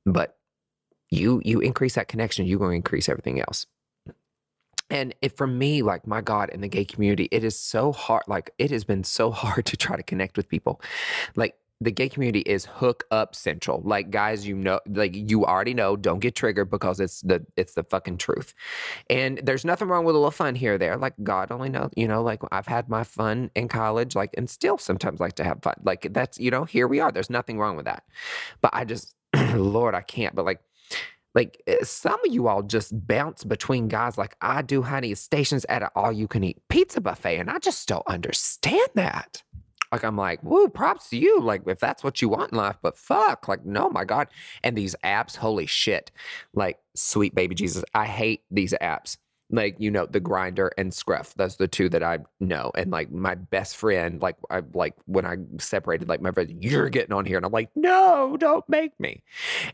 but 0.06 0.38
you 1.10 1.42
you 1.44 1.60
increase 1.60 1.96
that 1.96 2.08
connection, 2.08 2.46
you're 2.46 2.58
going 2.58 2.70
to 2.70 2.76
increase 2.76 3.10
everything 3.10 3.42
else. 3.42 3.66
And 4.90 5.14
if 5.22 5.34
for 5.36 5.46
me, 5.46 5.82
like 5.82 6.06
my 6.06 6.20
God, 6.20 6.50
in 6.50 6.60
the 6.60 6.68
gay 6.68 6.84
community, 6.84 7.28
it 7.32 7.44
is 7.44 7.58
so 7.58 7.92
hard. 7.92 8.22
Like 8.28 8.50
it 8.58 8.70
has 8.70 8.84
been 8.84 9.04
so 9.04 9.30
hard 9.32 9.66
to 9.66 9.76
try 9.76 9.96
to 9.96 10.02
connect 10.02 10.36
with 10.36 10.48
people. 10.48 10.80
Like 11.36 11.56
the 11.80 11.90
gay 11.90 12.08
community 12.08 12.40
is 12.40 12.64
hook 12.66 13.04
up 13.10 13.34
central. 13.34 13.82
Like 13.84 14.10
guys, 14.10 14.46
you 14.46 14.56
know, 14.56 14.80
like 14.88 15.14
you 15.14 15.44
already 15.44 15.74
know, 15.74 15.96
don't 15.96 16.20
get 16.20 16.34
triggered 16.34 16.70
because 16.70 17.00
it's 17.00 17.20
the 17.22 17.44
it's 17.56 17.74
the 17.74 17.84
fucking 17.84 18.18
truth. 18.18 18.54
And 19.10 19.38
there's 19.42 19.64
nothing 19.64 19.88
wrong 19.88 20.04
with 20.04 20.14
a 20.16 20.18
little 20.18 20.30
fun 20.30 20.54
here 20.54 20.74
or 20.74 20.78
there. 20.78 20.96
Like 20.96 21.14
God 21.22 21.52
only 21.52 21.68
knows, 21.68 21.90
you 21.96 22.08
know, 22.08 22.22
like 22.22 22.40
I've 22.52 22.66
had 22.66 22.88
my 22.88 23.04
fun 23.04 23.50
in 23.54 23.68
college, 23.68 24.16
like 24.16 24.30
and 24.38 24.48
still 24.48 24.78
sometimes 24.78 25.20
like 25.20 25.34
to 25.34 25.44
have 25.44 25.62
fun. 25.62 25.74
Like 25.84 26.12
that's, 26.12 26.38
you 26.40 26.50
know, 26.50 26.64
here 26.64 26.88
we 26.88 27.00
are. 27.00 27.12
There's 27.12 27.30
nothing 27.30 27.58
wrong 27.58 27.76
with 27.76 27.86
that. 27.86 28.04
But 28.62 28.70
I 28.74 28.84
just 28.84 29.14
Lord, 29.54 29.94
I 29.94 30.02
can't. 30.02 30.34
But 30.34 30.46
like 30.46 30.60
like 31.36 31.62
eh, 31.66 31.76
some 31.82 32.18
of 32.26 32.32
you 32.32 32.48
all 32.48 32.62
just 32.62 33.06
bounce 33.06 33.44
between 33.44 33.88
guys 33.88 34.16
like 34.16 34.36
I 34.40 34.62
do, 34.62 34.82
honey, 34.82 35.14
stations 35.14 35.66
at 35.68 35.82
an 35.82 35.90
all 35.94 36.10
you 36.10 36.26
can 36.26 36.42
eat 36.42 36.62
pizza 36.70 37.00
buffet. 37.00 37.36
And 37.36 37.50
I 37.50 37.58
just 37.58 37.86
don't 37.86 38.06
understand 38.08 38.88
that. 38.94 39.42
Like 39.92 40.02
I'm 40.02 40.16
like, 40.16 40.42
woo, 40.42 40.68
props 40.68 41.10
to 41.10 41.18
you. 41.18 41.40
Like 41.40 41.62
if 41.66 41.78
that's 41.78 42.02
what 42.02 42.22
you 42.22 42.30
want 42.30 42.52
in 42.52 42.58
life, 42.58 42.76
but 42.82 42.96
fuck, 42.96 43.48
like 43.48 43.64
no, 43.66 43.90
my 43.90 44.04
God. 44.04 44.28
And 44.64 44.76
these 44.76 44.96
apps, 45.04 45.36
holy 45.36 45.66
shit. 45.66 46.10
Like 46.54 46.78
sweet 46.94 47.34
baby 47.34 47.54
Jesus, 47.54 47.84
I 47.94 48.06
hate 48.06 48.42
these 48.50 48.74
apps. 48.80 49.18
Like 49.50 49.76
you 49.78 49.90
know, 49.90 50.06
the 50.06 50.20
Grindr 50.20 50.70
and 50.76 50.92
scruff. 50.92 51.34
That's 51.34 51.56
the 51.56 51.68
two 51.68 51.88
that 51.90 52.02
I 52.02 52.18
know. 52.40 52.72
And 52.74 52.90
like 52.90 53.10
my 53.10 53.34
best 53.34 53.76
friend, 53.76 54.20
like 54.20 54.36
I 54.50 54.62
like 54.74 54.94
when 55.06 55.24
I 55.24 55.36
separated, 55.58 56.08
like 56.08 56.20
my 56.20 56.32
friend, 56.32 56.52
you're 56.62 56.88
getting 56.88 57.12
on 57.12 57.24
here, 57.24 57.36
and 57.36 57.46
I'm 57.46 57.52
like, 57.52 57.70
no, 57.74 58.36
don't 58.38 58.68
make 58.68 58.98
me. 58.98 59.22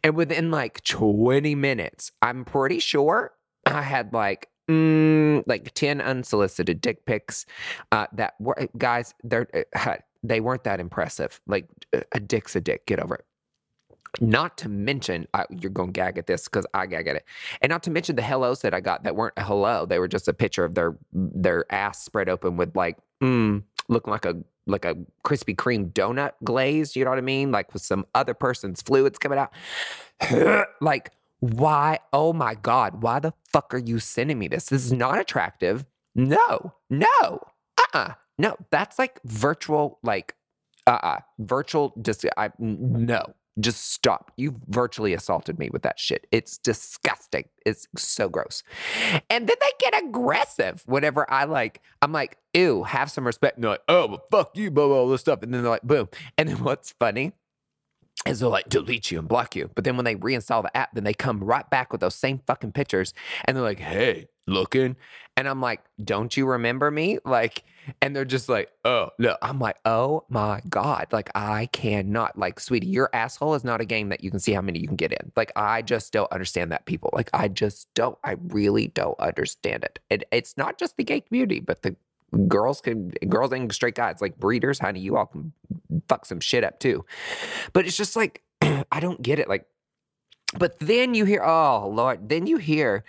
And 0.04 0.14
within 0.14 0.50
like 0.50 0.82
20 0.84 1.54
minutes, 1.54 2.12
I'm 2.20 2.44
pretty 2.44 2.80
sure 2.80 3.32
I 3.66 3.82
had 3.82 4.12
like 4.12 4.48
mm, 4.68 5.42
like 5.46 5.72
10 5.74 6.00
unsolicited 6.00 6.80
dick 6.80 7.04
pics 7.04 7.46
uh, 7.90 8.06
that 8.12 8.34
were 8.38 8.68
guys 8.78 9.14
they're 9.22 9.48
uh, 9.74 9.96
they 10.22 10.40
weren't 10.40 10.64
that 10.64 10.80
impressive 10.80 11.40
like 11.46 11.66
a 12.12 12.20
dick's 12.20 12.56
a 12.56 12.60
dick 12.60 12.86
get 12.86 13.00
over 13.00 13.16
it 13.16 13.24
not 14.20 14.58
to 14.58 14.68
mention, 14.68 15.26
uh, 15.34 15.44
you're 15.50 15.70
going 15.70 15.88
to 15.88 15.92
gag 15.92 16.18
at 16.18 16.26
this 16.26 16.44
because 16.44 16.66
I 16.74 16.86
gag 16.86 17.08
at 17.08 17.16
it, 17.16 17.24
and 17.60 17.70
not 17.70 17.82
to 17.84 17.90
mention 17.90 18.16
the 18.16 18.22
hellos 18.22 18.60
that 18.60 18.74
I 18.74 18.80
got 18.80 19.04
that 19.04 19.16
weren't 19.16 19.34
a 19.36 19.42
hello. 19.42 19.86
They 19.86 19.98
were 19.98 20.08
just 20.08 20.28
a 20.28 20.32
picture 20.32 20.64
of 20.64 20.74
their 20.74 20.96
their 21.12 21.70
ass 21.72 22.04
spread 22.04 22.28
open 22.28 22.56
with 22.56 22.76
like 22.76 22.98
mm, 23.22 23.62
looking 23.88 24.10
like 24.10 24.24
a 24.24 24.36
like 24.66 24.84
a 24.84 24.96
Krispy 25.24 25.56
Kreme 25.56 25.92
donut 25.92 26.32
glaze. 26.44 26.94
You 26.94 27.04
know 27.04 27.10
what 27.10 27.18
I 27.18 27.22
mean? 27.22 27.50
Like 27.50 27.72
with 27.72 27.82
some 27.82 28.06
other 28.14 28.34
person's 28.34 28.82
fluids 28.82 29.18
coming 29.18 29.38
out. 29.38 29.52
like 30.80 31.10
why? 31.42 31.98
Oh 32.12 32.32
my 32.32 32.54
God. 32.54 33.02
Why 33.02 33.18
the 33.18 33.32
fuck 33.52 33.74
are 33.74 33.78
you 33.78 33.98
sending 33.98 34.38
me 34.38 34.46
this? 34.46 34.66
This 34.66 34.84
is 34.84 34.92
not 34.92 35.18
attractive. 35.18 35.84
No, 36.14 36.74
no, 36.88 37.08
uh 37.20 37.82
uh-uh. 37.82 37.98
uh 37.98 38.14
No, 38.38 38.56
that's 38.70 38.96
like 38.96 39.18
virtual, 39.24 39.98
like, 40.04 40.36
uh 40.86 40.90
uh-uh. 40.90 41.08
uh, 41.08 41.18
virtual, 41.40 41.94
just, 42.00 42.24
I, 42.36 42.50
no, 42.60 43.34
just 43.60 43.92
stop. 43.92 44.32
You 44.36 44.56
virtually 44.68 45.14
assaulted 45.14 45.58
me 45.58 45.70
with 45.70 45.82
that 45.82 45.98
shit. 45.98 46.26
It's 46.32 46.58
disgusting. 46.58 47.44
It's 47.66 47.86
so 47.96 48.28
gross. 48.28 48.62
And 49.28 49.46
then 49.46 49.56
they 49.60 49.70
get 49.78 50.02
aggressive 50.02 50.82
whenever 50.86 51.30
I 51.30 51.44
like, 51.44 51.80
I'm 52.00 52.12
like, 52.12 52.38
ew, 52.54 52.84
have 52.84 53.10
some 53.10 53.26
respect. 53.26 53.56
And 53.56 53.64
they're 53.64 53.72
like, 53.72 53.82
oh, 53.88 54.06
well, 54.08 54.24
fuck 54.30 54.56
you, 54.56 54.70
blah, 54.70 54.86
blah, 54.86 54.96
all 54.96 55.08
this 55.08 55.20
stuff. 55.20 55.42
And 55.42 55.52
then 55.52 55.62
they're 55.62 55.70
like, 55.70 55.82
boom. 55.82 56.08
And 56.38 56.48
then 56.48 56.62
what's 56.64 56.94
funny 56.98 57.32
is 58.26 58.40
they'll 58.40 58.50
like 58.50 58.68
delete 58.68 59.10
you 59.10 59.18
and 59.18 59.28
block 59.28 59.56
you. 59.56 59.70
But 59.74 59.84
then 59.84 59.96
when 59.96 60.04
they 60.04 60.14
reinstall 60.14 60.62
the 60.62 60.76
app, 60.76 60.94
then 60.94 61.04
they 61.04 61.14
come 61.14 61.42
right 61.42 61.68
back 61.68 61.92
with 61.92 62.00
those 62.00 62.14
same 62.14 62.40
fucking 62.46 62.72
pictures 62.72 63.14
and 63.44 63.56
they're 63.56 63.64
like, 63.64 63.80
hey, 63.80 64.28
looking. 64.46 64.96
And 65.36 65.48
I'm 65.48 65.60
like, 65.60 65.80
don't 66.02 66.36
you 66.36 66.46
remember 66.46 66.90
me? 66.90 67.18
Like, 67.24 67.64
and 68.00 68.14
they're 68.14 68.24
just 68.24 68.48
like, 68.48 68.70
oh, 68.84 69.10
no. 69.18 69.36
I'm 69.40 69.58
like, 69.58 69.76
oh 69.84 70.24
my 70.28 70.60
God. 70.68 71.06
Like, 71.10 71.30
I 71.34 71.66
cannot. 71.72 72.38
Like, 72.38 72.60
sweetie, 72.60 72.86
your 72.86 73.08
asshole 73.12 73.54
is 73.54 73.64
not 73.64 73.80
a 73.80 73.84
game 73.84 74.10
that 74.10 74.22
you 74.22 74.30
can 74.30 74.40
see 74.40 74.52
how 74.52 74.60
many 74.60 74.78
you 74.78 74.86
can 74.86 74.96
get 74.96 75.12
in. 75.12 75.32
Like, 75.36 75.52
I 75.56 75.82
just 75.82 76.12
don't 76.12 76.30
understand 76.30 76.70
that, 76.72 76.84
people. 76.84 77.10
Like, 77.12 77.30
I 77.32 77.48
just 77.48 77.88
don't. 77.94 78.18
I 78.24 78.36
really 78.48 78.88
don't 78.88 79.18
understand 79.18 79.84
it. 79.84 80.26
It's 80.30 80.56
not 80.56 80.78
just 80.78 80.96
the 80.96 81.04
gay 81.04 81.20
community, 81.20 81.60
but 81.60 81.82
the 81.82 81.96
girls 82.48 82.80
can 82.80 83.10
girls 83.28 83.52
and 83.52 83.72
straight 83.74 83.94
guys 83.94 84.20
like 84.20 84.38
breeders 84.38 84.78
honey 84.78 85.00
you 85.00 85.16
all 85.16 85.26
can 85.26 85.52
fuck 86.08 86.24
some 86.24 86.40
shit 86.40 86.64
up 86.64 86.80
too 86.80 87.04
but 87.72 87.86
it's 87.86 87.96
just 87.96 88.16
like 88.16 88.42
i 88.62 89.00
don't 89.00 89.20
get 89.20 89.38
it 89.38 89.48
like 89.48 89.66
but 90.58 90.78
then 90.80 91.14
you 91.14 91.26
hear 91.26 91.42
oh 91.42 91.90
lord 91.92 92.28
then 92.30 92.46
you 92.46 92.56
hear 92.56 93.04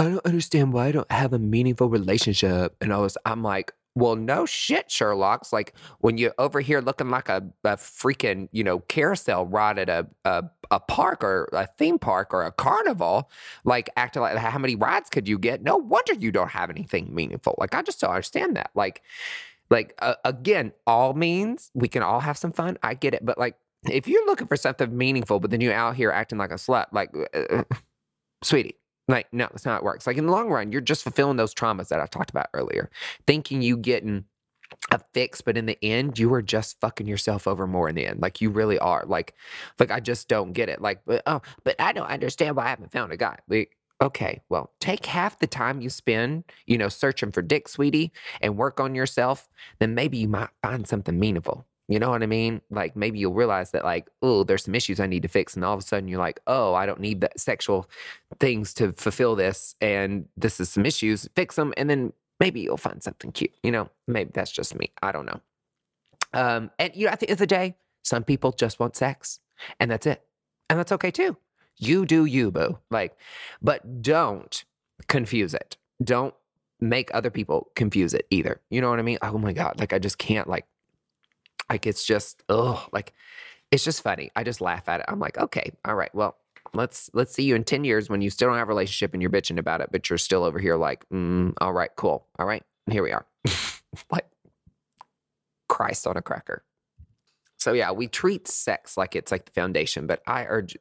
i 0.00 0.04
don't 0.04 0.26
understand 0.26 0.72
why 0.72 0.86
i 0.86 0.92
don't 0.92 1.10
have 1.12 1.32
a 1.32 1.38
meaningful 1.38 1.88
relationship 1.88 2.76
and 2.80 2.92
i 2.92 2.98
was 2.98 3.16
i'm 3.24 3.42
like 3.42 3.72
well, 3.96 4.14
no 4.14 4.46
shit, 4.46 4.90
Sherlock's 4.90 5.52
like 5.52 5.74
when 5.98 6.16
you're 6.16 6.34
over 6.38 6.60
here 6.60 6.80
looking 6.80 7.10
like 7.10 7.28
a, 7.28 7.42
a 7.64 7.76
freaking, 7.76 8.48
you 8.52 8.62
know, 8.62 8.78
carousel 8.80 9.46
ride 9.46 9.78
at 9.78 9.88
a, 9.88 10.06
a, 10.24 10.44
a 10.70 10.78
park 10.78 11.24
or 11.24 11.48
a 11.52 11.66
theme 11.66 11.98
park 11.98 12.32
or 12.32 12.44
a 12.44 12.52
carnival, 12.52 13.30
like 13.64 13.90
acting 13.96 14.22
like 14.22 14.36
how 14.38 14.58
many 14.58 14.76
rides 14.76 15.10
could 15.10 15.26
you 15.28 15.38
get? 15.38 15.62
No 15.62 15.76
wonder 15.76 16.14
you 16.14 16.30
don't 16.30 16.50
have 16.50 16.70
anything 16.70 17.12
meaningful. 17.14 17.56
Like 17.58 17.74
I 17.74 17.82
just 17.82 18.00
don't 18.00 18.10
understand 18.10 18.56
that. 18.56 18.70
Like, 18.74 19.02
like 19.70 19.94
uh, 20.00 20.14
again, 20.24 20.72
all 20.86 21.14
means 21.14 21.70
we 21.74 21.88
can 21.88 22.02
all 22.02 22.20
have 22.20 22.38
some 22.38 22.52
fun. 22.52 22.78
I 22.82 22.94
get 22.94 23.14
it, 23.14 23.24
but 23.24 23.38
like 23.38 23.56
if 23.90 24.06
you're 24.06 24.26
looking 24.26 24.46
for 24.46 24.56
something 24.56 24.96
meaningful, 24.96 25.40
but 25.40 25.50
then 25.50 25.60
you're 25.60 25.74
out 25.74 25.96
here 25.96 26.10
acting 26.12 26.38
like 26.38 26.52
a 26.52 26.56
slut, 26.56 26.86
like, 26.92 27.10
uh, 27.34 27.64
sweetie, 28.42 28.76
like, 29.10 29.26
no, 29.32 29.48
that's 29.50 29.64
not 29.64 29.72
how 29.72 29.78
it 29.78 29.84
works. 29.84 30.06
Like 30.06 30.16
in 30.16 30.26
the 30.26 30.32
long 30.32 30.48
run, 30.48 30.72
you're 30.72 30.80
just 30.80 31.02
fulfilling 31.02 31.36
those 31.36 31.54
traumas 31.54 31.88
that 31.88 32.00
I've 32.00 32.10
talked 32.10 32.30
about 32.30 32.48
earlier, 32.54 32.90
thinking 33.26 33.62
you 33.62 33.76
getting 33.76 34.24
a 34.92 35.00
fix, 35.14 35.40
but 35.40 35.56
in 35.56 35.66
the 35.66 35.78
end, 35.84 36.18
you 36.18 36.32
are 36.34 36.42
just 36.42 36.80
fucking 36.80 37.06
yourself 37.06 37.46
over 37.48 37.66
more 37.66 37.88
in 37.88 37.94
the 37.94 38.06
end. 38.06 38.20
Like 38.22 38.40
you 38.40 38.50
really 38.50 38.78
are. 38.78 39.04
Like, 39.06 39.34
like 39.78 39.90
I 39.90 40.00
just 40.00 40.28
don't 40.28 40.52
get 40.52 40.68
it. 40.68 40.80
Like, 40.80 41.00
but, 41.06 41.22
oh, 41.26 41.42
but 41.64 41.76
I 41.80 41.92
don't 41.92 42.06
understand 42.06 42.56
why 42.56 42.66
I 42.66 42.68
haven't 42.70 42.92
found 42.92 43.12
a 43.12 43.16
guy. 43.16 43.38
Like, 43.48 43.76
okay, 44.02 44.40
well, 44.48 44.72
take 44.80 45.06
half 45.06 45.38
the 45.38 45.46
time 45.46 45.80
you 45.80 45.90
spend, 45.90 46.44
you 46.66 46.78
know, 46.78 46.88
searching 46.88 47.32
for 47.32 47.42
dick, 47.42 47.68
sweetie, 47.68 48.12
and 48.40 48.56
work 48.56 48.80
on 48.80 48.94
yourself. 48.94 49.48
Then 49.78 49.94
maybe 49.94 50.18
you 50.18 50.28
might 50.28 50.50
find 50.62 50.86
something 50.86 51.18
meaningful. 51.18 51.66
You 51.90 51.98
know 51.98 52.10
what 52.10 52.22
I 52.22 52.26
mean? 52.26 52.60
Like 52.70 52.94
maybe 52.94 53.18
you'll 53.18 53.34
realize 53.34 53.72
that 53.72 53.84
like, 53.84 54.08
oh, 54.22 54.44
there's 54.44 54.62
some 54.62 54.76
issues 54.76 55.00
I 55.00 55.08
need 55.08 55.22
to 55.22 55.28
fix. 55.28 55.56
And 55.56 55.64
all 55.64 55.74
of 55.74 55.80
a 55.80 55.82
sudden 55.82 56.06
you're 56.06 56.20
like, 56.20 56.38
oh, 56.46 56.72
I 56.72 56.86
don't 56.86 57.00
need 57.00 57.20
that 57.22 57.40
sexual 57.40 57.90
things 58.38 58.72
to 58.74 58.92
fulfill 58.92 59.34
this. 59.34 59.74
And 59.80 60.26
this 60.36 60.60
is 60.60 60.70
some 60.70 60.86
issues, 60.86 61.28
fix 61.34 61.56
them. 61.56 61.74
And 61.76 61.90
then 61.90 62.12
maybe 62.38 62.60
you'll 62.60 62.76
find 62.76 63.02
something 63.02 63.32
cute. 63.32 63.50
You 63.64 63.72
know, 63.72 63.90
maybe 64.06 64.30
that's 64.32 64.52
just 64.52 64.78
me. 64.78 64.92
I 65.02 65.10
don't 65.10 65.26
know. 65.26 65.40
Um, 66.32 66.70
and 66.78 66.94
you 66.94 67.06
know, 67.06 67.12
at 67.12 67.18
the 67.18 67.28
end 67.28 67.32
of 67.32 67.38
the 67.38 67.46
day, 67.48 67.74
some 68.04 68.22
people 68.22 68.52
just 68.52 68.78
want 68.78 68.94
sex 68.94 69.40
and 69.80 69.90
that's 69.90 70.06
it. 70.06 70.22
And 70.68 70.78
that's 70.78 70.92
okay 70.92 71.10
too. 71.10 71.36
You 71.76 72.06
do 72.06 72.24
you, 72.24 72.52
boo. 72.52 72.78
Like, 72.92 73.16
but 73.60 74.00
don't 74.00 74.64
confuse 75.08 75.54
it. 75.54 75.76
Don't 76.04 76.34
make 76.78 77.10
other 77.12 77.30
people 77.30 77.72
confuse 77.74 78.14
it 78.14 78.28
either. 78.30 78.60
You 78.70 78.80
know 78.80 78.90
what 78.90 79.00
I 79.00 79.02
mean? 79.02 79.18
Oh 79.22 79.38
my 79.38 79.52
God. 79.52 79.80
Like 79.80 79.92
I 79.92 79.98
just 79.98 80.18
can't 80.18 80.48
like 80.48 80.66
like 81.70 81.86
it's 81.86 82.04
just 82.04 82.42
oh 82.48 82.86
like 82.92 83.14
it's 83.70 83.84
just 83.84 84.02
funny. 84.02 84.30
I 84.34 84.42
just 84.42 84.60
laugh 84.60 84.88
at 84.88 85.00
it. 85.00 85.06
I'm 85.08 85.20
like, 85.20 85.38
okay, 85.38 85.70
all 85.84 85.94
right, 85.94 86.12
well, 86.14 86.36
let's 86.74 87.08
let's 87.14 87.32
see 87.32 87.44
you 87.44 87.54
in 87.54 87.64
10 87.64 87.84
years 87.84 88.08
when 88.08 88.20
you 88.20 88.30
still 88.30 88.48
don't 88.48 88.58
have 88.58 88.68
a 88.68 88.72
relationship 88.72 89.12
and 89.14 89.22
you're 89.22 89.30
bitching 89.30 89.58
about 89.58 89.80
it, 89.80 89.90
but 89.92 90.10
you're 90.10 90.18
still 90.18 90.44
over 90.44 90.58
here 90.58 90.76
like, 90.76 91.08
mm, 91.10 91.52
all 91.60 91.72
right, 91.72 91.90
cool. 91.96 92.26
All 92.38 92.46
right, 92.46 92.64
here 92.90 93.02
we 93.02 93.12
are. 93.12 93.26
like 94.10 94.26
Christ 95.68 96.06
on 96.06 96.16
a 96.16 96.22
cracker. 96.22 96.64
So 97.58 97.74
yeah, 97.74 97.92
we 97.92 98.08
treat 98.08 98.48
sex 98.48 98.96
like 98.96 99.14
it's 99.14 99.30
like 99.30 99.44
the 99.44 99.52
foundation, 99.52 100.06
but 100.06 100.22
I 100.26 100.46
urge 100.46 100.76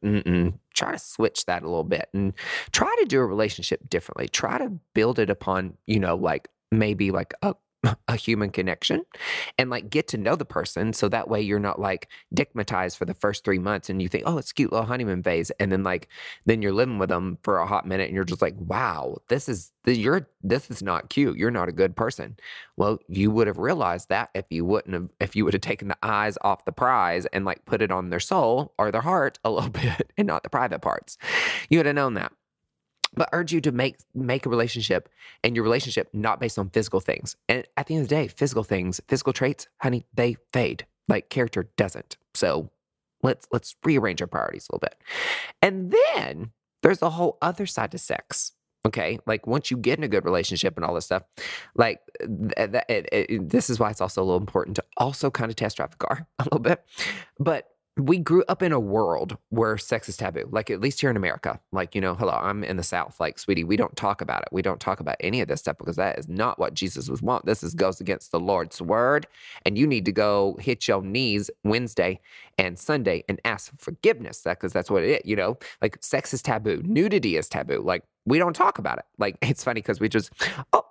try 0.74 0.92
to 0.94 1.00
switch 1.00 1.46
that 1.46 1.62
a 1.62 1.68
little 1.68 1.84
bit 1.84 2.08
and 2.14 2.34
try 2.72 2.96
to 3.00 3.06
do 3.06 3.20
a 3.20 3.26
relationship 3.26 3.90
differently. 3.90 4.30
Try 4.30 4.58
to 4.58 4.72
build 4.96 5.20
it 5.20 5.30
upon, 5.30 5.76
you 5.88 6.00
know, 6.00 6.16
like 6.16 6.48
maybe 6.72 7.12
like 7.12 7.34
a 7.42 7.54
a 8.08 8.16
human 8.16 8.50
connection 8.50 9.06
and 9.58 9.70
like 9.70 9.90
get 9.90 10.08
to 10.10 10.18
know 10.18 10.36
the 10.36 10.46
person 10.46 10.92
so 10.92 11.08
that 11.08 11.30
way 11.30 11.40
you're 11.40 11.60
not 11.60 11.80
like 11.80 12.10
dickmatized 12.36 12.98
for 12.98 13.06
the 13.06 13.14
first 13.14 13.46
three 13.46 13.60
months 13.60 13.90
and 13.90 14.02
you 14.02 14.10
think 14.10 14.24
oh 14.28 14.38
it's 14.38 14.52
cute 14.52 14.72
little 14.72 14.86
honeymoon 14.86 15.24
phase. 15.24 15.50
And 15.60 15.72
then 15.72 15.84
like 15.84 16.10
then 16.46 16.62
you're 16.62 16.74
living 16.74 16.98
with 16.98 17.10
them 17.10 17.38
for 17.44 17.60
a 17.60 17.68
hot 17.68 17.88
minute 17.88 18.08
and 18.08 18.16
you're 18.16 18.26
just 18.26 18.42
like 18.42 18.56
wow 18.58 19.18
this 19.30 19.48
is 19.48 19.72
you're 19.86 20.28
this 20.44 20.70
is 20.70 20.84
not 20.84 21.10
cute. 21.10 21.38
You're 21.38 21.52
not 21.52 21.70
a 21.70 21.74
good 21.74 21.96
person. 21.96 22.36
Well 22.76 23.00
you 23.08 23.32
would 23.32 23.48
have 23.48 23.58
realized 23.58 24.10
that 24.10 24.30
if 24.34 24.46
you 24.50 24.66
wouldn't 24.66 24.94
have 24.94 25.10
if 25.22 25.36
you 25.36 25.46
would 25.46 25.54
have 25.54 25.62
taken 25.62 25.88
the 25.88 25.98
eyes 26.04 26.38
off 26.42 26.66
the 26.66 26.72
prize 26.74 27.26
and 27.28 27.46
like 27.46 27.66
put 27.66 27.82
it 27.82 27.92
on 27.92 28.10
their 28.10 28.20
soul 28.20 28.74
or 28.78 28.92
their 28.92 29.02
heart 29.02 29.40
a 29.46 29.50
little 29.50 29.70
bit 29.70 30.12
and 30.18 30.28
not 30.28 30.44
the 30.44 30.50
private 30.50 30.80
parts. 30.80 31.18
You 31.70 31.80
would 31.80 31.86
have 31.86 31.96
known 31.96 32.16
that 32.16 32.34
but 33.14 33.30
urge 33.34 33.52
you 33.52 33.62
to 33.62 33.72
make 33.72 33.98
make 34.14 34.46
a 34.46 34.50
relationship 34.50 35.10
and 35.44 35.56
your 35.56 35.64
relationship 35.64 36.10
not 36.14 36.40
based 36.40 36.60
on 36.60 36.70
physical 36.70 37.00
things. 37.00 37.36
And 37.48 37.66
at 37.78 37.88
the 37.88 37.96
end 37.96 38.04
of 38.04 38.10
the 38.10 38.16
day, 38.16 38.28
physical 38.28 38.64
things, 38.64 39.02
physical 39.08 39.34
traits, 39.34 39.68
honey, 39.82 40.06
they 40.14 40.38
fade. 40.54 40.86
Like 41.08 41.30
character 41.30 41.70
doesn't. 41.76 42.18
So 42.34 42.70
let's 43.24 43.48
let's 43.52 43.76
rearrange 43.84 44.22
our 44.22 44.28
priorities 44.28 44.68
a 44.70 44.76
little 44.76 44.88
bit. 44.88 44.96
And 45.62 45.94
then 46.16 46.52
there's 46.82 47.02
a 47.02 47.10
whole 47.10 47.38
other 47.42 47.66
side 47.66 47.92
to 47.92 47.98
sex. 47.98 48.54
Okay, 48.86 49.20
like 49.26 49.46
once 49.46 49.70
you 49.70 49.76
get 49.76 49.98
in 49.98 50.06
a 50.06 50.08
good 50.08 50.24
relationship 50.24 50.78
and 50.78 50.86
all 50.86 50.96
this 50.96 51.04
stuff, 51.04 51.24
like 51.76 52.00
th- 52.22 52.72
th- 52.72 52.84
it, 52.88 53.10
it, 53.12 53.50
this 53.50 53.70
is 53.70 53.78
why 53.78 53.90
it's 53.90 54.00
also 54.00 54.22
a 54.22 54.24
little 54.24 54.40
important 54.40 54.78
to 54.78 54.84
also 54.96 55.30
kind 55.30 55.52
of 55.52 55.58
test 55.58 55.76
drive 55.76 55.92
the 55.92 55.98
car 55.98 56.26
a 56.40 56.44
little 56.46 56.60
bit. 56.60 56.86
But 57.38 57.68
we 57.98 58.18
grew 58.18 58.44
up 58.48 58.62
in 58.64 58.72
a 58.72 58.80
world 58.80 59.38
where 59.50 59.78
sex 59.78 60.08
is 60.08 60.18
taboo, 60.18 60.48
like 60.52 60.70
at 60.70 60.80
least 60.80 61.02
here 61.02 61.10
in 61.10 61.18
America. 61.18 61.60
Like, 61.72 61.96
you 61.96 62.02
know, 62.02 62.16
hello, 62.16 62.34
I'm 62.34 62.64
in 62.64 62.78
the 62.78 62.84
South. 62.84 63.20
Like, 63.20 63.38
sweetie, 63.38 63.64
we 63.64 63.78
don't 63.78 63.96
talk 63.96 64.22
about 64.22 64.42
it. 64.42 64.50
We 64.52 64.62
don't 64.62 64.80
talk 64.80 65.00
about 65.00 65.18
any 65.20 65.42
of 65.42 65.48
this 65.48 65.60
stuff 65.60 65.78
because 65.78 65.98
that 65.98 66.18
is 66.18 66.28
not 66.28 66.60
what 66.60 66.74
Jesus 66.74 67.10
was 67.10 67.22
want. 67.22 67.46
This 67.46 67.64
is 67.64 67.74
goes 67.74 68.00
against 68.00 68.32
the 68.32 68.40
Lord's 68.40 68.82
word. 68.82 69.28
And 69.66 69.78
you 69.78 69.86
need 69.86 70.06
to 70.06 70.12
go 70.12 70.58
hit 70.60 70.88
your 70.88 71.02
knees 71.02 71.50
Wednesday 71.64 72.20
and 72.58 72.80
Sunday 72.80 73.24
and 73.28 73.40
ask 73.44 73.72
for 73.72 73.78
forgiveness. 73.78 74.42
That 74.42 74.60
because 74.60 74.74
that's 74.74 74.90
what 74.90 75.04
it 75.04 75.10
is, 75.10 75.22
you 75.26 75.36
know, 75.36 75.58
like 75.82 75.98
sex 76.02 76.34
is 76.34 76.42
taboo, 76.42 76.82
nudity 76.86 77.38
is 77.38 77.50
taboo. 77.50 77.82
Like, 77.82 78.04
we 78.26 78.38
don't 78.38 78.54
talk 78.54 78.78
about 78.78 79.00
it. 79.00 79.06
Like, 79.18 79.38
it's 79.42 79.64
funny 79.64 79.82
because 79.82 80.00
we 80.00 80.08
just, 80.08 80.32
oh, 80.74 80.86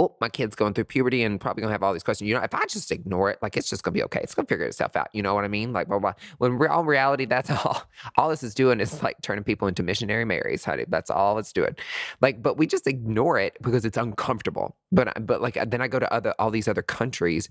oh, 0.00 0.16
my 0.18 0.30
kid's 0.30 0.54
going 0.56 0.72
through 0.72 0.84
puberty 0.84 1.22
and 1.22 1.38
probably 1.38 1.60
gonna 1.60 1.72
have 1.72 1.82
all 1.82 1.92
these 1.92 2.02
questions. 2.02 2.26
You 2.26 2.34
know, 2.34 2.40
if 2.40 2.54
I 2.54 2.64
just 2.64 2.90
ignore 2.90 3.30
it, 3.30 3.38
like 3.42 3.54
it's 3.58 3.68
just 3.68 3.82
gonna 3.82 3.92
be 3.92 4.02
okay. 4.04 4.20
It's 4.22 4.34
gonna 4.34 4.46
figure 4.46 4.64
itself 4.64 4.96
out. 4.96 5.08
You 5.12 5.22
know 5.22 5.34
what 5.34 5.44
I 5.44 5.48
mean? 5.48 5.74
Like, 5.74 5.88
blah, 5.88 5.98
blah. 5.98 6.14
when 6.38 6.56
real 6.58 6.84
reality, 6.84 7.26
that's 7.26 7.50
all. 7.64 7.82
All 8.16 8.30
this 8.30 8.42
is 8.42 8.54
doing 8.54 8.80
is 8.80 9.02
like 9.02 9.20
turning 9.20 9.44
people 9.44 9.68
into 9.68 9.82
missionary 9.82 10.24
Marys, 10.24 10.64
honey. 10.64 10.86
That's 10.88 11.10
all 11.10 11.38
it's 11.38 11.52
doing. 11.52 11.76
Like, 12.22 12.42
but 12.42 12.56
we 12.56 12.66
just 12.66 12.86
ignore 12.86 13.38
it 13.38 13.58
because 13.60 13.84
it's 13.84 13.98
uncomfortable. 13.98 14.74
But 14.90 15.08
uh, 15.08 15.20
but 15.20 15.42
like 15.42 15.58
then 15.66 15.82
I 15.82 15.88
go 15.88 15.98
to 15.98 16.10
other 16.10 16.34
all 16.38 16.50
these 16.50 16.66
other 16.66 16.82
countries, 16.82 17.50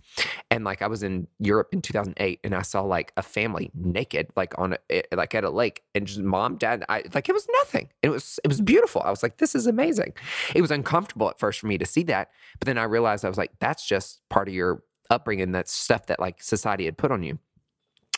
and 0.49 0.63
like 0.63 0.81
I 0.81 0.87
was 0.87 1.03
in 1.03 1.27
Europe 1.37 1.69
in 1.71 1.83
2008, 1.83 2.39
and 2.43 2.55
I 2.55 2.63
saw 2.63 2.81
like 2.81 3.13
a 3.15 3.21
family 3.21 3.69
naked, 3.75 4.27
like 4.35 4.57
on 4.57 4.75
a, 4.89 5.03
like 5.15 5.35
at 5.35 5.43
a 5.43 5.51
lake, 5.51 5.83
and 5.93 6.07
just 6.07 6.19
mom, 6.19 6.57
dad, 6.57 6.83
I 6.89 7.03
like 7.13 7.29
it 7.29 7.33
was 7.33 7.47
nothing. 7.59 7.89
It 8.01 8.09
was 8.09 8.39
it 8.43 8.47
was 8.47 8.59
beautiful. 8.59 9.03
I 9.05 9.11
was 9.11 9.21
like, 9.21 9.37
this 9.37 9.53
is 9.53 9.67
amazing. 9.67 10.13
It 10.55 10.61
was 10.61 10.71
uncomfortable 10.71 11.29
at 11.29 11.37
first 11.37 11.59
for 11.59 11.67
me 11.67 11.77
to 11.77 11.85
see 11.85 12.01
that 12.03 12.31
but 12.59 12.65
then 12.65 12.77
I 12.77 12.83
realized 12.83 13.25
I 13.25 13.29
was 13.29 13.37
like, 13.37 13.51
that's 13.59 13.85
just 13.85 14.21
part 14.29 14.47
of 14.47 14.53
your 14.53 14.83
upbringing. 15.09 15.51
That's 15.51 15.71
stuff 15.71 16.07
that 16.07 16.19
like 16.19 16.41
society 16.41 16.85
had 16.85 16.97
put 16.97 17.11
on 17.11 17.23
you. 17.23 17.39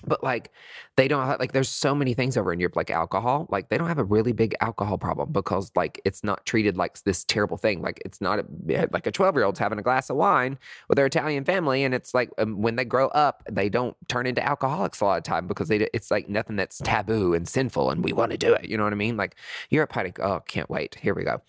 But 0.06 0.24
like 0.24 0.52
they 0.98 1.08
don't 1.08 1.26
have, 1.26 1.40
like 1.40 1.52
there's 1.52 1.70
so 1.70 1.96
many 1.96 2.14
things 2.14 2.38
over 2.38 2.52
in 2.52 2.60
Europe 2.60 2.76
like 2.76 2.92
alcohol 2.92 3.48
like 3.50 3.70
they 3.70 3.78
don't 3.78 3.88
have 3.88 3.98
a 3.98 4.04
really 4.04 4.34
big 4.34 4.56
alcohol 4.62 4.98
problem 4.98 5.32
because 5.32 5.72
like 5.76 6.02
it's 6.06 6.24
not 6.24 6.46
treated 6.46 6.78
like 6.78 7.02
this 7.04 7.24
terrible 7.24 7.58
thing 7.58 7.82
like 7.82 8.02
it's 8.06 8.22
not 8.22 8.40
a, 8.40 8.88
like 8.92 9.08
a 9.08 9.12
12 9.12 9.36
year 9.36 9.46
old's 9.46 9.60
having 9.60 9.80
a 9.80 9.82
glass 9.82 10.10
of 10.10 10.18
wine 10.18 10.58
with 10.88 10.98
their 10.98 11.06
Italian 11.06 11.44
family 11.44 11.84
and 11.84 11.94
it's 11.94 12.14
like 12.14 12.30
um, 12.38 12.62
when 12.62 12.76
they 12.76 12.86
grow 12.86 13.08
up 13.10 13.44
they 13.50 13.70
don't 13.70 13.96
turn 14.08 14.28
into 14.28 14.44
alcoholics 14.46 15.02
a 15.02 15.06
lot 15.06 15.18
of 15.18 15.24
time 15.24 15.48
because 15.48 15.68
they 15.70 15.88
it's 15.94 16.12
like 16.12 16.30
nothing 16.30 16.56
that's 16.56 16.80
taboo 16.80 17.34
and 17.34 17.48
sinful 17.48 17.90
and 17.90 18.04
we 18.04 18.14
want 18.14 18.32
to 18.32 18.38
do 18.38 18.54
it 18.54 18.66
you 18.66 18.78
know 18.78 18.84
what 18.84 18.94
I 18.94 18.98
mean? 18.98 19.18
Like 19.18 19.36
Europe 19.70 19.92
had 19.94 20.08
a, 20.08 20.24
oh 20.24 20.40
can't 20.42 20.70
wait 20.70 20.96
here 20.96 21.14
we 21.14 21.24
go. 21.24 21.42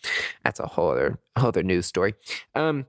That's 0.45 0.61
a 0.61 0.67
whole 0.67 0.91
other 0.91 1.19
whole 1.37 1.49
other 1.49 1.63
news 1.63 1.87
story. 1.87 2.15
Um 2.55 2.87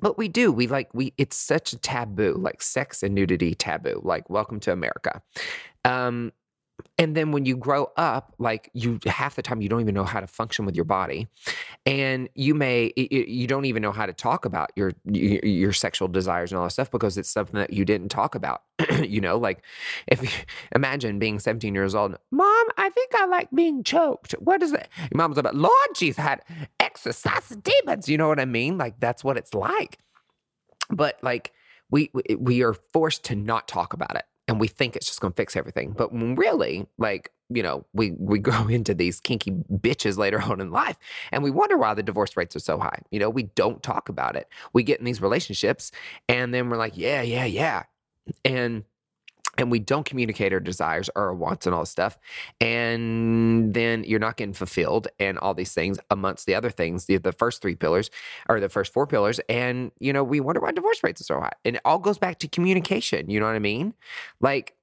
but 0.00 0.18
we 0.18 0.28
do 0.28 0.50
we 0.52 0.66
like 0.66 0.88
we 0.92 1.12
it's 1.18 1.36
such 1.36 1.72
a 1.72 1.78
taboo 1.78 2.34
like 2.38 2.62
sex 2.62 3.02
and 3.02 3.14
nudity 3.14 3.54
taboo 3.54 4.00
like 4.04 4.28
welcome 4.30 4.60
to 4.60 4.72
america. 4.72 5.22
Um 5.84 6.32
and 6.98 7.16
then 7.16 7.32
when 7.32 7.44
you 7.44 7.56
grow 7.56 7.90
up 7.96 8.34
like 8.38 8.70
you 8.74 8.98
half 9.06 9.36
the 9.36 9.42
time 9.42 9.60
you 9.60 9.68
don't 9.68 9.80
even 9.80 9.94
know 9.94 10.04
how 10.04 10.20
to 10.20 10.26
function 10.26 10.64
with 10.64 10.74
your 10.74 10.84
body. 10.84 11.28
And 11.86 12.28
you 12.34 12.54
may 12.54 12.92
you 12.96 13.46
don't 13.46 13.64
even 13.64 13.82
know 13.82 13.92
how 13.92 14.06
to 14.06 14.12
talk 14.12 14.44
about 14.44 14.70
your 14.76 14.92
your 15.04 15.72
sexual 15.72 16.08
desires 16.08 16.52
and 16.52 16.58
all 16.58 16.64
that 16.64 16.70
stuff 16.70 16.90
because 16.90 17.18
it's 17.18 17.30
something 17.30 17.58
that 17.58 17.72
you 17.72 17.84
didn't 17.84 18.10
talk 18.10 18.34
about 18.34 18.62
you 19.02 19.20
know? 19.20 19.38
Like 19.38 19.62
if 20.06 20.22
you 20.22 20.28
imagine 20.74 21.18
being 21.18 21.38
17 21.38 21.74
years 21.74 21.94
old 21.94 22.16
mom 22.30 22.66
i 22.76 22.88
think 22.90 23.14
i 23.14 23.26
like 23.26 23.50
being 23.52 23.82
choked. 23.82 24.32
What 24.32 24.62
is 24.62 24.72
it 24.72 24.88
your 25.10 25.18
mom's 25.18 25.38
about 25.38 25.54
lord 25.54 25.72
she's 25.96 26.16
had 26.16 26.42
exercise 26.78 27.48
demons. 27.62 28.08
You 28.08 28.18
know 28.18 28.28
what 28.28 28.40
i 28.40 28.44
mean? 28.44 28.78
Like 28.78 29.00
that's 29.00 29.24
what 29.24 29.36
it's 29.36 29.54
like. 29.54 29.98
But 30.90 31.18
like 31.22 31.52
we 31.90 32.10
we 32.38 32.62
are 32.62 32.74
forced 32.92 33.24
to 33.24 33.36
not 33.36 33.68
talk 33.68 33.92
about 33.92 34.16
it 34.16 34.24
and 34.50 34.58
we 34.58 34.66
think 34.66 34.96
it's 34.96 35.06
just 35.06 35.20
going 35.20 35.32
to 35.32 35.36
fix 35.36 35.54
everything. 35.54 35.92
But 35.92 36.08
really, 36.12 36.84
like, 36.98 37.30
you 37.50 37.62
know, 37.62 37.86
we 37.92 38.10
we 38.18 38.38
grow 38.48 38.66
into 38.66 38.94
these 38.94 39.20
kinky 39.20 39.52
bitches 39.52 40.18
later 40.18 40.42
on 40.42 40.60
in 40.60 40.72
life 40.72 40.96
and 41.30 41.44
we 41.44 41.52
wonder 41.52 41.78
why 41.78 41.94
the 41.94 42.02
divorce 42.02 42.36
rates 42.36 42.56
are 42.56 42.60
so 42.60 42.76
high. 42.76 42.98
You 43.12 43.20
know, 43.20 43.30
we 43.30 43.44
don't 43.44 43.80
talk 43.80 44.08
about 44.08 44.34
it. 44.34 44.48
We 44.72 44.82
get 44.82 44.98
in 44.98 45.04
these 45.04 45.22
relationships 45.22 45.92
and 46.28 46.52
then 46.52 46.68
we're 46.68 46.78
like, 46.78 46.96
yeah, 46.96 47.22
yeah, 47.22 47.44
yeah. 47.44 47.84
And 48.44 48.82
and 49.58 49.70
we 49.70 49.78
don't 49.78 50.06
communicate 50.06 50.52
our 50.52 50.60
desires 50.60 51.10
or 51.16 51.24
our 51.24 51.34
wants 51.34 51.66
and 51.66 51.74
all 51.74 51.82
this 51.82 51.90
stuff 51.90 52.18
and 52.60 53.74
then 53.74 54.04
you're 54.04 54.20
not 54.20 54.36
getting 54.36 54.54
fulfilled 54.54 55.08
and 55.18 55.38
all 55.38 55.54
these 55.54 55.72
things 55.72 55.98
amongst 56.10 56.46
the 56.46 56.54
other 56.54 56.70
things 56.70 57.06
the, 57.06 57.16
the 57.16 57.32
first 57.32 57.60
three 57.60 57.74
pillars 57.74 58.10
or 58.48 58.60
the 58.60 58.68
first 58.68 58.92
four 58.92 59.06
pillars 59.06 59.40
and 59.48 59.90
you 59.98 60.12
know 60.12 60.22
we 60.22 60.40
wonder 60.40 60.60
why 60.60 60.70
divorce 60.70 61.02
rates 61.02 61.20
are 61.20 61.24
so 61.24 61.40
high 61.40 61.52
and 61.64 61.76
it 61.76 61.82
all 61.84 61.98
goes 61.98 62.18
back 62.18 62.38
to 62.38 62.48
communication 62.48 63.28
you 63.28 63.40
know 63.40 63.46
what 63.46 63.54
i 63.54 63.58
mean? 63.58 63.94
Like 64.40 64.74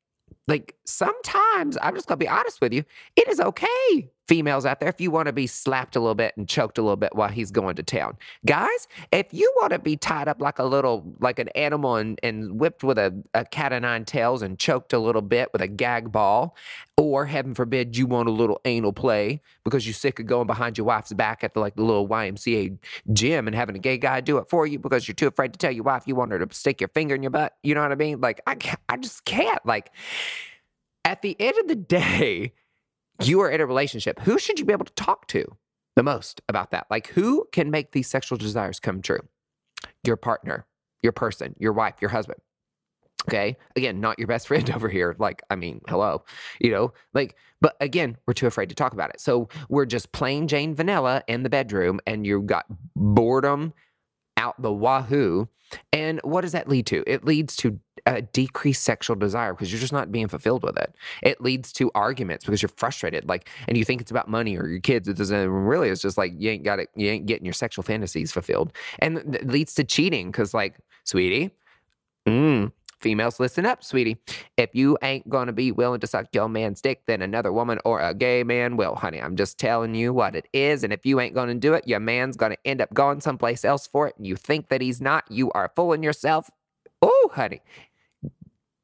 like 0.48 0.76
sometimes 0.86 1.78
I'm 1.82 1.96
just 1.96 2.08
gonna 2.08 2.18
be 2.18 2.28
honest 2.28 2.62
with 2.62 2.74
you, 2.74 2.84
it 3.16 3.28
is 3.28 3.40
okay, 3.40 4.10
females 4.28 4.66
out 4.66 4.80
there, 4.80 4.90
if 4.90 5.00
you 5.00 5.12
want 5.12 5.28
to 5.28 5.34
be 5.34 5.48
slapped 5.48 5.96
a 5.96 6.00
little 6.00 6.16
bit 6.16 6.36
and 6.38 6.48
choked 6.48 6.78
a 6.78 6.82
little 6.82 6.98
bit 6.98 7.16
while 7.16 7.30
he's 7.30 7.52
going 7.52 7.76
to 7.76 7.84
town. 7.84 8.18
Guys, 8.46 8.88
if 9.12 9.28
you 9.32 9.52
want 9.58 9.74
to 9.74 9.80
be 9.80 9.96
tied 9.96 10.28
up 10.28 10.42
like 10.42 10.60
a 10.60 10.64
little 10.64 11.16
like 11.20 11.40
an 11.40 11.50
animal 11.50 11.96
and, 11.96 12.20
and 12.24 12.60
whipped 12.60 12.84
with 12.84 12.98
a, 12.98 13.14
a 13.34 13.46
cat 13.46 13.74
of 13.74 13.82
nine 13.82 14.06
tails 14.06 14.42
and 14.42 14.60
choked 14.60 14.94
a 14.94 15.00
little 15.00 15.22
bit 15.22 15.50
with 15.54 15.62
a 15.62 15.68
gag 15.68 16.12
ball, 16.12 16.56
or 16.98 17.26
heaven 17.28 17.54
forbid 17.54 17.96
you 17.96 18.08
want 18.08 18.28
a 18.28 18.32
little 18.32 18.60
anal 18.66 18.92
play 18.92 19.40
because 19.64 19.86
you're 19.86 19.94
sick 19.94 20.20
of 20.20 20.26
going 20.26 20.48
behind 20.48 20.78
your 20.78 20.86
wife's 20.86 21.14
back 21.14 21.44
at 21.44 21.54
the 21.54 21.60
like 21.60 21.76
the 21.76 21.84
little 21.84 22.08
YMCA 22.08 22.78
gym 23.14 23.48
and 23.48 23.56
having 23.56 23.76
a 23.76 23.80
gay 23.80 23.98
guy 23.98 24.20
do 24.20 24.38
it 24.40 24.50
for 24.50 24.66
you 24.66 24.80
because 24.80 25.08
you're 25.08 25.16
too 25.16 25.28
afraid 25.28 25.54
to 25.54 25.60
tell 25.60 25.72
your 25.72 25.84
wife 25.84 26.04
you 26.08 26.16
want 26.16 26.32
her 26.32 26.44
to 26.44 26.56
stick 26.56 26.82
your 26.82 26.88
finger 26.90 27.14
in 27.14 27.22
your 27.22 27.30
butt. 27.30 27.56
You 27.62 27.76
know 27.76 27.82
what 27.82 27.92
I 27.92 27.96
mean? 27.96 28.20
Like 28.20 28.42
I 28.48 28.58
I 28.90 28.98
just 28.98 29.26
can't 29.26 29.64
like 29.66 29.92
at 31.06 31.22
the 31.22 31.36
end 31.40 31.58
of 31.60 31.68
the 31.68 31.76
day, 31.76 32.54
you 33.24 33.42
are 33.42 33.50
in 33.50 33.62
a 33.62 33.66
relationship. 33.66 34.20
Who 34.22 34.40
should 34.40 34.60
you 34.60 34.66
be 34.66 34.74
able 34.74 34.86
to 34.86 34.94
talk 34.94 35.28
to 35.28 35.46
the 35.96 36.04
most 36.04 36.42
about 36.48 36.72
that? 36.72 36.88
Like, 36.90 37.08
who 37.08 37.48
can 37.52 37.72
make 37.72 37.92
these 37.92 38.08
sexual 38.08 38.38
desires 38.38 38.80
come 38.80 39.02
true? 39.02 39.28
Your 40.04 40.18
partner, 40.18 40.66
your 41.02 41.12
person, 41.12 41.56
your 41.60 41.74
wife, 41.74 41.96
your 42.02 42.10
husband. 42.10 42.40
Okay. 43.28 43.58
Again, 43.76 44.00
not 44.00 44.18
your 44.20 44.28
best 44.28 44.48
friend 44.50 44.70
over 44.72 44.90
here. 44.90 45.16
Like, 45.20 45.42
I 45.50 45.56
mean, 45.56 45.82
hello, 45.88 46.24
you 46.60 46.72
know, 46.72 46.94
like, 47.14 47.36
but 47.60 47.76
again, 47.82 48.18
we're 48.26 48.34
too 48.34 48.48
afraid 48.48 48.70
to 48.70 48.76
talk 48.76 48.94
about 48.94 49.10
it. 49.10 49.20
So 49.20 49.50
we're 49.70 49.86
just 49.86 50.12
plain 50.12 50.48
Jane 50.48 50.76
vanilla 50.76 51.24
in 51.28 51.44
the 51.44 51.50
bedroom 51.50 52.00
and 52.06 52.26
you've 52.26 52.46
got 52.46 52.66
boredom 52.96 53.74
out 54.38 54.62
the 54.62 54.72
wahoo. 54.72 55.50
And 55.92 56.22
what 56.24 56.42
does 56.42 56.52
that 56.52 56.70
lead 56.70 56.86
to? 56.88 57.04
It 57.08 57.26
leads 57.26 57.56
to 57.58 57.80
a 58.08 58.22
decreased 58.22 58.84
sexual 58.84 59.16
desire 59.16 59.54
because 59.54 59.72
you're 59.72 59.82
just 59.82 59.94
not 59.94 60.12
being 60.12 60.28
fulfilled 60.28 60.64
with 60.64 60.78
it. 60.78 60.96
It 61.22 61.42
leads 61.42 61.74
to 61.74 61.92
arguments 61.94 62.46
because 62.46 62.62
you're 62.62 62.72
frustrated, 62.76 63.28
like, 63.28 63.50
and 63.68 63.78
you 63.78 63.84
think 63.84 64.02
it's 64.02 64.12
about 64.12 64.30
money 64.30 64.58
or 64.58 64.68
your 64.68 64.80
kids. 64.80 65.08
It 65.08 65.18
doesn't 65.18 65.50
really. 65.50 65.90
It's 65.90 66.02
just 66.02 66.18
like 66.18 66.34
you 66.38 66.50
ain't 66.50 66.64
got 66.64 66.80
it. 66.80 66.90
You 66.96 67.10
ain't 67.10 67.26
getting 67.26 67.46
your 67.46 67.54
sexual 67.54 67.84
fantasies 67.84 68.32
fulfilled, 68.32 68.74
and 69.00 69.18
it 69.36 69.48
leads 69.48 69.74
to 69.76 69.84
cheating 69.84 70.32
because, 70.32 70.54
like, 70.54 70.76
sweetie, 71.04 71.52
mm, 72.28 72.72
females, 73.00 73.40
listen 73.40 73.66
up, 73.66 73.84
sweetie. 73.84 74.18
If 74.56 74.74
you 74.74 74.98
ain't 75.02 75.28
gonna 75.30 75.54
be 75.54 75.72
willing 75.72 76.00
to 76.00 76.08
suck 76.08 76.28
your 76.34 76.48
man's 76.48 76.82
dick, 76.82 77.02
then 77.08 77.22
another 77.22 77.52
woman 77.52 77.80
or 77.86 78.00
a 78.00 78.14
gay 78.14 78.44
man 78.44 78.78
will, 78.78 78.96
honey. 78.96 79.22
I'm 79.22 79.36
just 79.36 79.60
telling 79.60 79.96
you 79.96 80.14
what 80.14 80.36
it 80.36 80.48
is, 80.54 80.84
and 80.84 80.94
if 80.94 81.06
you 81.06 81.20
ain't 81.20 81.36
gonna 81.36 81.56
do 81.56 81.74
it, 81.74 81.88
your 81.88 82.00
man's 82.00 82.38
gonna 82.38 82.58
end 82.64 82.82
up 82.82 82.94
going 82.94 83.20
someplace 83.22 83.66
else 83.66 83.86
for 83.86 84.08
it, 84.08 84.16
and 84.18 84.26
you 84.26 84.38
think 84.38 84.70
that 84.70 84.82
he's 84.82 85.02
not. 85.02 85.26
You 85.30 85.52
are 85.52 85.72
fooling 85.76 86.04
yourself. 86.04 86.50
Oh, 87.02 87.30
honey, 87.34 87.62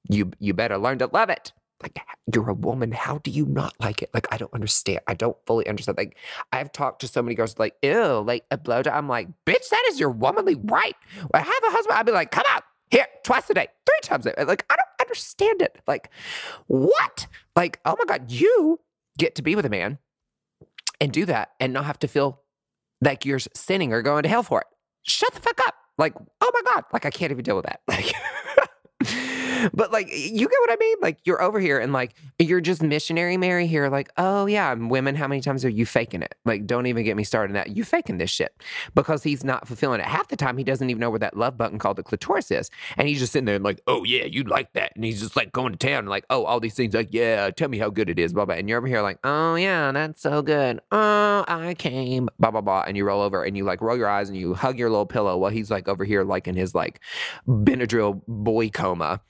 you 0.10 0.32
you 0.40 0.54
better 0.54 0.78
learn 0.78 1.00
to 1.00 1.08
love 1.12 1.30
it. 1.30 1.52
Like 1.82 2.00
you're 2.34 2.50
a 2.50 2.54
woman, 2.54 2.92
how 2.92 3.18
do 3.18 3.30
you 3.30 3.46
not 3.46 3.74
like 3.80 4.02
it? 4.02 4.10
Like 4.14 4.28
I 4.32 4.38
don't 4.38 4.54
understand. 4.54 5.02
I 5.08 5.14
don't 5.14 5.36
fully 5.46 5.68
understand. 5.68 5.98
Like 5.98 6.18
I've 6.52 6.72
talked 6.72 7.02
to 7.02 7.08
so 7.08 7.22
many 7.22 7.36
girls, 7.36 7.60
like 7.60 7.76
ew, 7.82 8.24
like 8.26 8.46
a 8.52 8.58
blowjob. 8.58 8.94
I'm 8.94 9.10
like, 9.10 9.28
bitch, 9.46 9.70
that 9.70 9.84
is 9.90 10.00
your 10.00 10.10
womanly 10.10 10.56
right. 10.56 10.96
When 11.16 11.42
I 11.42 11.46
have 11.46 11.64
a 11.68 11.72
husband, 11.72 11.98
I'd 11.98 12.06
be 12.06 12.12
like, 12.14 12.32
come 12.32 12.46
out 12.50 12.64
here 12.90 13.08
twice 13.24 13.50
a 13.50 13.54
day, 13.54 13.68
three 13.86 14.00
times 14.02 14.26
a 14.26 14.34
day. 14.34 14.44
Like 14.46 14.66
I 14.70 14.76
don't 14.76 15.02
understand 15.02 15.62
it. 15.62 15.82
Like 15.88 16.10
what? 16.68 17.28
Like 17.56 17.80
oh 17.86 17.96
my 18.00 18.06
god, 18.06 18.32
you 18.32 18.80
get 19.18 19.36
to 19.36 19.42
be 19.42 19.56
with 19.56 19.66
a 19.66 19.70
man 19.70 19.98
and 21.02 21.12
do 21.12 21.26
that 21.26 21.52
and 21.60 21.74
not 21.74 21.86
have 21.86 22.00
to 22.00 22.08
feel 22.08 22.42
like 23.02 23.26
you're 23.26 23.40
sinning 23.54 23.92
or 23.92 24.02
going 24.02 24.24
to 24.24 24.30
hell 24.30 24.44
for 24.44 24.62
it. 24.62 24.68
Shut 25.04 25.34
the 25.34 25.42
fuck 25.42 25.60
up. 25.68 25.76
Like, 25.98 26.14
oh 26.42 26.52
my 26.54 26.62
God, 26.74 26.86
like 26.94 27.06
I 27.06 27.10
can't 27.10 27.32
even 27.32 27.44
deal 27.44 27.56
with 27.56 27.66
that. 27.66 27.82
Like, 29.06 29.20
but 29.74 29.92
like, 29.92 30.08
you 30.12 30.48
get 30.48 30.60
what 30.62 30.72
I 30.72 30.78
mean? 30.80 30.98
Like, 31.02 31.20
you're 31.26 31.42
over 31.42 31.60
here 31.60 31.80
and 31.80 31.94
like, 31.94 32.16
you're 32.40 32.62
just 32.62 32.82
missionary 32.82 33.38
Mary 33.38 33.68
here. 33.68 33.90
Like, 33.90 34.12
oh 34.18 34.46
yeah, 34.46 34.74
women, 34.74 35.16
how 35.16 35.28
many 35.28 35.42
times 35.42 35.64
are 35.64 35.70
you 35.70 35.86
faking 35.86 36.22
it? 36.22 36.36
Like, 36.46 36.66
don't 36.66 36.88
even 36.88 37.04
get 37.04 37.16
me 37.16 37.24
started 37.24 37.56
that. 37.56 37.76
You 37.76 37.84
faking 37.84 38.18
this 38.18 38.30
shit 38.30 38.56
because 38.96 39.24
he's 39.24 39.44
not 39.44 39.68
fulfilling 39.68 40.00
it. 40.00 40.06
Half 40.06 40.28
the 40.30 40.36
time, 40.36 40.58
he 40.58 40.64
doesn't 40.64 40.90
even 40.90 41.00
know 41.00 41.10
where 41.10 41.20
that 41.20 41.38
love 41.38 41.58
button 41.58 41.80
called 41.80 41.98
the 41.98 42.04
clitoris 42.04 42.52
is. 42.52 42.70
And 42.98 43.08
he's 43.08 43.20
just 43.20 43.34
sitting 43.34 43.46
there 43.46 43.56
and 43.56 43.64
like, 43.64 43.82
oh 43.88 44.04
yeah, 44.04 44.26
you'd 44.26 44.50
like 44.50 44.74
that. 44.74 44.94
And 44.96 45.04
he's 45.04 45.22
just 45.22 45.36
like 45.36 45.52
going 45.52 45.74
to 45.74 45.78
town 45.78 46.00
and 46.00 46.10
like, 46.10 46.26
oh, 46.30 46.44
all 46.46 46.60
these 46.60 46.74
things, 46.74 46.94
like, 46.94 47.10
yeah, 47.12 47.50
tell 47.52 47.70
me 47.70 47.78
how 47.78 47.90
good 47.90 48.10
it 48.10 48.20
is, 48.20 48.34
blah, 48.34 48.46
blah. 48.46 48.56
And 48.56 48.68
you're 48.68 48.78
over 48.78 48.88
here 48.88 49.02
like, 49.02 49.20
oh 49.24 49.56
yeah, 49.56 49.92
that's 49.92 50.22
so 50.22 50.42
good. 50.42 50.80
Oh, 50.92 51.46
I 51.48 51.76
came, 51.78 52.30
blah, 52.40 52.52
blah, 52.52 52.62
blah. 52.62 52.84
And 52.88 52.98
you 52.98 53.06
roll 53.06 53.22
over 53.22 53.44
and 53.44 53.56
you 53.56 53.64
like 53.64 53.82
roll 53.82 53.98
your 53.98 54.10
eyes 54.10 54.30
and 54.30 54.38
you 54.38 54.54
hug 54.54 54.80
your 54.80 54.90
little 54.90 55.06
pillow 55.06 55.38
while 55.38 55.52
he's 55.52 55.72
like 55.72 55.88
over 55.88 56.04
here, 56.04 56.24
like 56.24 56.48
in 56.48 56.56
his 56.56 56.74
like 56.76 57.00
Benadryl 57.48 58.22
boy 58.28 58.70
coma 58.70 59.22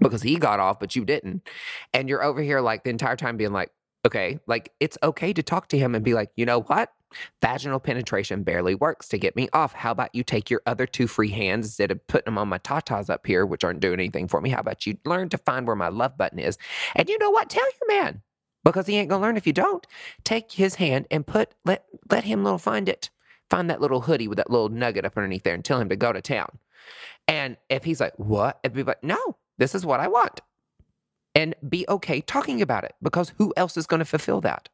because 0.00 0.22
he 0.22 0.36
got 0.36 0.60
off, 0.60 0.80
but 0.80 0.96
you 0.96 1.04
didn't. 1.04 1.48
And 1.92 2.08
you're 2.08 2.22
over 2.22 2.42
here 2.42 2.60
like 2.60 2.84
the 2.84 2.90
entire 2.90 3.16
time 3.16 3.36
being 3.36 3.52
like, 3.52 3.70
okay, 4.06 4.38
like 4.46 4.72
it's 4.80 4.98
okay 5.02 5.32
to 5.32 5.42
talk 5.42 5.68
to 5.68 5.78
him 5.78 5.94
and 5.94 6.04
be 6.04 6.14
like, 6.14 6.30
you 6.36 6.46
know 6.46 6.62
what? 6.62 6.92
Vaginal 7.40 7.78
penetration 7.78 8.42
barely 8.42 8.74
works 8.74 9.06
to 9.08 9.18
get 9.18 9.36
me 9.36 9.48
off. 9.52 9.74
How 9.74 9.90
about 9.90 10.14
you 10.14 10.24
take 10.24 10.48
your 10.48 10.62
other 10.66 10.86
two 10.86 11.06
free 11.06 11.28
hands 11.28 11.66
instead 11.66 11.90
of 11.90 12.04
putting 12.06 12.24
them 12.24 12.38
on 12.38 12.48
my 12.48 12.58
tatas 12.58 13.10
up 13.10 13.26
here, 13.26 13.44
which 13.44 13.64
aren't 13.64 13.80
doing 13.80 13.94
anything 13.94 14.28
for 14.28 14.40
me? 14.40 14.50
How 14.50 14.60
about 14.60 14.86
you 14.86 14.96
learn 15.04 15.28
to 15.28 15.38
find 15.38 15.66
where 15.66 15.76
my 15.76 15.88
love 15.88 16.16
button 16.16 16.38
is? 16.38 16.56
And 16.96 17.08
you 17.08 17.18
know 17.18 17.30
what? 17.30 17.50
Tell 17.50 17.64
your 17.64 18.00
man 18.00 18.22
because 18.64 18.86
he 18.86 18.96
ain't 18.96 19.10
gonna 19.10 19.22
learn 19.22 19.36
if 19.36 19.46
you 19.46 19.52
don't. 19.52 19.86
Take 20.24 20.52
his 20.52 20.76
hand 20.76 21.06
and 21.10 21.26
put 21.26 21.54
let 21.64 21.84
let 22.10 22.24
him 22.24 22.42
little 22.44 22.58
find 22.58 22.88
it. 22.88 23.10
Find 23.50 23.68
that 23.68 23.82
little 23.82 24.00
hoodie 24.00 24.28
with 24.28 24.38
that 24.38 24.50
little 24.50 24.70
nugget 24.70 25.04
up 25.04 25.16
underneath 25.16 25.42
there 25.42 25.54
and 25.54 25.64
tell 25.64 25.78
him 25.78 25.90
to 25.90 25.96
go 25.96 26.12
to 26.12 26.22
town. 26.22 26.58
And 27.28 27.56
if 27.68 27.84
he's 27.84 28.00
like, 28.00 28.18
what? 28.18 28.58
It'd 28.62 28.74
be 28.74 28.82
like, 28.82 29.04
no, 29.04 29.36
this 29.58 29.74
is 29.74 29.86
what 29.86 30.00
I 30.00 30.08
want. 30.08 30.40
And 31.34 31.54
be 31.68 31.86
okay 31.88 32.20
talking 32.20 32.60
about 32.60 32.84
it 32.84 32.94
because 33.02 33.32
who 33.38 33.54
else 33.56 33.76
is 33.76 33.86
going 33.86 34.00
to 34.00 34.04
fulfill 34.04 34.40
that? 34.42 34.68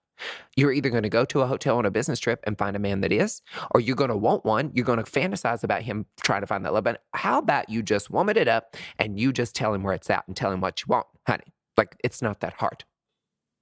You're 0.56 0.72
either 0.72 0.90
going 0.90 1.04
to 1.04 1.08
go 1.08 1.24
to 1.26 1.42
a 1.42 1.46
hotel 1.46 1.78
on 1.78 1.86
a 1.86 1.90
business 1.90 2.18
trip 2.18 2.40
and 2.44 2.58
find 2.58 2.74
a 2.74 2.80
man 2.80 3.00
that 3.02 3.12
is, 3.12 3.40
or 3.70 3.80
you're 3.80 3.94
going 3.94 4.10
to 4.10 4.16
want 4.16 4.44
one. 4.44 4.72
You're 4.74 4.84
going 4.84 5.02
to 5.02 5.08
fantasize 5.08 5.62
about 5.62 5.82
him 5.82 6.06
trying 6.20 6.40
to 6.40 6.46
find 6.46 6.64
that 6.64 6.74
love. 6.74 6.82
But 6.82 7.02
how 7.14 7.38
about 7.38 7.68
you 7.68 7.82
just 7.82 8.10
woman 8.10 8.36
it 8.36 8.48
up 8.48 8.76
and 8.98 9.18
you 9.18 9.32
just 9.32 9.54
tell 9.54 9.72
him 9.72 9.84
where 9.84 9.94
it's 9.94 10.10
at 10.10 10.26
and 10.26 10.36
tell 10.36 10.50
him 10.50 10.60
what 10.60 10.80
you 10.80 10.86
want, 10.88 11.06
honey? 11.26 11.44
Like 11.76 11.96
it's 12.02 12.20
not 12.20 12.40
that 12.40 12.54
hard. 12.54 12.84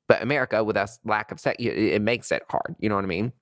But 0.09 0.23
America, 0.23 0.63
with 0.63 0.77
us 0.77 0.99
lack 1.05 1.33
of 1.33 1.41
sex, 1.41 1.57
it 1.59 2.01
makes 2.01 2.31
it 2.31 2.45
hard. 2.49 2.77
You 2.79 2.89
know 2.89 2.95
what 2.95 3.05
I 3.05 3.09
mean? 3.09 3.33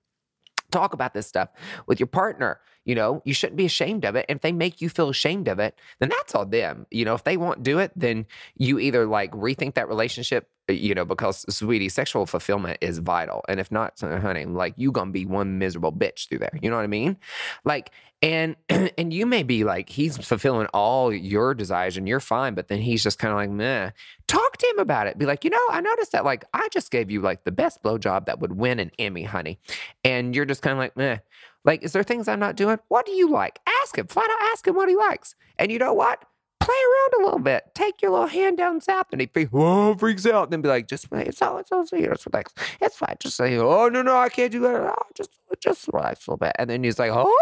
Talk 0.75 0.93
about 0.93 1.15
this 1.15 1.27
stuff 1.27 1.49
with 1.87 2.01
your 2.01 2.07
partner. 2.07 2.61
You 2.85 2.95
know, 2.95 3.23
you 3.25 3.33
shouldn't 3.33 3.57
be 3.57 3.65
ashamed 3.65 4.05
of 4.05 4.15
it. 4.15 4.27
And 4.29 4.37
if 4.37 4.43
they 4.43 4.53
make 4.53 4.83
you 4.83 4.91
feel 4.91 5.09
ashamed 5.09 5.49
of 5.49 5.59
it, 5.59 5.79
then 6.01 6.11
that's 6.11 6.35
on 6.35 6.51
them. 6.51 6.87
You 6.91 7.05
know, 7.05 7.15
if 7.15 7.25
they 7.25 7.37
won't 7.37 7.63
do 7.63 7.79
it, 7.79 7.93
then 7.97 8.27
you 8.57 8.79
either 8.79 9.07
like 9.07 9.31
rethink 9.33 9.75
that 9.75 9.89
relationship 9.89 10.49
you 10.69 10.95
know, 10.95 11.05
because 11.05 11.45
sweetie, 11.55 11.89
sexual 11.89 12.27
fulfillment 12.27 12.79
is 12.81 12.99
vital. 12.99 13.45
And 13.49 13.61
if 13.61 13.71
not, 13.71 14.03
uh, 14.03 14.19
honey, 14.19 14.45
like 14.45 14.75
you 14.77 14.93
gonna 14.93 15.11
be 15.11 15.27
one 15.27 15.59
miserable 15.59 15.93
bitch 15.93 16.29
through 16.29 16.39
there. 16.39 16.59
You 16.61 16.71
know 16.71 16.77
what 16.77 16.83
I 16.83 16.89
mean? 16.89 17.17
Like, 17.65 17.91
and 18.23 18.57
and 18.69 19.13
you 19.13 19.27
may 19.27 19.43
be 19.43 19.65
like, 19.65 19.91
he's 19.91 20.17
fulfilling 20.17 20.67
all 20.69 21.13
your 21.13 21.55
desires 21.55 21.97
and 21.97 22.09
you're 22.09 22.21
fine, 22.21 22.55
but 22.55 22.69
then 22.69 22.81
he's 22.81 23.03
just 23.03 23.19
kind 23.19 23.33
of 23.33 23.37
like, 23.37 23.51
meh. 23.51 23.91
Talk 24.27 24.57
to 24.57 24.67
him 24.67 24.79
about 24.79 25.07
it. 25.07 25.19
Be 25.19 25.27
like, 25.27 25.45
you 25.45 25.51
know, 25.51 25.59
I 25.71 25.81
noticed 25.81 26.13
that 26.13 26.25
like 26.25 26.45
I 26.55 26.69
just 26.71 26.91
gave 26.91 27.11
you 27.11 27.21
like 27.21 27.45
the 27.45 27.53
best 27.53 27.83
blowjob 27.83 28.27
that 28.27 28.41
would 28.41 28.53
win 28.53 28.81
an 28.81 28.91
Emmy, 28.99 29.25
honey. 29.25 29.59
And 30.05 30.35
you're 30.35 30.47
just 30.47 30.63
kind 30.63 30.73
of 30.73 30.79
like, 30.79 30.97
meh. 30.97 31.19
Like, 31.65 31.83
is 31.83 31.93
there 31.93 32.03
things 32.03 32.29
I'm 32.29 32.41
not 32.41 32.57
doing? 32.57 32.79
What 32.89 33.07
do 33.07 33.13
you 33.13 33.31
like? 33.31 33.59
Ask 33.83 33.97
him. 33.97 34.07
Flat 34.07 34.31
out 34.31 34.53
ask 34.53 34.67
him 34.67 34.75
what 34.75 34.89
he 34.89 34.97
likes. 34.97 35.35
And 35.59 35.73
you 35.73 35.79
know 35.79 35.95
what? 35.95 36.25
Play 36.65 36.75
around 36.75 37.23
a 37.23 37.25
little 37.25 37.41
bit. 37.41 37.65
Take 37.75 38.01
your 38.03 38.13
little 38.13 38.27
hand 38.27 38.57
down 38.57 38.81
south, 38.81 39.07
and 39.13 39.21
he 39.21 39.27
freak, 39.27 39.49
oh, 39.53 39.95
freaks 39.97 40.27
out. 40.27 40.45
And 40.45 40.53
then 40.53 40.63
be 40.63 40.69
like, 40.69 40.89
just. 40.89 41.07
It's 41.13 41.43
all, 41.43 41.59
it's 41.59 41.71
all, 41.71 41.85
know, 41.93 42.13
it's 42.13 42.27
relax. 42.27 42.55
It's 42.81 42.97
fine. 42.97 43.17
Just 43.21 43.37
say, 43.37 43.57
oh, 43.57 43.89
no, 43.89 44.03
no, 44.03 44.17
I 44.17 44.29
can't 44.29 44.53
do 44.53 44.61
that. 44.61 44.75
Oh, 44.75 45.07
just, 45.15 45.31
just 45.61 45.89
relax 45.93 46.27
a 46.27 46.31
little 46.31 46.39
bit. 46.39 46.53
And 46.59 46.71
then 46.71 46.83
he's 46.83 46.99
like, 46.99 47.11
oh, 47.13 47.33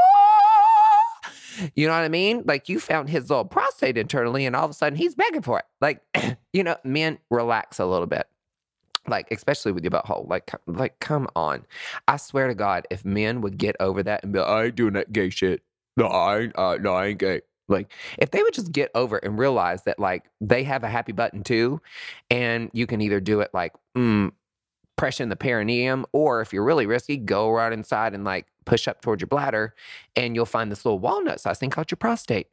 you 1.74 1.86
know 1.86 1.92
what 1.92 2.00
I 2.00 2.08
mean? 2.08 2.42
Like 2.46 2.68
you 2.68 2.80
found 2.80 3.10
his 3.10 3.30
little 3.30 3.44
prostate 3.44 3.98
internally, 3.98 4.46
and 4.46 4.56
all 4.56 4.64
of 4.64 4.70
a 4.70 4.74
sudden 4.74 4.96
he's 4.96 5.14
begging 5.14 5.42
for 5.42 5.58
it. 5.58 5.64
Like, 5.80 6.00
you 6.52 6.62
know, 6.64 6.76
men, 6.84 7.18
relax 7.30 7.78
a 7.78 7.86
little 7.86 8.06
bit. 8.06 8.26
Like, 9.08 9.28
especially 9.32 9.72
with 9.72 9.82
your 9.82 9.90
butthole. 9.90 10.28
Like, 10.28 10.50
like, 10.66 11.00
come 11.00 11.26
on. 11.34 11.66
I 12.06 12.16
swear 12.18 12.46
to 12.46 12.54
God, 12.54 12.86
if 12.88 13.04
men 13.04 13.40
would 13.40 13.58
get 13.58 13.74
over 13.80 14.02
that 14.04 14.22
and 14.22 14.32
be 14.32 14.38
like, 14.38 14.48
I 14.48 14.64
ain't 14.66 14.76
doing 14.76 14.92
that 14.92 15.12
gay 15.12 15.28
shit. 15.28 15.62
No, 15.96 16.06
I 16.06 16.38
ain't, 16.38 16.56
uh, 16.56 16.76
no, 16.80 16.94
I 16.94 17.06
ain't 17.06 17.18
gay. 17.18 17.42
Like, 17.68 17.92
if 18.18 18.30
they 18.30 18.42
would 18.42 18.54
just 18.54 18.72
get 18.72 18.90
over 18.94 19.18
it 19.18 19.24
and 19.24 19.38
realize 19.38 19.84
that, 19.84 19.98
like, 19.98 20.24
they 20.40 20.64
have 20.64 20.84
a 20.84 20.88
happy 20.88 21.12
button 21.12 21.42
too, 21.42 21.80
and 22.30 22.70
you 22.72 22.86
can 22.86 23.00
either 23.00 23.20
do 23.20 23.40
it 23.40 23.50
like, 23.54 23.72
mm, 23.96 24.32
pressing 24.96 25.28
the 25.28 25.36
perineum, 25.36 26.06
or 26.12 26.40
if 26.42 26.52
you're 26.52 26.64
really 26.64 26.86
risky, 26.86 27.16
go 27.16 27.50
right 27.50 27.72
inside 27.72 28.14
and 28.14 28.24
like 28.24 28.46
push 28.66 28.86
up 28.86 29.00
towards 29.00 29.20
your 29.20 29.26
bladder, 29.26 29.74
and 30.14 30.36
you'll 30.36 30.46
find 30.46 30.70
this 30.70 30.84
little 30.84 30.98
walnut 30.98 31.40
sized 31.40 31.60
thing 31.60 31.70
called 31.70 31.90
your 31.90 31.96
prostate. 31.96 32.48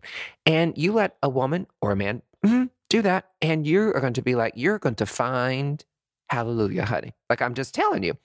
And 0.46 0.78
you 0.78 0.94
let 0.94 1.18
a 1.22 1.30
woman 1.30 1.68
or 1.82 1.92
a 1.92 1.96
man 1.96 2.22
mm-hmm, 2.46 2.66
do 2.90 3.02
that, 3.02 3.30
and 3.42 3.68
you 3.68 3.94
are 3.94 4.00
going 4.00 4.14
to 4.14 4.22
be 4.22 4.36
like, 4.36 4.54
you're 4.56 4.80
going 4.80 4.96
to 4.96 5.06
find 5.06 5.84
hallelujah, 6.30 6.86
honey. 6.86 7.14
Like, 7.30 7.42
I'm 7.42 7.54
just 7.54 7.74
telling 7.74 8.04
you 8.04 8.18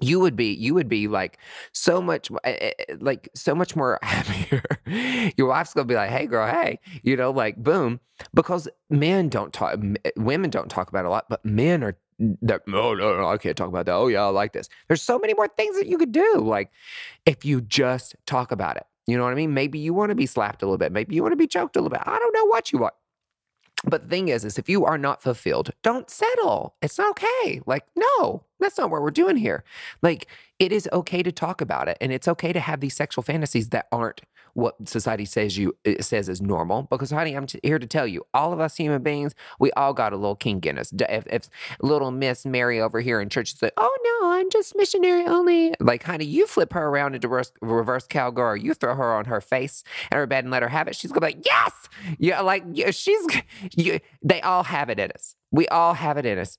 you 0.00 0.20
would 0.20 0.36
be 0.36 0.52
you 0.52 0.74
would 0.74 0.88
be 0.88 1.08
like 1.08 1.38
so 1.72 2.02
much 2.02 2.30
eh, 2.44 2.56
eh, 2.60 2.70
eh, 2.88 2.94
like 3.00 3.28
so 3.34 3.54
much 3.54 3.74
more 3.74 3.98
happier 4.02 4.62
your 5.36 5.48
wife's 5.48 5.72
gonna 5.72 5.86
be 5.86 5.94
like 5.94 6.10
hey 6.10 6.26
girl 6.26 6.46
hey 6.46 6.78
you 7.02 7.16
know 7.16 7.30
like 7.30 7.56
boom 7.56 7.98
because 8.34 8.68
men 8.90 9.28
don't 9.28 9.52
talk 9.52 9.78
women 10.16 10.50
don't 10.50 10.70
talk 10.70 10.88
about 10.88 11.04
a 11.04 11.10
lot 11.10 11.26
but 11.28 11.44
men 11.44 11.82
are 11.82 11.96
that 12.42 12.62
oh 12.68 12.94
no, 12.94 13.16
no 13.16 13.28
i 13.28 13.36
can't 13.36 13.56
talk 13.56 13.68
about 13.68 13.86
that 13.86 13.94
oh 13.94 14.08
yeah 14.08 14.22
i 14.22 14.28
like 14.28 14.52
this 14.52 14.68
there's 14.88 15.02
so 15.02 15.18
many 15.18 15.34
more 15.34 15.48
things 15.48 15.76
that 15.78 15.86
you 15.86 15.98
could 15.98 16.12
do 16.12 16.34
like 16.38 16.70
if 17.24 17.44
you 17.44 17.60
just 17.60 18.16
talk 18.26 18.52
about 18.52 18.76
it 18.76 18.86
you 19.06 19.16
know 19.16 19.24
what 19.24 19.32
i 19.32 19.34
mean 19.34 19.54
maybe 19.54 19.78
you 19.78 19.94
want 19.94 20.10
to 20.10 20.14
be 20.14 20.26
slapped 20.26 20.62
a 20.62 20.66
little 20.66 20.78
bit 20.78 20.92
maybe 20.92 21.14
you 21.14 21.22
want 21.22 21.32
to 21.32 21.36
be 21.36 21.46
choked 21.46 21.76
a 21.76 21.80
little 21.80 21.90
bit 21.90 22.06
i 22.06 22.18
don't 22.18 22.34
know 22.34 22.46
what 22.46 22.72
you 22.72 22.78
want 22.78 22.94
but 23.84 24.02
the 24.02 24.08
thing 24.08 24.28
is, 24.28 24.44
is 24.44 24.58
if 24.58 24.68
you 24.68 24.84
are 24.84 24.98
not 24.98 25.22
fulfilled, 25.22 25.70
don't 25.82 26.10
settle. 26.10 26.74
It's 26.82 26.98
not 26.98 27.10
okay. 27.10 27.60
Like, 27.66 27.84
no, 27.94 28.44
that's 28.60 28.78
not 28.78 28.90
what 28.90 29.02
we're 29.02 29.10
doing 29.10 29.36
here. 29.36 29.64
Like, 30.02 30.26
it 30.58 30.72
is 30.72 30.88
okay 30.92 31.22
to 31.22 31.32
talk 31.32 31.60
about 31.60 31.88
it, 31.88 31.98
and 32.00 32.12
it's 32.12 32.28
okay 32.28 32.52
to 32.52 32.60
have 32.60 32.80
these 32.80 32.96
sexual 32.96 33.22
fantasies 33.22 33.68
that 33.70 33.86
aren't 33.92 34.22
what 34.56 34.74
society 34.88 35.26
says 35.26 35.58
you 35.58 35.76
eh, 35.84 36.00
says 36.00 36.30
is 36.30 36.40
normal. 36.40 36.84
Because, 36.84 37.10
honey, 37.10 37.34
I'm 37.34 37.46
t- 37.46 37.60
here 37.62 37.78
to 37.78 37.86
tell 37.86 38.06
you, 38.06 38.26
all 38.32 38.54
of 38.54 38.60
us 38.60 38.76
human 38.76 39.02
beings, 39.02 39.34
we 39.60 39.70
all 39.72 39.92
got 39.92 40.14
a 40.14 40.16
little 40.16 40.34
kink 40.34 40.64
in 40.64 40.78
us. 40.78 40.92
If, 40.98 41.26
if 41.26 41.50
little 41.82 42.10
Miss 42.10 42.46
Mary 42.46 42.80
over 42.80 43.00
here 43.00 43.20
in 43.20 43.28
church 43.28 43.54
says, 43.54 43.70
"Oh 43.76 44.20
no, 44.22 44.30
I'm 44.32 44.48
just 44.50 44.74
missionary 44.74 45.26
only," 45.26 45.74
like, 45.78 46.02
honey, 46.02 46.24
you 46.24 46.46
flip 46.46 46.72
her 46.72 46.86
around 46.86 47.14
into 47.14 47.28
reverse, 47.28 47.52
reverse 47.60 48.06
cowgirl, 48.06 48.56
you 48.56 48.72
throw 48.72 48.94
her 48.94 49.14
on 49.14 49.26
her 49.26 49.42
face 49.42 49.84
and 50.10 50.18
her 50.18 50.26
bed 50.26 50.44
and 50.44 50.50
let 50.50 50.62
her 50.62 50.68
have 50.68 50.88
it. 50.88 50.96
She's 50.96 51.12
gonna 51.12 51.20
be 51.26 51.34
like, 51.34 51.44
"Yes, 51.44 51.72
yeah, 52.18 52.40
like 52.40 52.64
yeah, 52.72 52.90
she's." 52.90 53.24
You, 53.76 54.00
they 54.22 54.40
all 54.40 54.62
have 54.62 54.88
it 54.88 54.98
in 54.98 55.10
us. 55.10 55.34
We 55.50 55.68
all 55.68 55.92
have 55.94 56.16
it 56.16 56.24
in 56.24 56.38
us. 56.38 56.56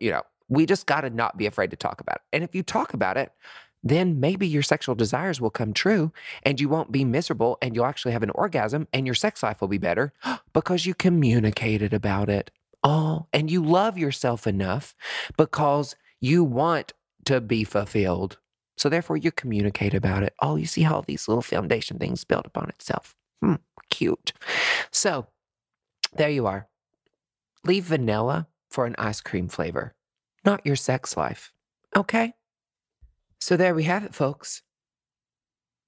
You 0.00 0.10
know, 0.10 0.22
we 0.50 0.66
just 0.66 0.84
got 0.86 1.02
to 1.02 1.10
not 1.10 1.38
be 1.38 1.46
afraid 1.46 1.70
to 1.70 1.76
talk 1.76 2.00
about 2.00 2.16
it. 2.16 2.22
And 2.34 2.44
if 2.44 2.54
you 2.54 2.62
talk 2.62 2.92
about 2.92 3.16
it, 3.16 3.32
then 3.82 4.20
maybe 4.20 4.46
your 4.46 4.62
sexual 4.62 4.94
desires 4.94 5.40
will 5.40 5.50
come 5.50 5.72
true 5.72 6.12
and 6.42 6.60
you 6.60 6.68
won't 6.68 6.92
be 6.92 7.04
miserable 7.04 7.56
and 7.62 7.74
you'll 7.74 7.86
actually 7.86 8.12
have 8.12 8.22
an 8.22 8.30
orgasm 8.30 8.86
and 8.92 9.06
your 9.06 9.14
sex 9.14 9.42
life 9.42 9.60
will 9.60 9.68
be 9.68 9.78
better 9.78 10.12
because 10.52 10.84
you 10.84 10.92
communicated 10.92 11.94
about 11.94 12.28
it. 12.28 12.50
Oh, 12.82 13.26
and 13.32 13.50
you 13.50 13.64
love 13.64 13.96
yourself 13.96 14.46
enough 14.46 14.94
because 15.36 15.96
you 16.20 16.44
want 16.44 16.92
to 17.24 17.40
be 17.40 17.64
fulfilled. 17.64 18.38
So 18.76 18.88
therefore 18.88 19.18
you 19.18 19.30
communicate 19.30 19.94
about 19.94 20.22
it. 20.22 20.34
Oh, 20.40 20.56
you 20.56 20.66
see 20.66 20.82
how 20.82 21.02
these 21.02 21.28
little 21.28 21.42
foundation 21.42 21.98
things 21.98 22.24
build 22.24 22.46
upon 22.46 22.68
itself. 22.70 23.14
Hmm, 23.42 23.56
cute. 23.90 24.32
So 24.90 25.26
there 26.14 26.30
you 26.30 26.46
are. 26.46 26.68
Leave 27.64 27.84
vanilla 27.84 28.48
for 28.70 28.86
an 28.86 28.94
ice 28.98 29.20
cream 29.20 29.48
flavor, 29.48 29.94
not 30.44 30.64
your 30.64 30.76
sex 30.76 31.16
life. 31.16 31.52
Okay? 31.96 32.34
So 33.40 33.56
there 33.56 33.74
we 33.74 33.84
have 33.84 34.04
it, 34.04 34.14
folks. 34.14 34.62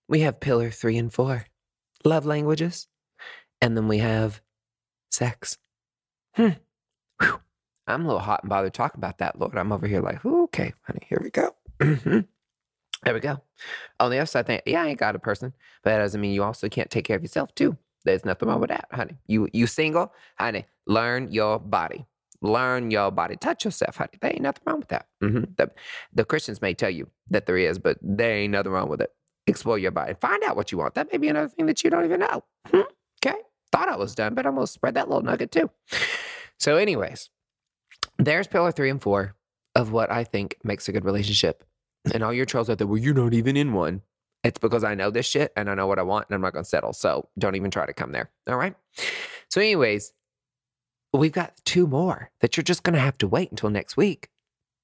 We 0.09 0.20
have 0.20 0.40
pillar 0.40 0.70
three 0.70 0.98
and 0.98 1.12
four 1.12 1.46
love 2.05 2.26
languages, 2.26 2.88
and 3.61 3.76
then 3.76 3.88
we 3.88 3.98
have 3.98 4.40
sex. 5.11 5.59
Hmm. 6.34 6.50
Whew. 7.20 7.40
I'm 7.86 8.05
a 8.05 8.07
little 8.07 8.20
hot 8.20 8.42
and 8.42 8.50
bothered 8.50 8.74
talking 8.74 8.98
about 8.98 9.18
that, 9.18 9.38
Lord. 9.38 9.57
I'm 9.57 9.72
over 9.72 9.86
here 9.86 10.00
like, 10.00 10.24
okay, 10.24 10.72
honey, 10.82 11.07
here 11.09 11.20
we 11.22 11.30
go. 11.30 11.55
Mm-hmm. 11.80 12.20
there 13.05 13.14
we 13.14 13.20
go. 13.20 13.40
On 14.00 14.11
the 14.11 14.18
other 14.18 14.26
side, 14.26 14.46
think, 14.46 14.62
yeah, 14.66 14.82
I 14.82 14.88
ain't 14.88 14.98
got 14.98 15.16
a 15.16 15.18
person, 15.18 15.53
but 15.82 15.90
that 15.90 15.98
doesn't 15.98 16.20
mean 16.20 16.32
you 16.32 16.42
also 16.42 16.68
can't 16.68 16.90
take 16.90 17.05
care 17.05 17.16
of 17.16 17.22
yourself 17.22 17.55
too. 17.55 17.76
There's 18.05 18.24
nothing 18.24 18.48
wrong 18.48 18.61
with 18.61 18.70
that, 18.70 18.86
honey. 18.90 19.16
You 19.26 19.48
you 19.53 19.66
single, 19.66 20.12
honey. 20.38 20.66
Learn 20.86 21.30
your 21.30 21.61
body. 21.61 22.05
Learn 22.43 22.90
your 22.90 23.11
body. 23.11 23.36
Touch 23.36 23.64
yourself, 23.64 23.97
honey. 23.97 24.18
There 24.20 24.32
ain't 24.32 24.43
nothing 24.43 24.62
wrong 24.66 24.80
with 24.80 24.88
that. 24.88 25.07
Mm-hmm. 25.22 25.45
The, 25.57 25.70
the 26.12 26.24
Christians 26.24 26.61
may 26.61 26.74
tell 26.74 26.90
you 26.90 27.09
that 27.30 27.47
there 27.47 27.57
is, 27.57 27.78
but 27.78 27.99
there 28.03 28.36
ain't 28.36 28.53
nothing 28.53 28.72
wrong 28.72 28.88
with 28.88 29.01
it. 29.01 29.11
Explore 29.47 29.78
your 29.78 29.93
body. 29.93 30.14
Find 30.20 30.43
out 30.43 30.57
what 30.57 30.72
you 30.72 30.78
want. 30.78 30.95
That 30.95 31.11
may 31.12 31.18
be 31.18 31.28
another 31.28 31.49
thing 31.49 31.66
that 31.66 31.82
you 31.82 31.90
don't 31.90 32.05
even 32.05 32.20
know. 32.20 32.45
Hmm? 32.68 32.80
Okay. 33.24 33.38
Thought 33.70 33.88
I 33.88 33.97
was 33.97 34.14
done, 34.14 34.34
but 34.34 34.45
I'm 34.45 34.55
gonna 34.55 34.66
spread 34.66 34.95
that 34.95 35.09
little 35.09 35.22
nugget 35.22 35.51
too. 35.53 35.70
So, 36.59 36.76
anyways, 36.76 37.28
there's 38.18 38.47
pillar 38.47 38.70
three 38.70 38.90
and 38.90 39.03
four 39.03 39.34
of 39.74 39.90
what 39.90 40.12
I 40.12 40.22
think 40.24 40.57
makes 40.62 40.88
a 40.88 40.93
good 40.93 41.05
relationship. 41.05 41.64
And 42.12 42.22
all 42.22 42.32
your 42.32 42.47
trolls 42.47 42.68
out 42.70 42.78
there, 42.78 42.86
well, 42.86 42.99
you're 42.99 43.14
not 43.14 43.34
even 43.34 43.57
in 43.57 43.72
one. 43.72 44.03
It's 44.45 44.59
because 44.59 44.84
I 44.84 44.95
know 44.95 45.11
this 45.11 45.26
shit 45.26 45.53
and 45.57 45.70
I 45.70 45.74
know 45.74 45.86
what 45.86 45.99
I 45.99 46.03
want 46.03 46.26
and 46.28 46.34
I'm 46.34 46.40
not 46.40 46.53
going 46.53 46.64
to 46.64 46.68
settle. 46.68 46.93
So 46.93 47.28
don't 47.38 47.55
even 47.55 47.70
try 47.70 47.86
to 47.86 47.93
come 47.93 48.12
there. 48.12 48.30
All 48.49 48.57
right. 48.57 48.74
So, 49.49 49.61
anyways, 49.61 50.12
we've 51.20 51.32
got 51.32 51.54
two 51.64 51.86
more 51.86 52.30
that 52.40 52.56
you're 52.56 52.64
just 52.64 52.82
going 52.82 52.94
to 52.94 53.00
have 53.00 53.18
to 53.18 53.28
wait 53.28 53.50
until 53.50 53.70
next 53.70 53.96
week 53.96 54.28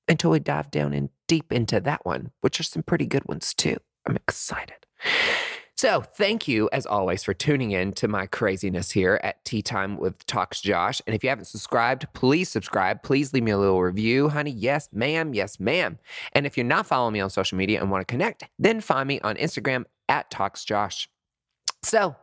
until 0.08 0.30
we 0.30 0.38
dive 0.38 0.70
down 0.70 0.94
in 0.94 1.10
deep 1.26 1.52
into 1.52 1.80
that 1.80 2.04
one, 2.04 2.32
which 2.40 2.58
are 2.58 2.64
some 2.64 2.82
pretty 2.82 3.06
good 3.06 3.26
ones 3.26 3.54
too. 3.54 3.76
I'm 4.06 4.16
excited. 4.16 4.86
So, 5.76 6.00
thank 6.00 6.48
you 6.48 6.68
as 6.72 6.86
always 6.86 7.22
for 7.22 7.32
tuning 7.32 7.70
in 7.70 7.92
to 7.92 8.08
my 8.08 8.26
craziness 8.26 8.90
here 8.90 9.20
at 9.22 9.44
Tea 9.44 9.62
Time 9.62 9.96
with 9.96 10.26
Talks 10.26 10.60
Josh. 10.60 11.00
And 11.06 11.14
if 11.14 11.22
you 11.22 11.28
haven't 11.28 11.44
subscribed, 11.44 12.12
please 12.14 12.48
subscribe. 12.48 13.04
Please 13.04 13.32
leave 13.32 13.44
me 13.44 13.52
a 13.52 13.58
little 13.58 13.80
review, 13.80 14.28
honey. 14.28 14.50
Yes, 14.50 14.88
ma'am. 14.92 15.34
Yes, 15.34 15.60
ma'am. 15.60 16.00
And 16.32 16.46
if 16.46 16.56
you're 16.56 16.66
not 16.66 16.86
following 16.86 17.12
me 17.12 17.20
on 17.20 17.30
social 17.30 17.56
media 17.56 17.80
and 17.80 17.92
want 17.92 18.00
to 18.00 18.10
connect, 18.10 18.42
then 18.58 18.80
find 18.80 19.06
me 19.06 19.20
on 19.20 19.36
Instagram 19.36 19.84
at 20.08 20.32
Talks 20.32 20.64
Josh. 20.64 21.08
So 21.82 22.16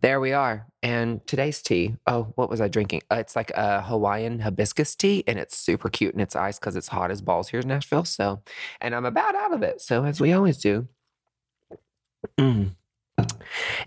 there 0.00 0.20
we 0.20 0.32
are. 0.32 0.66
And 0.82 1.26
today's 1.26 1.62
tea, 1.62 1.96
oh, 2.06 2.32
what 2.34 2.50
was 2.50 2.60
I 2.60 2.68
drinking? 2.68 3.02
Uh, 3.10 3.16
it's 3.16 3.36
like 3.36 3.50
a 3.52 3.82
Hawaiian 3.82 4.40
hibiscus 4.40 4.94
tea, 4.94 5.24
and 5.26 5.38
it's 5.38 5.56
super 5.56 5.88
cute 5.88 6.12
and 6.12 6.20
it's 6.20 6.36
iced 6.36 6.60
because 6.60 6.76
it's 6.76 6.88
hot 6.88 7.10
as 7.10 7.20
balls 7.20 7.48
here 7.48 7.60
in 7.60 7.68
Nashville. 7.68 8.04
So, 8.04 8.42
and 8.80 8.94
I'm 8.94 9.04
about 9.04 9.34
out 9.34 9.52
of 9.52 9.62
it. 9.62 9.80
So, 9.80 10.04
as 10.04 10.20
we 10.20 10.32
always 10.32 10.58
do. 10.58 10.88
Mm. 12.38 12.76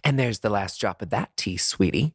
And 0.03 0.17
there's 0.17 0.39
the 0.39 0.49
last 0.49 0.80
drop 0.80 1.01
of 1.01 1.09
that 1.09 1.36
tea, 1.36 1.57
sweetie. 1.57 2.13